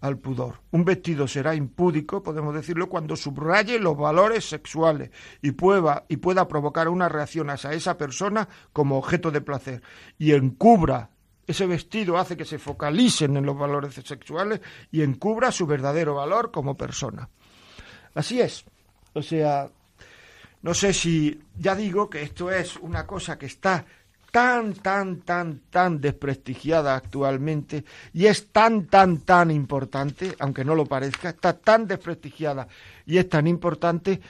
al 0.00 0.18
pudor. 0.18 0.60
Un 0.70 0.84
vestido 0.84 1.26
será 1.26 1.54
impúdico, 1.54 2.22
podemos 2.22 2.54
decirlo, 2.54 2.88
cuando 2.88 3.16
subraye 3.16 3.78
los 3.80 3.96
valores 3.96 4.48
sexuales 4.48 5.10
y 5.42 5.52
pueda, 5.52 6.04
y 6.08 6.18
pueda 6.18 6.46
provocar 6.46 6.88
una 6.88 7.08
reacción 7.08 7.50
hacia 7.50 7.72
esa 7.72 7.96
persona 7.96 8.48
como 8.72 8.98
objeto 8.98 9.30
de 9.30 9.40
placer 9.40 9.82
y 10.18 10.32
encubra 10.32 11.10
ese 11.46 11.66
vestido 11.66 12.18
hace 12.18 12.36
que 12.36 12.44
se 12.44 12.58
focalicen 12.58 13.36
en 13.36 13.46
los 13.46 13.56
valores 13.56 13.94
sexuales 13.94 14.60
y 14.90 15.02
encubra 15.02 15.52
su 15.52 15.66
verdadero 15.66 16.14
valor 16.14 16.50
como 16.50 16.76
persona. 16.76 17.28
Así 18.14 18.40
es. 18.40 18.64
O 19.12 19.22
sea, 19.22 19.68
no 20.62 20.74
sé 20.74 20.92
si 20.92 21.40
ya 21.56 21.74
digo 21.74 22.10
que 22.10 22.22
esto 22.22 22.50
es 22.50 22.76
una 22.76 23.06
cosa 23.06 23.38
que 23.38 23.46
está 23.46 23.84
tan, 24.32 24.74
tan, 24.74 25.20
tan, 25.22 25.60
tan 25.70 26.00
desprestigiada 26.00 26.94
actualmente 26.94 27.84
y 28.12 28.26
es 28.26 28.48
tan, 28.48 28.86
tan, 28.86 29.20
tan 29.20 29.50
importante, 29.50 30.34
aunque 30.40 30.64
no 30.64 30.74
lo 30.74 30.84
parezca, 30.84 31.30
está 31.30 31.54
tan 31.54 31.86
desprestigiada 31.86 32.66
y 33.06 33.18
es 33.18 33.28
tan 33.28 33.46
importante 33.46 34.20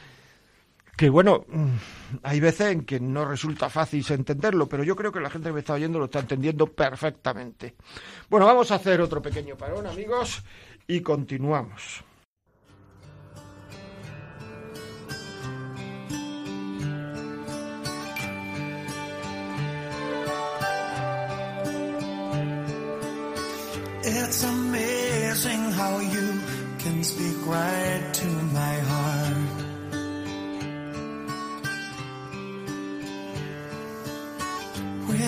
que 0.97 1.11
bueno, 1.11 1.44
mm, 1.49 1.76
hay 2.22 2.40
veces 2.40 2.72
en 2.72 2.84
que 2.84 2.99
no 2.99 3.26
resulta 3.26 3.68
fácil 3.68 4.05
entenderlo, 4.09 4.66
pero 4.66 4.82
yo 4.82 4.97
creo 4.97 5.12
que 5.12 5.20
la 5.20 5.30
gente 5.30 5.51
que 5.51 5.53
me 5.53 5.61
está 5.61 5.74
oyendo 5.74 5.99
lo 5.99 6.07
está 6.07 6.20
entendiendo 6.20 6.66
perfectamente. 6.66 7.76
Bueno, 8.30 8.47
vamos 8.47 8.70
a 8.70 8.76
hacer 8.76 9.01
otro 9.01 9.20
pequeño 9.20 9.57
parón, 9.57 9.86
amigos, 9.86 10.42
y 10.86 11.01
continuamos. 11.01 12.05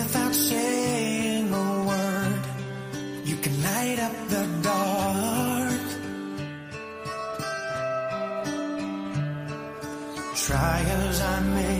Without 0.03 0.33
saying 0.33 1.53
a 1.53 1.67
word. 1.89 2.43
You 3.25 3.35
can 3.43 3.55
light 3.63 3.99
up 4.07 4.15
the 4.33 4.43
dark. 4.69 5.87
Try 10.45 10.79
as 10.99 11.21
I 11.21 11.39
may, 11.55 11.77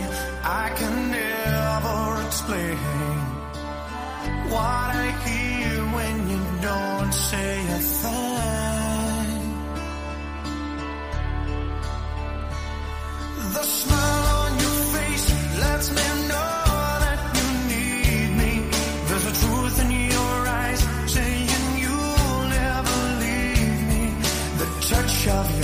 I 0.62 0.66
can 0.78 0.96
never 1.10 2.26
explain 2.26 3.10
shove 25.20 25.59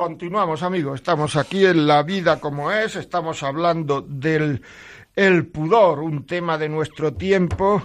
Continuamos, 0.00 0.62
amigos. 0.62 0.94
Estamos 0.94 1.36
aquí 1.36 1.66
en 1.66 1.86
La 1.86 2.02
vida 2.02 2.40
como 2.40 2.72
es. 2.72 2.96
Estamos 2.96 3.42
hablando 3.42 4.00
del 4.00 4.62
el 5.14 5.46
pudor, 5.48 5.98
un 5.98 6.24
tema 6.24 6.56
de 6.56 6.70
nuestro 6.70 7.12
tiempo 7.12 7.82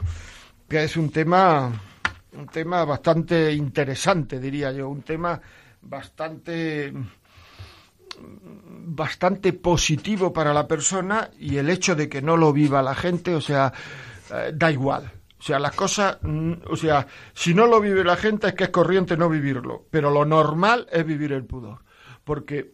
que 0.70 0.86
es 0.86 0.96
un 0.96 1.10
tema 1.10 1.70
un 2.32 2.48
tema 2.48 2.86
bastante 2.86 3.52
interesante, 3.52 4.40
diría 4.40 4.72
yo, 4.72 4.88
un 4.88 5.02
tema 5.02 5.42
bastante 5.82 6.94
bastante 8.18 9.52
positivo 9.52 10.32
para 10.32 10.54
la 10.54 10.66
persona 10.66 11.30
y 11.38 11.58
el 11.58 11.70
hecho 11.70 11.98
de 11.98 12.08
que 12.08 12.22
no 12.22 12.38
lo 12.38 12.54
viva 12.54 12.82
la 12.82 12.96
gente, 12.96 13.36
o 13.36 13.42
sea, 13.42 13.74
eh, 14.34 14.54
da 14.54 14.72
igual. 14.72 15.12
O 15.38 15.44
sea, 15.44 15.60
las 15.60 15.76
cosas, 15.76 16.20
mm, 16.22 16.54
o 16.70 16.78
sea, 16.78 17.06
si 17.34 17.54
no 17.54 17.68
lo 17.68 17.82
vive 17.82 18.06
la 18.06 18.16
gente 18.16 18.48
es 18.48 18.54
que 18.54 18.64
es 18.64 18.70
corriente 18.70 19.18
no 19.18 19.28
vivirlo, 19.28 19.84
pero 19.92 20.10
lo 20.10 20.24
normal 20.24 20.88
es 20.90 21.06
vivir 21.06 21.34
el 21.34 21.44
pudor 21.44 21.84
porque 22.26 22.74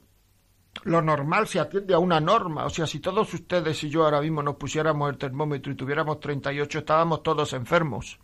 lo 0.83 1.01
normal 1.01 1.47
se 1.47 1.59
atiende 1.59 1.93
a 1.93 1.99
una 1.99 2.19
norma. 2.19 2.65
O 2.65 2.69
sea, 2.69 2.87
si 2.87 2.99
todos 2.99 3.31
ustedes 3.33 3.83
y 3.83 3.89
yo 3.89 4.05
ahora 4.05 4.21
mismo 4.21 4.41
nos 4.41 4.55
pusiéramos 4.55 5.11
el 5.11 5.17
termómetro 5.17 5.71
y 5.71 5.75
tuviéramos 5.75 6.19
38, 6.19 6.79
estábamos 6.79 7.21
todos 7.21 7.53
enfermos. 7.53 8.17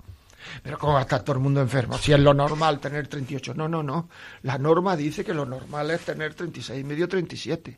Pero 0.63 0.78
¿cómo 0.78 0.93
va 0.93 0.99
a 0.99 1.03
estar 1.03 1.23
todo 1.23 1.36
el 1.36 1.41
mundo 1.41 1.61
enfermo? 1.61 1.97
Si 1.97 2.13
es 2.13 2.19
lo 2.19 2.34
normal 2.34 2.80
tener 2.80 3.07
38. 3.07 3.53
No, 3.53 3.67
no, 3.67 3.84
no. 3.84 4.09
La 4.43 4.57
norma 4.57 4.95
dice 4.95 5.23
que 5.23 5.34
lo 5.34 5.45
normal 5.45 5.91
es 5.91 6.01
tener 6.01 6.34
36 6.34 6.80
y 6.80 6.84
medio, 6.84 7.07
37. 7.07 7.78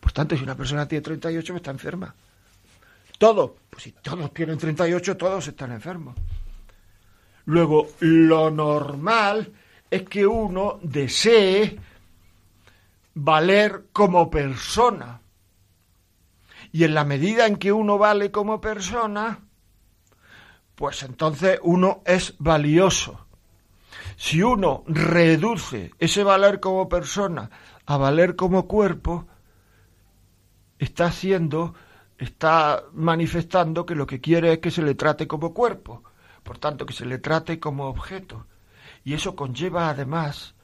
Por 0.00 0.12
tanto, 0.12 0.36
si 0.36 0.44
una 0.44 0.56
persona 0.56 0.86
tiene 0.86 1.02
38, 1.02 1.56
está 1.56 1.70
enferma. 1.72 2.14
Todo. 3.18 3.56
Pues 3.68 3.82
si 3.82 3.92
todos 3.92 4.32
tienen 4.32 4.58
38, 4.58 5.16
todos 5.16 5.48
están 5.48 5.72
enfermos. 5.72 6.14
Luego, 7.46 7.88
lo 8.00 8.50
normal 8.50 9.52
es 9.90 10.02
que 10.02 10.26
uno 10.26 10.78
desee 10.82 11.78
valer 13.14 13.86
como 13.92 14.30
persona. 14.30 15.20
Y 16.72 16.84
en 16.84 16.94
la 16.94 17.04
medida 17.04 17.46
en 17.46 17.56
que 17.56 17.72
uno 17.72 17.98
vale 17.98 18.30
como 18.30 18.60
persona, 18.60 19.40
pues 20.74 21.02
entonces 21.04 21.58
uno 21.62 22.02
es 22.04 22.34
valioso. 22.38 23.26
Si 24.16 24.42
uno 24.42 24.84
reduce 24.86 25.92
ese 25.98 26.24
valer 26.24 26.60
como 26.60 26.88
persona 26.88 27.50
a 27.86 27.96
valer 27.96 28.36
como 28.36 28.66
cuerpo, 28.66 29.26
está 30.78 31.06
haciendo, 31.06 31.74
está 32.18 32.84
manifestando 32.92 33.86
que 33.86 33.94
lo 33.94 34.06
que 34.06 34.20
quiere 34.20 34.52
es 34.52 34.58
que 34.58 34.70
se 34.70 34.82
le 34.82 34.94
trate 34.94 35.26
como 35.26 35.54
cuerpo, 35.54 36.02
por 36.42 36.58
tanto 36.58 36.86
que 36.86 36.92
se 36.92 37.06
le 37.06 37.18
trate 37.18 37.60
como 37.60 37.86
objeto. 37.86 38.46
Y 39.04 39.14
eso 39.14 39.36
conlleva 39.36 39.90
además 39.90 40.54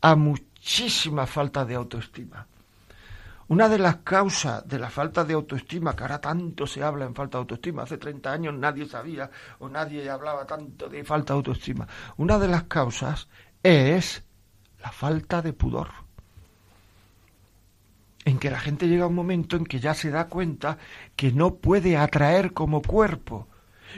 a 0.00 0.16
muchísima 0.60 1.26
falta 1.26 1.64
de 1.64 1.74
autoestima. 1.74 2.46
Una 3.48 3.68
de 3.68 3.78
las 3.78 3.96
causas 3.96 4.68
de 4.68 4.78
la 4.78 4.90
falta 4.90 5.24
de 5.24 5.32
autoestima, 5.32 5.96
que 5.96 6.02
ahora 6.02 6.20
tanto 6.20 6.66
se 6.66 6.82
habla 6.82 7.06
en 7.06 7.14
falta 7.14 7.38
de 7.38 7.42
autoestima, 7.42 7.82
hace 7.82 7.96
30 7.96 8.30
años 8.30 8.54
nadie 8.54 8.86
sabía 8.86 9.28
o 9.58 9.68
nadie 9.68 10.08
hablaba 10.08 10.46
tanto 10.46 10.88
de 10.88 11.02
falta 11.02 11.32
de 11.32 11.38
autoestima, 11.38 11.88
una 12.18 12.38
de 12.38 12.46
las 12.46 12.64
causas 12.64 13.26
es 13.62 14.22
la 14.82 14.92
falta 14.92 15.40
de 15.42 15.54
pudor. 15.54 15.88
En 18.26 18.38
que 18.38 18.50
la 18.50 18.60
gente 18.60 18.86
llega 18.86 19.04
a 19.04 19.08
un 19.08 19.14
momento 19.14 19.56
en 19.56 19.64
que 19.64 19.80
ya 19.80 19.94
se 19.94 20.10
da 20.10 20.28
cuenta 20.28 20.76
que 21.16 21.32
no 21.32 21.54
puede 21.54 21.96
atraer 21.96 22.52
como 22.52 22.82
cuerpo, 22.82 23.48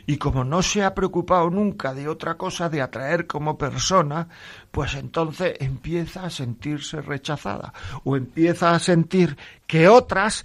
y 0.06 0.16
como 0.16 0.44
no 0.44 0.62
se 0.62 0.82
ha 0.82 0.94
preocupado 0.94 1.50
nunca 1.50 1.94
de 1.94 2.08
otra 2.08 2.34
cosa, 2.36 2.68
de 2.68 2.82
atraer 2.82 3.26
como 3.26 3.58
persona, 3.58 4.28
pues 4.70 4.94
entonces 4.94 5.54
empieza 5.60 6.24
a 6.24 6.30
sentirse 6.30 7.00
rechazada 7.00 7.72
o 8.04 8.16
empieza 8.16 8.72
a 8.72 8.78
sentir 8.78 9.36
que 9.66 9.88
otras, 9.88 10.44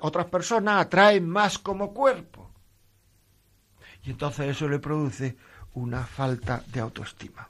otras 0.00 0.26
personas 0.26 0.82
atraen 0.82 1.28
más 1.28 1.58
como 1.58 1.92
cuerpo. 1.92 2.50
Y 4.04 4.10
entonces 4.10 4.48
eso 4.48 4.68
le 4.68 4.78
produce 4.78 5.36
una 5.74 6.04
falta 6.04 6.62
de 6.66 6.80
autoestima. 6.80 7.48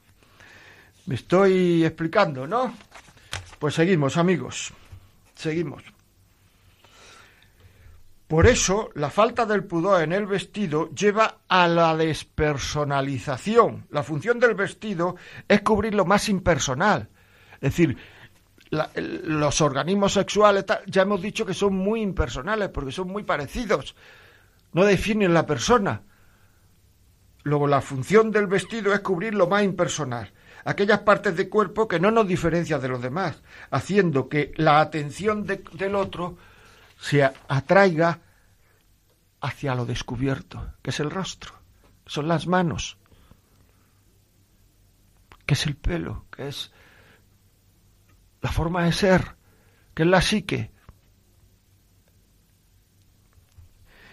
Me 1.06 1.14
estoy 1.14 1.84
explicando, 1.84 2.46
¿no? 2.46 2.74
Pues 3.58 3.74
seguimos, 3.74 4.16
amigos. 4.16 4.72
Seguimos. 5.34 5.97
Por 8.28 8.46
eso, 8.46 8.90
la 8.94 9.08
falta 9.08 9.46
del 9.46 9.64
pudor 9.64 10.02
en 10.02 10.12
el 10.12 10.26
vestido 10.26 10.90
lleva 10.90 11.38
a 11.48 11.66
la 11.66 11.96
despersonalización. 11.96 13.86
La 13.88 14.02
función 14.02 14.38
del 14.38 14.54
vestido 14.54 15.16
es 15.48 15.62
cubrir 15.62 15.94
lo 15.94 16.04
más 16.04 16.28
impersonal. 16.28 17.08
Es 17.54 17.74
decir, 17.74 17.96
los 18.70 19.60
organismos 19.62 20.12
sexuales 20.12 20.66
ya 20.86 21.02
hemos 21.02 21.22
dicho 21.22 21.46
que 21.46 21.54
son 21.54 21.74
muy 21.74 22.02
impersonales 22.02 22.68
porque 22.68 22.92
son 22.92 23.08
muy 23.08 23.22
parecidos. 23.22 23.96
No 24.74 24.84
definen 24.84 25.32
la 25.32 25.46
persona. 25.46 26.02
Luego, 27.44 27.66
la 27.66 27.80
función 27.80 28.30
del 28.30 28.46
vestido 28.46 28.92
es 28.92 29.00
cubrir 29.00 29.34
lo 29.34 29.46
más 29.46 29.64
impersonal. 29.64 30.30
aquellas 30.66 30.98
partes 30.98 31.34
del 31.34 31.48
cuerpo 31.48 31.88
que 31.88 31.98
no 31.98 32.10
nos 32.10 32.28
diferencian 32.28 32.82
de 32.82 32.88
los 32.88 33.00
demás, 33.00 33.42
haciendo 33.70 34.28
que 34.28 34.52
la 34.56 34.80
atención 34.80 35.46
del 35.46 35.94
otro 35.94 36.36
se 36.98 37.24
atraiga 37.24 38.20
hacia 39.40 39.74
lo 39.74 39.86
descubierto, 39.86 40.74
que 40.82 40.90
es 40.90 41.00
el 41.00 41.10
rostro, 41.10 41.54
que 42.04 42.10
son 42.10 42.28
las 42.28 42.46
manos, 42.46 42.98
que 45.46 45.54
es 45.54 45.66
el 45.66 45.76
pelo, 45.76 46.26
que 46.30 46.48
es 46.48 46.72
la 48.40 48.50
forma 48.50 48.84
de 48.84 48.92
ser, 48.92 49.36
que 49.94 50.02
es 50.02 50.08
la 50.08 50.20
psique, 50.20 50.72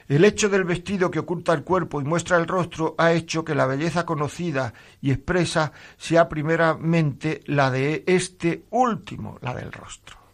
El 0.07 0.23
hecho 0.23 0.49
del 0.49 0.65
vestido 0.65 1.09
que 1.09 1.17
oculta 1.17 1.51
el 1.53 1.63
cuerpo 1.63 1.99
y 1.99 2.03
muestra 2.03 2.37
el 2.37 2.47
rostro 2.47 2.93
ha 2.99 3.11
hecho 3.13 3.43
que 3.43 3.55
la 3.55 3.65
belleza 3.65 4.05
conocida 4.05 4.71
y 5.01 5.11
expresa 5.11 5.71
sea 5.97 6.29
primeramente 6.29 7.41
la 7.47 7.71
de 7.71 8.03
este 8.05 8.65
último, 8.69 9.39
la 9.41 9.55
del 9.55 9.71
rostro. 9.71 10.24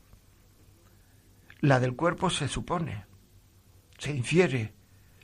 La 1.62 1.80
del 1.80 1.96
cuerpo 1.96 2.30
se 2.30 2.48
supone, 2.48 3.06
se 3.98 4.12
infiere, 4.12 4.74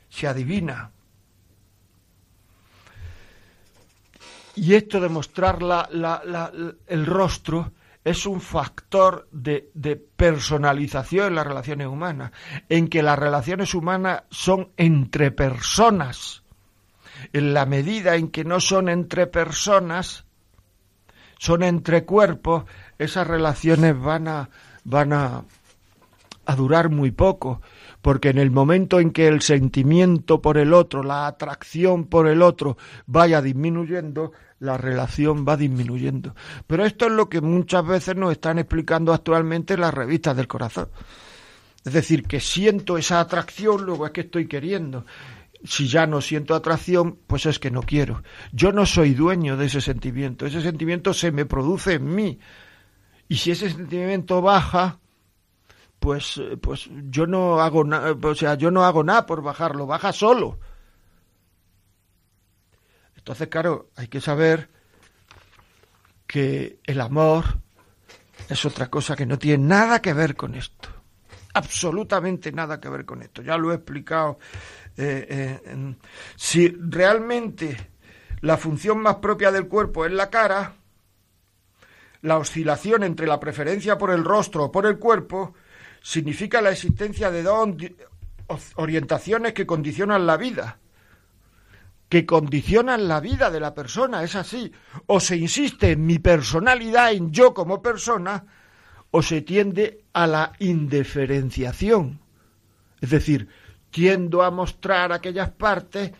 se 0.10 0.28
adivina. 0.28 0.92
Y 4.56 4.74
esto 4.74 5.00
de 5.00 5.10
mostrar 5.10 5.60
el 6.88 7.06
rostro 7.06 7.72
es 8.08 8.26
un 8.26 8.40
factor 8.40 9.28
de, 9.32 9.70
personalización 10.16 11.28
en 11.28 11.36
las 11.36 11.46
relaciones 11.46 11.88
humanas, 11.88 12.32
en 12.70 12.88
que 12.88 13.04
las 13.04 13.20
relaciones 13.20 13.74
humanas 13.74 14.24
son 14.30 14.72
entre 14.78 15.32
personas. 15.32 16.44
En 17.34 17.54
la 17.54 17.66
medida 17.66 18.16
en 18.16 18.30
que 18.30 18.46
no 18.46 18.62
son 18.62 18.88
entre 18.88 19.28
personas, 19.28 20.24
son 21.38 21.64
entre 21.64 22.06
cuerpos, 22.06 22.64
esas 22.98 23.28
relaciones 23.28 24.00
van 24.00 24.30
a, 24.30 24.50
a 26.48 26.56
durar 26.56 26.90
muy 26.90 27.12
poco, 27.12 27.62
porque 28.02 28.30
en 28.30 28.38
el 28.38 28.52
momento 28.52 29.02
en 29.02 29.12
que 29.12 29.28
el 29.28 29.42
sentimiento 29.42 30.42
por 30.42 30.58
el 30.58 30.74
otro, 30.74 31.04
la 31.04 31.28
atracción 31.28 32.06
por 32.06 32.26
el 32.26 32.42
otro 32.42 32.78
vaya 33.06 33.42
disminuyendo, 33.42 34.32
la 34.60 34.78
relación 34.78 35.46
va 35.46 35.58
disminuyendo. 35.58 36.36
Pero 36.66 36.86
esto 36.86 37.08
es 37.08 37.12
lo 37.12 37.28
que 37.28 37.42
muchas 37.42 37.86
veces 37.86 38.16
nos 38.16 38.32
están 38.32 38.60
explicando 38.60 39.14
actualmente 39.14 39.78
las 39.78 39.94
revistas 39.94 40.38
del 40.38 40.48
corazón. 40.48 40.88
Es 41.84 41.92
decir, 41.92 42.24
que 42.24 42.40
siento 42.40 42.98
esa 42.98 43.20
atracción, 43.20 43.86
luego 43.86 44.06
es 44.06 44.14
que 44.14 44.22
estoy 44.22 44.48
queriendo. 44.48 45.06
Si 45.66 45.90
ya 45.90 46.08
no 46.08 46.22
siento 46.22 46.56
atracción, 46.56 47.18
pues 47.28 47.46
es 47.46 47.60
que 47.60 47.72
no 47.72 47.82
quiero. 47.82 48.24
Yo 48.54 48.72
no 48.72 48.86
soy 48.86 49.14
dueño 49.14 49.58
de 49.58 49.66
ese 49.66 49.82
sentimiento. 49.82 50.46
Ese 50.46 50.62
sentimiento 50.62 51.14
se 51.14 51.34
me 51.34 51.46
produce 51.46 51.96
en 51.96 52.16
mí. 52.16 52.40
Y 53.28 53.36
si 53.36 53.52
ese 53.52 53.70
sentimiento 53.70 54.42
baja, 54.42 55.00
pues, 56.00 56.42
pues 56.62 56.90
yo 57.10 57.28
no 57.28 57.60
hago 57.60 57.84
nada, 57.84 58.16
o 58.22 58.36
sea, 58.36 58.56
yo 58.56 58.72
no 58.72 58.86
hago 58.86 59.04
nada 59.04 59.26
por 59.26 59.42
bajarlo, 59.42 59.86
baja 59.86 60.14
solo. 60.14 60.60
Entonces, 63.16 63.48
claro, 63.50 63.90
hay 63.96 64.08
que 64.08 64.22
saber 64.22 64.70
que 66.26 66.80
el 66.86 67.02
amor 67.02 67.46
es 68.50 68.66
otra 68.66 68.90
cosa 68.90 69.16
que 69.16 69.26
no 69.26 69.38
tiene 69.38 69.66
nada 69.66 70.02
que 70.02 70.14
ver 70.14 70.36
con 70.36 70.56
esto. 70.56 70.90
Absolutamente 71.54 72.52
nada 72.52 72.80
que 72.80 72.90
ver 72.90 73.06
con 73.06 73.22
esto. 73.22 73.42
Ya 73.42 73.58
lo 73.58 73.72
he 73.72 73.76
explicado. 73.76 74.38
Eh, 74.96 75.62
eh, 75.66 75.96
si 76.36 76.70
realmente 76.70 77.92
la 78.42 78.58
función 78.58 79.00
más 79.00 79.16
propia 79.16 79.52
del 79.52 79.68
cuerpo 79.68 80.06
es 80.06 80.12
la 80.12 80.30
cara, 80.30 80.76
la 82.22 82.38
oscilación 82.38 83.04
entre 83.04 83.28
la 83.28 83.40
preferencia 83.40 83.98
por 83.98 84.12
el 84.12 84.24
rostro 84.24 84.66
o 84.66 84.72
por 84.72 84.86
el 84.86 85.00
cuerpo 85.00 85.54
significa 86.02 86.62
la 86.62 86.72
existencia 86.72 87.32
de 87.32 87.44
dos 87.44 87.70
orientaciones 88.76 89.54
que 89.54 89.66
condicionan 89.66 90.26
la 90.26 90.38
vida 90.38 90.80
que 92.10 92.26
condicionan 92.26 93.08
la 93.08 93.20
vida 93.20 93.52
de 93.52 93.60
la 93.60 93.74
persona, 93.74 94.24
es 94.24 94.36
así. 94.36 94.72
O 95.08 95.20
se 95.20 95.36
insiste 95.36 95.92
en 95.92 96.06
mi 96.06 96.20
personalidad, 96.20 97.12
en 97.12 97.32
yo 97.32 97.54
como 97.54 97.82
persona, 97.82 98.46
o 99.12 99.22
se 99.22 99.42
tiende 99.42 100.06
a 100.14 100.28
la 100.28 100.54
indiferenciación. 100.60 102.20
Es 103.02 103.10
decir, 103.10 103.50
tiendo 103.90 104.44
a 104.44 104.52
mostrar 104.52 105.12
aquellas 105.12 105.52
partes 105.52 106.12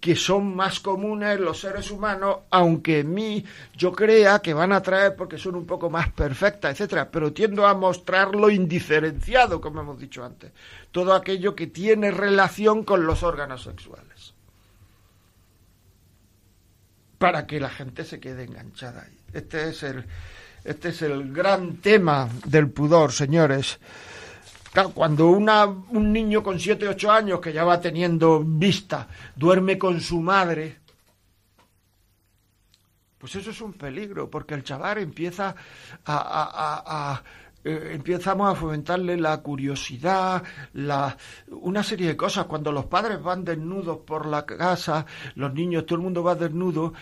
que 0.00 0.14
son 0.14 0.54
más 0.54 0.80
comunes 0.80 1.40
los 1.40 1.60
seres 1.60 1.90
humanos, 1.90 2.38
aunque 2.50 3.00
en 3.00 3.12
mí 3.12 3.44
yo 3.76 3.92
crea 3.92 4.38
que 4.38 4.54
van 4.54 4.72
a 4.72 4.82
traer 4.82 5.16
porque 5.16 5.38
son 5.38 5.56
un 5.56 5.66
poco 5.66 5.90
más 5.90 6.10
perfectas, 6.12 6.72
etcétera, 6.72 7.10
pero 7.10 7.32
tiendo 7.32 7.66
a 7.66 7.74
mostrar 7.74 8.34
lo 8.34 8.48
indiferenciado, 8.50 9.60
como 9.60 9.80
hemos 9.80 9.98
dicho 9.98 10.24
antes, 10.24 10.52
todo 10.92 11.14
aquello 11.14 11.56
que 11.56 11.66
tiene 11.66 12.10
relación 12.10 12.84
con 12.84 13.06
los 13.06 13.22
órganos 13.22 13.64
sexuales 13.64 14.34
para 17.18 17.46
que 17.46 17.58
la 17.60 17.68
gente 17.68 18.04
se 18.04 18.20
quede 18.20 18.44
enganchada 18.44 19.02
ahí. 19.02 19.18
Este 19.32 19.68
es 19.68 19.82
el, 19.82 20.06
este 20.64 20.90
es 20.90 21.02
el 21.02 21.32
gran 21.32 21.78
tema 21.78 22.28
del 22.46 22.70
pudor, 22.70 23.12
señores. 23.12 23.80
Cuando 24.94 25.28
una, 25.28 25.66
un 25.66 26.12
niño 26.12 26.42
con 26.42 26.58
7, 26.58 26.88
8 26.88 27.10
años 27.10 27.40
que 27.40 27.52
ya 27.52 27.64
va 27.64 27.80
teniendo 27.80 28.42
vista 28.44 29.08
duerme 29.34 29.78
con 29.78 30.00
su 30.00 30.20
madre, 30.20 30.78
pues 33.18 33.34
eso 33.34 33.50
es 33.50 33.60
un 33.60 33.72
peligro, 33.72 34.30
porque 34.30 34.54
el 34.54 34.62
chaval 34.62 34.98
empieza 34.98 35.54
a, 36.06 37.22
eh, 37.64 37.90
empezamos 37.92 38.50
a 38.50 38.54
fomentarle 38.54 39.16
la 39.16 39.38
curiosidad, 39.38 40.44
la, 40.74 41.16
una 41.48 41.82
serie 41.82 42.08
de 42.08 42.16
cosas. 42.16 42.46
Cuando 42.46 42.70
los 42.70 42.86
padres 42.86 43.20
van 43.20 43.44
desnudos 43.44 43.98
por 43.98 44.26
la 44.26 44.46
casa, 44.46 45.04
los 45.34 45.52
niños, 45.52 45.84
todo 45.84 45.96
el 45.96 46.04
mundo 46.04 46.22
va 46.22 46.36
desnudo, 46.36 46.92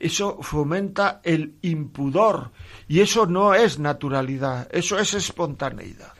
eso 0.00 0.38
fomenta 0.42 1.20
el 1.24 1.56
impudor 1.62 2.52
y 2.86 3.00
eso 3.00 3.26
no 3.26 3.54
es 3.54 3.80
naturalidad, 3.80 4.68
eso 4.70 4.96
es 4.96 5.14
espontaneidad. 5.14 6.17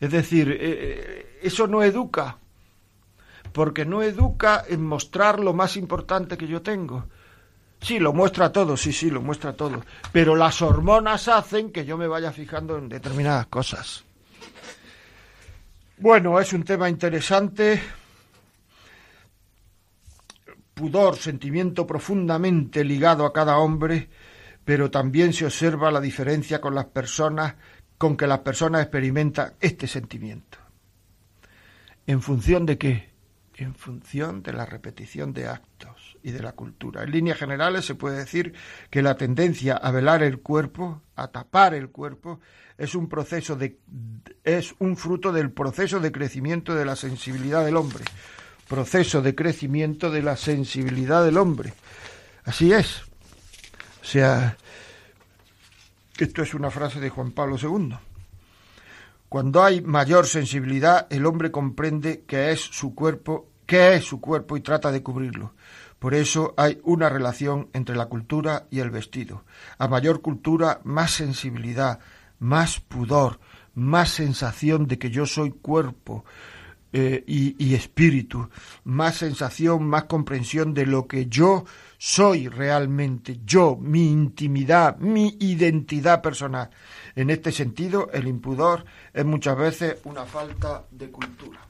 Es 0.00 0.10
decir, 0.10 0.50
eh, 0.50 0.58
eh, 0.60 1.38
eso 1.42 1.66
no 1.66 1.82
educa, 1.82 2.38
porque 3.52 3.84
no 3.84 4.02
educa 4.02 4.64
en 4.68 4.84
mostrar 4.84 5.40
lo 5.40 5.54
más 5.54 5.76
importante 5.76 6.36
que 6.36 6.46
yo 6.46 6.62
tengo, 6.62 7.06
Sí, 7.80 7.98
lo 7.98 8.12
muestra 8.12 8.50
todo, 8.50 8.76
sí, 8.76 8.92
sí, 8.92 9.10
lo 9.10 9.22
muestra 9.22 9.52
todo. 9.52 9.82
Pero 10.12 10.34
las 10.34 10.62
hormonas 10.62 11.28
hacen 11.28 11.70
que 11.70 11.84
yo 11.84 11.96
me 11.96 12.08
vaya 12.08 12.32
fijando 12.32 12.78
en 12.78 12.88
determinadas 12.88 13.46
cosas. 13.46 14.04
Bueno, 15.98 16.40
es 16.40 16.52
un 16.52 16.64
tema 16.64 16.88
interesante. 16.88 17.80
Pudor, 20.74 21.16
sentimiento 21.16 21.86
profundamente 21.86 22.84
ligado 22.84 23.24
a 23.24 23.32
cada 23.32 23.58
hombre, 23.58 24.10
pero 24.64 24.90
también 24.90 25.32
se 25.32 25.46
observa 25.46 25.90
la 25.90 26.00
diferencia 26.00 26.60
con 26.60 26.74
las 26.74 26.86
personas, 26.86 27.54
con 27.98 28.16
que 28.16 28.26
las 28.26 28.40
personas 28.40 28.82
experimentan 28.82 29.54
este 29.60 29.86
sentimiento. 29.86 30.58
¿En 32.06 32.22
función 32.22 32.66
de 32.66 32.78
qué? 32.78 33.10
En 33.54 33.74
función 33.74 34.42
de 34.42 34.52
la 34.52 34.66
repetición 34.66 35.32
de 35.32 35.48
actos 35.48 36.18
y 36.22 36.30
de 36.30 36.42
la 36.42 36.52
cultura. 36.52 37.02
En 37.02 37.10
líneas 37.10 37.38
generales 37.38 37.84
se 37.84 37.94
puede 37.94 38.18
decir 38.18 38.52
que 38.90 39.02
la 39.02 39.16
tendencia 39.16 39.76
a 39.76 39.90
velar 39.90 40.22
el 40.22 40.40
cuerpo, 40.40 41.02
a 41.16 41.28
tapar 41.28 41.74
el 41.74 41.88
cuerpo, 41.88 42.40
es 42.76 42.94
un 42.94 43.08
proceso 43.08 43.56
de 43.56 43.78
es 44.44 44.74
un 44.78 44.96
fruto 44.96 45.32
del 45.32 45.50
proceso 45.50 45.98
de 45.98 46.12
crecimiento 46.12 46.74
de 46.74 46.84
la 46.84 46.96
sensibilidad 46.96 47.64
del 47.64 47.76
hombre. 47.76 48.04
Proceso 48.68 49.22
de 49.22 49.34
crecimiento 49.34 50.10
de 50.10 50.22
la 50.22 50.36
sensibilidad 50.36 51.24
del 51.24 51.38
hombre. 51.38 51.72
Así 52.44 52.72
es. 52.72 53.02
O 54.02 54.04
sea, 54.04 54.56
esto 56.24 56.42
es 56.42 56.54
una 56.54 56.70
frase 56.70 57.00
de 57.00 57.10
Juan 57.10 57.32
Pablo 57.32 57.56
II. 57.60 57.96
Cuando 59.28 59.62
hay 59.62 59.80
mayor 59.82 60.26
sensibilidad, 60.26 61.06
el 61.10 61.26
hombre 61.26 61.50
comprende 61.50 62.24
que 62.26 62.52
es 62.52 62.60
su 62.60 62.94
cuerpo, 62.94 63.50
qué 63.66 63.94
es 63.94 64.04
su 64.04 64.20
cuerpo 64.20 64.56
y 64.56 64.60
trata 64.60 64.92
de 64.92 65.02
cubrirlo. 65.02 65.54
Por 65.98 66.14
eso 66.14 66.54
hay 66.56 66.80
una 66.84 67.08
relación 67.08 67.68
entre 67.72 67.96
la 67.96 68.06
cultura 68.06 68.66
y 68.70 68.80
el 68.80 68.90
vestido. 68.90 69.44
A 69.78 69.88
mayor 69.88 70.20
cultura, 70.20 70.80
más 70.84 71.10
sensibilidad, 71.10 71.98
más 72.38 72.80
pudor, 72.80 73.40
más 73.74 74.10
sensación 74.10 74.86
de 74.86 74.98
que 74.98 75.10
yo 75.10 75.26
soy 75.26 75.50
cuerpo 75.50 76.24
eh, 76.92 77.24
y, 77.26 77.56
y 77.64 77.74
espíritu, 77.74 78.48
más 78.84 79.16
sensación, 79.16 79.86
más 79.86 80.04
comprensión 80.04 80.74
de 80.74 80.86
lo 80.86 81.06
que 81.06 81.26
yo 81.26 81.64
soy 81.98 82.48
realmente, 82.48 83.40
yo, 83.44 83.76
mi 83.76 84.10
intimidad, 84.10 84.96
mi 84.98 85.36
identidad 85.40 86.22
personal. 86.22 86.70
En 87.14 87.30
este 87.30 87.52
sentido, 87.52 88.10
el 88.12 88.28
impudor 88.28 88.84
es 89.12 89.24
muchas 89.24 89.56
veces 89.56 89.96
una 90.04 90.24
falta 90.24 90.84
de 90.90 91.10
cultura. 91.10 91.66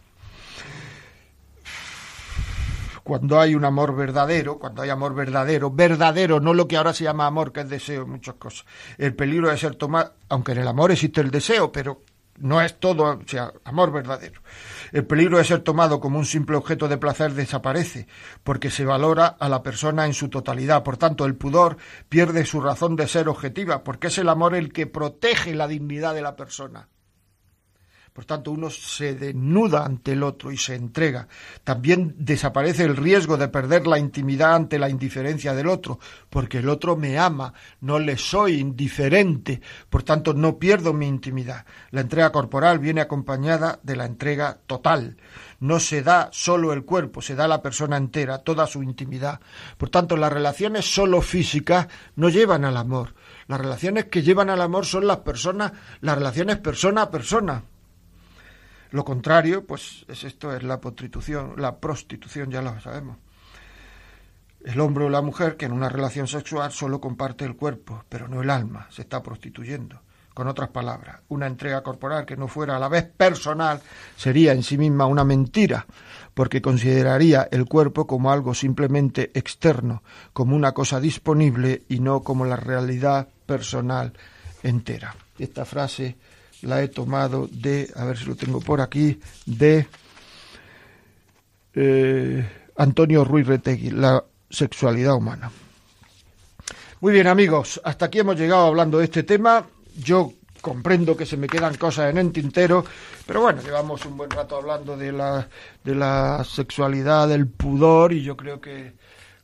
cuando 3.06 3.38
hay 3.38 3.54
un 3.54 3.64
amor 3.64 3.94
verdadero, 3.94 4.58
cuando 4.58 4.82
hay 4.82 4.90
amor 4.90 5.14
verdadero, 5.14 5.70
verdadero, 5.70 6.40
no 6.40 6.52
lo 6.52 6.66
que 6.66 6.76
ahora 6.76 6.92
se 6.92 7.04
llama 7.04 7.24
amor, 7.24 7.52
que 7.52 7.60
es 7.60 7.68
deseo, 7.68 8.04
muchas 8.04 8.34
cosas. 8.34 8.66
El 8.98 9.14
peligro 9.14 9.48
de 9.48 9.56
ser 9.56 9.76
tomado, 9.76 10.14
aunque 10.28 10.50
en 10.50 10.58
el 10.58 10.66
amor 10.66 10.90
existe 10.90 11.20
el 11.20 11.30
deseo, 11.30 11.70
pero 11.70 12.02
no 12.38 12.60
es 12.60 12.80
todo, 12.80 13.04
o 13.04 13.20
sea, 13.24 13.52
amor 13.62 13.92
verdadero. 13.92 14.42
El 14.92 15.06
peligro 15.06 15.38
de 15.38 15.44
ser 15.44 15.60
tomado 15.60 16.00
como 16.00 16.18
un 16.18 16.24
simple 16.24 16.56
objeto 16.56 16.88
de 16.88 16.98
placer 16.98 17.32
desaparece, 17.34 18.06
porque 18.44 18.70
se 18.70 18.84
valora 18.84 19.26
a 19.26 19.48
la 19.48 19.62
persona 19.62 20.06
en 20.06 20.14
su 20.14 20.28
totalidad. 20.28 20.82
Por 20.82 20.96
tanto, 20.96 21.24
el 21.24 21.36
pudor 21.36 21.76
pierde 22.08 22.44
su 22.44 22.60
razón 22.60 22.96
de 22.96 23.08
ser 23.08 23.28
objetiva, 23.28 23.84
porque 23.84 24.08
es 24.08 24.18
el 24.18 24.28
amor 24.28 24.54
el 24.54 24.72
que 24.72 24.86
protege 24.86 25.54
la 25.54 25.68
dignidad 25.68 26.14
de 26.14 26.22
la 26.22 26.36
persona. 26.36 26.88
Por 28.16 28.24
tanto, 28.24 28.50
uno 28.50 28.70
se 28.70 29.14
desnuda 29.14 29.84
ante 29.84 30.12
el 30.12 30.22
otro 30.22 30.50
y 30.50 30.56
se 30.56 30.74
entrega. 30.74 31.28
También 31.64 32.14
desaparece 32.16 32.84
el 32.84 32.96
riesgo 32.96 33.36
de 33.36 33.48
perder 33.48 33.86
la 33.86 33.98
intimidad 33.98 34.54
ante 34.54 34.78
la 34.78 34.88
indiferencia 34.88 35.52
del 35.52 35.68
otro, 35.68 36.00
porque 36.30 36.60
el 36.60 36.70
otro 36.70 36.96
me 36.96 37.18
ama, 37.18 37.52
no 37.82 37.98
le 37.98 38.16
soy 38.16 38.58
indiferente, 38.58 39.60
por 39.90 40.02
tanto 40.02 40.32
no 40.32 40.58
pierdo 40.58 40.94
mi 40.94 41.06
intimidad. 41.06 41.66
La 41.90 42.00
entrega 42.00 42.32
corporal 42.32 42.78
viene 42.78 43.02
acompañada 43.02 43.80
de 43.82 43.96
la 43.96 44.06
entrega 44.06 44.60
total. 44.66 45.18
No 45.60 45.78
se 45.78 46.00
da 46.00 46.30
solo 46.32 46.72
el 46.72 46.86
cuerpo, 46.86 47.20
se 47.20 47.34
da 47.34 47.46
la 47.46 47.60
persona 47.60 47.98
entera, 47.98 48.38
toda 48.38 48.66
su 48.66 48.82
intimidad. 48.82 49.40
Por 49.76 49.90
tanto, 49.90 50.16
las 50.16 50.32
relaciones 50.32 50.86
solo 50.86 51.20
físicas 51.20 51.88
no 52.14 52.30
llevan 52.30 52.64
al 52.64 52.78
amor. 52.78 53.14
Las 53.46 53.60
relaciones 53.60 54.06
que 54.06 54.22
llevan 54.22 54.48
al 54.48 54.62
amor 54.62 54.86
son 54.86 55.06
las 55.06 55.18
personas, 55.18 55.72
las 56.00 56.16
relaciones 56.16 56.56
persona 56.56 57.02
a 57.02 57.10
persona 57.10 57.62
lo 58.90 59.04
contrario, 59.04 59.66
pues 59.66 60.04
es 60.08 60.24
esto, 60.24 60.54
es 60.54 60.62
la 60.62 60.80
prostitución, 60.80 61.54
la 61.56 61.76
prostitución, 61.76 62.50
ya 62.50 62.62
lo 62.62 62.78
sabemos. 62.80 63.18
El 64.64 64.80
hombre 64.80 65.04
o 65.04 65.08
la 65.08 65.22
mujer 65.22 65.56
que 65.56 65.66
en 65.66 65.72
una 65.72 65.88
relación 65.88 66.26
sexual 66.26 66.72
solo 66.72 67.00
comparte 67.00 67.44
el 67.44 67.56
cuerpo, 67.56 68.04
pero 68.08 68.26
no 68.26 68.42
el 68.42 68.50
alma, 68.50 68.88
se 68.90 69.02
está 69.02 69.22
prostituyendo. 69.22 70.00
Con 70.34 70.48
otras 70.48 70.68
palabras, 70.68 71.22
una 71.28 71.46
entrega 71.46 71.82
corporal 71.82 72.26
que 72.26 72.36
no 72.36 72.46
fuera 72.46 72.76
a 72.76 72.78
la 72.78 72.88
vez 72.88 73.04
personal 73.04 73.80
sería 74.16 74.52
en 74.52 74.62
sí 74.62 74.76
misma 74.76 75.06
una 75.06 75.24
mentira, 75.24 75.86
porque 76.34 76.60
consideraría 76.60 77.48
el 77.50 77.64
cuerpo 77.64 78.06
como 78.06 78.30
algo 78.30 78.52
simplemente 78.52 79.30
externo, 79.32 80.02
como 80.34 80.54
una 80.54 80.72
cosa 80.72 81.00
disponible 81.00 81.84
y 81.88 82.00
no 82.00 82.20
como 82.20 82.44
la 82.44 82.56
realidad 82.56 83.28
personal 83.46 84.12
entera. 84.62 85.16
Esta 85.38 85.64
frase 85.64 86.16
la 86.66 86.82
he 86.82 86.88
tomado 86.88 87.48
de, 87.50 87.90
a 87.94 88.04
ver 88.04 88.18
si 88.18 88.26
lo 88.26 88.34
tengo 88.34 88.60
por 88.60 88.80
aquí, 88.80 89.18
de 89.46 89.86
eh, 91.74 92.48
Antonio 92.76 93.24
Ruiz 93.24 93.46
Retegui, 93.46 93.90
La 93.90 94.22
sexualidad 94.50 95.14
humana. 95.14 95.50
Muy 97.00 97.12
bien 97.12 97.26
amigos, 97.26 97.80
hasta 97.84 98.06
aquí 98.06 98.18
hemos 98.18 98.36
llegado 98.36 98.66
hablando 98.66 98.98
de 98.98 99.04
este 99.04 99.22
tema. 99.22 99.66
Yo 100.02 100.32
comprendo 100.60 101.16
que 101.16 101.26
se 101.26 101.36
me 101.36 101.46
quedan 101.46 101.76
cosas 101.76 102.10
en 102.10 102.18
el 102.18 102.32
tintero, 102.32 102.84
pero 103.26 103.42
bueno, 103.42 103.62
llevamos 103.62 104.04
un 104.04 104.16
buen 104.16 104.30
rato 104.30 104.56
hablando 104.56 104.96
de 104.96 105.12
la, 105.12 105.48
de 105.84 105.94
la 105.94 106.42
sexualidad, 106.44 107.28
del 107.28 107.46
pudor, 107.46 108.12
y 108.12 108.22
yo 108.22 108.36
creo 108.36 108.60
que 108.60 108.94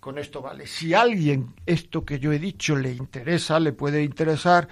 con 0.01 0.18
esto 0.18 0.43
vale. 0.43 0.66
Si 0.66 0.95
a 0.95 1.03
alguien 1.03 1.55
esto 1.64 2.05
que 2.05 2.18
yo 2.18 2.33
he 2.33 2.39
dicho 2.41 2.75
le 2.75 2.91
interesa, 2.91 3.61
le 3.61 3.73
puede 3.73 4.03
interesar, 4.03 4.66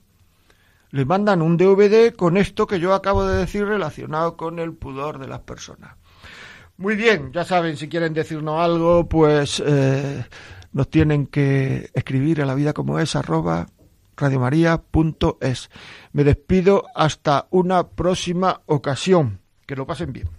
Le 0.89 1.05
mandan 1.05 1.43
un 1.43 1.55
DVD 1.55 2.16
con 2.16 2.38
esto 2.38 2.66
que 2.66 2.80
yo 2.80 2.95
acabo 2.95 3.28
de 3.28 3.38
decir 3.38 3.68
relacionado 3.68 4.36
con 4.36 4.57
el 4.57 4.74
pudor 4.74 5.20
de 5.20 5.28
las 5.28 5.41
personas. 5.41 5.95
Muy 6.78 6.95
bien, 6.95 7.32
ya 7.32 7.43
saben, 7.43 7.78
si 7.78 7.89
quieren 7.89 8.16
decirnos 8.16 8.60
algo, 8.60 9.07
pues 9.07 9.62
eh, 9.64 10.26
nos 10.74 10.89
tienen 10.89 11.28
que 11.28 11.91
escribir 11.93 12.41
a 12.41 12.47
la 12.47 12.55
vida 12.55 12.74
como 12.74 12.97
es 12.97 13.16
arroba 13.16 13.68
radiomaria.es. 14.20 15.70
Me 16.11 16.24
despido 16.24 16.86
hasta 16.95 17.47
una 17.49 17.89
próxima 17.89 18.61
ocasión. 18.65 19.41
Que 19.65 19.76
lo 19.76 19.86
pasen 19.86 20.13
bien. 20.13 20.39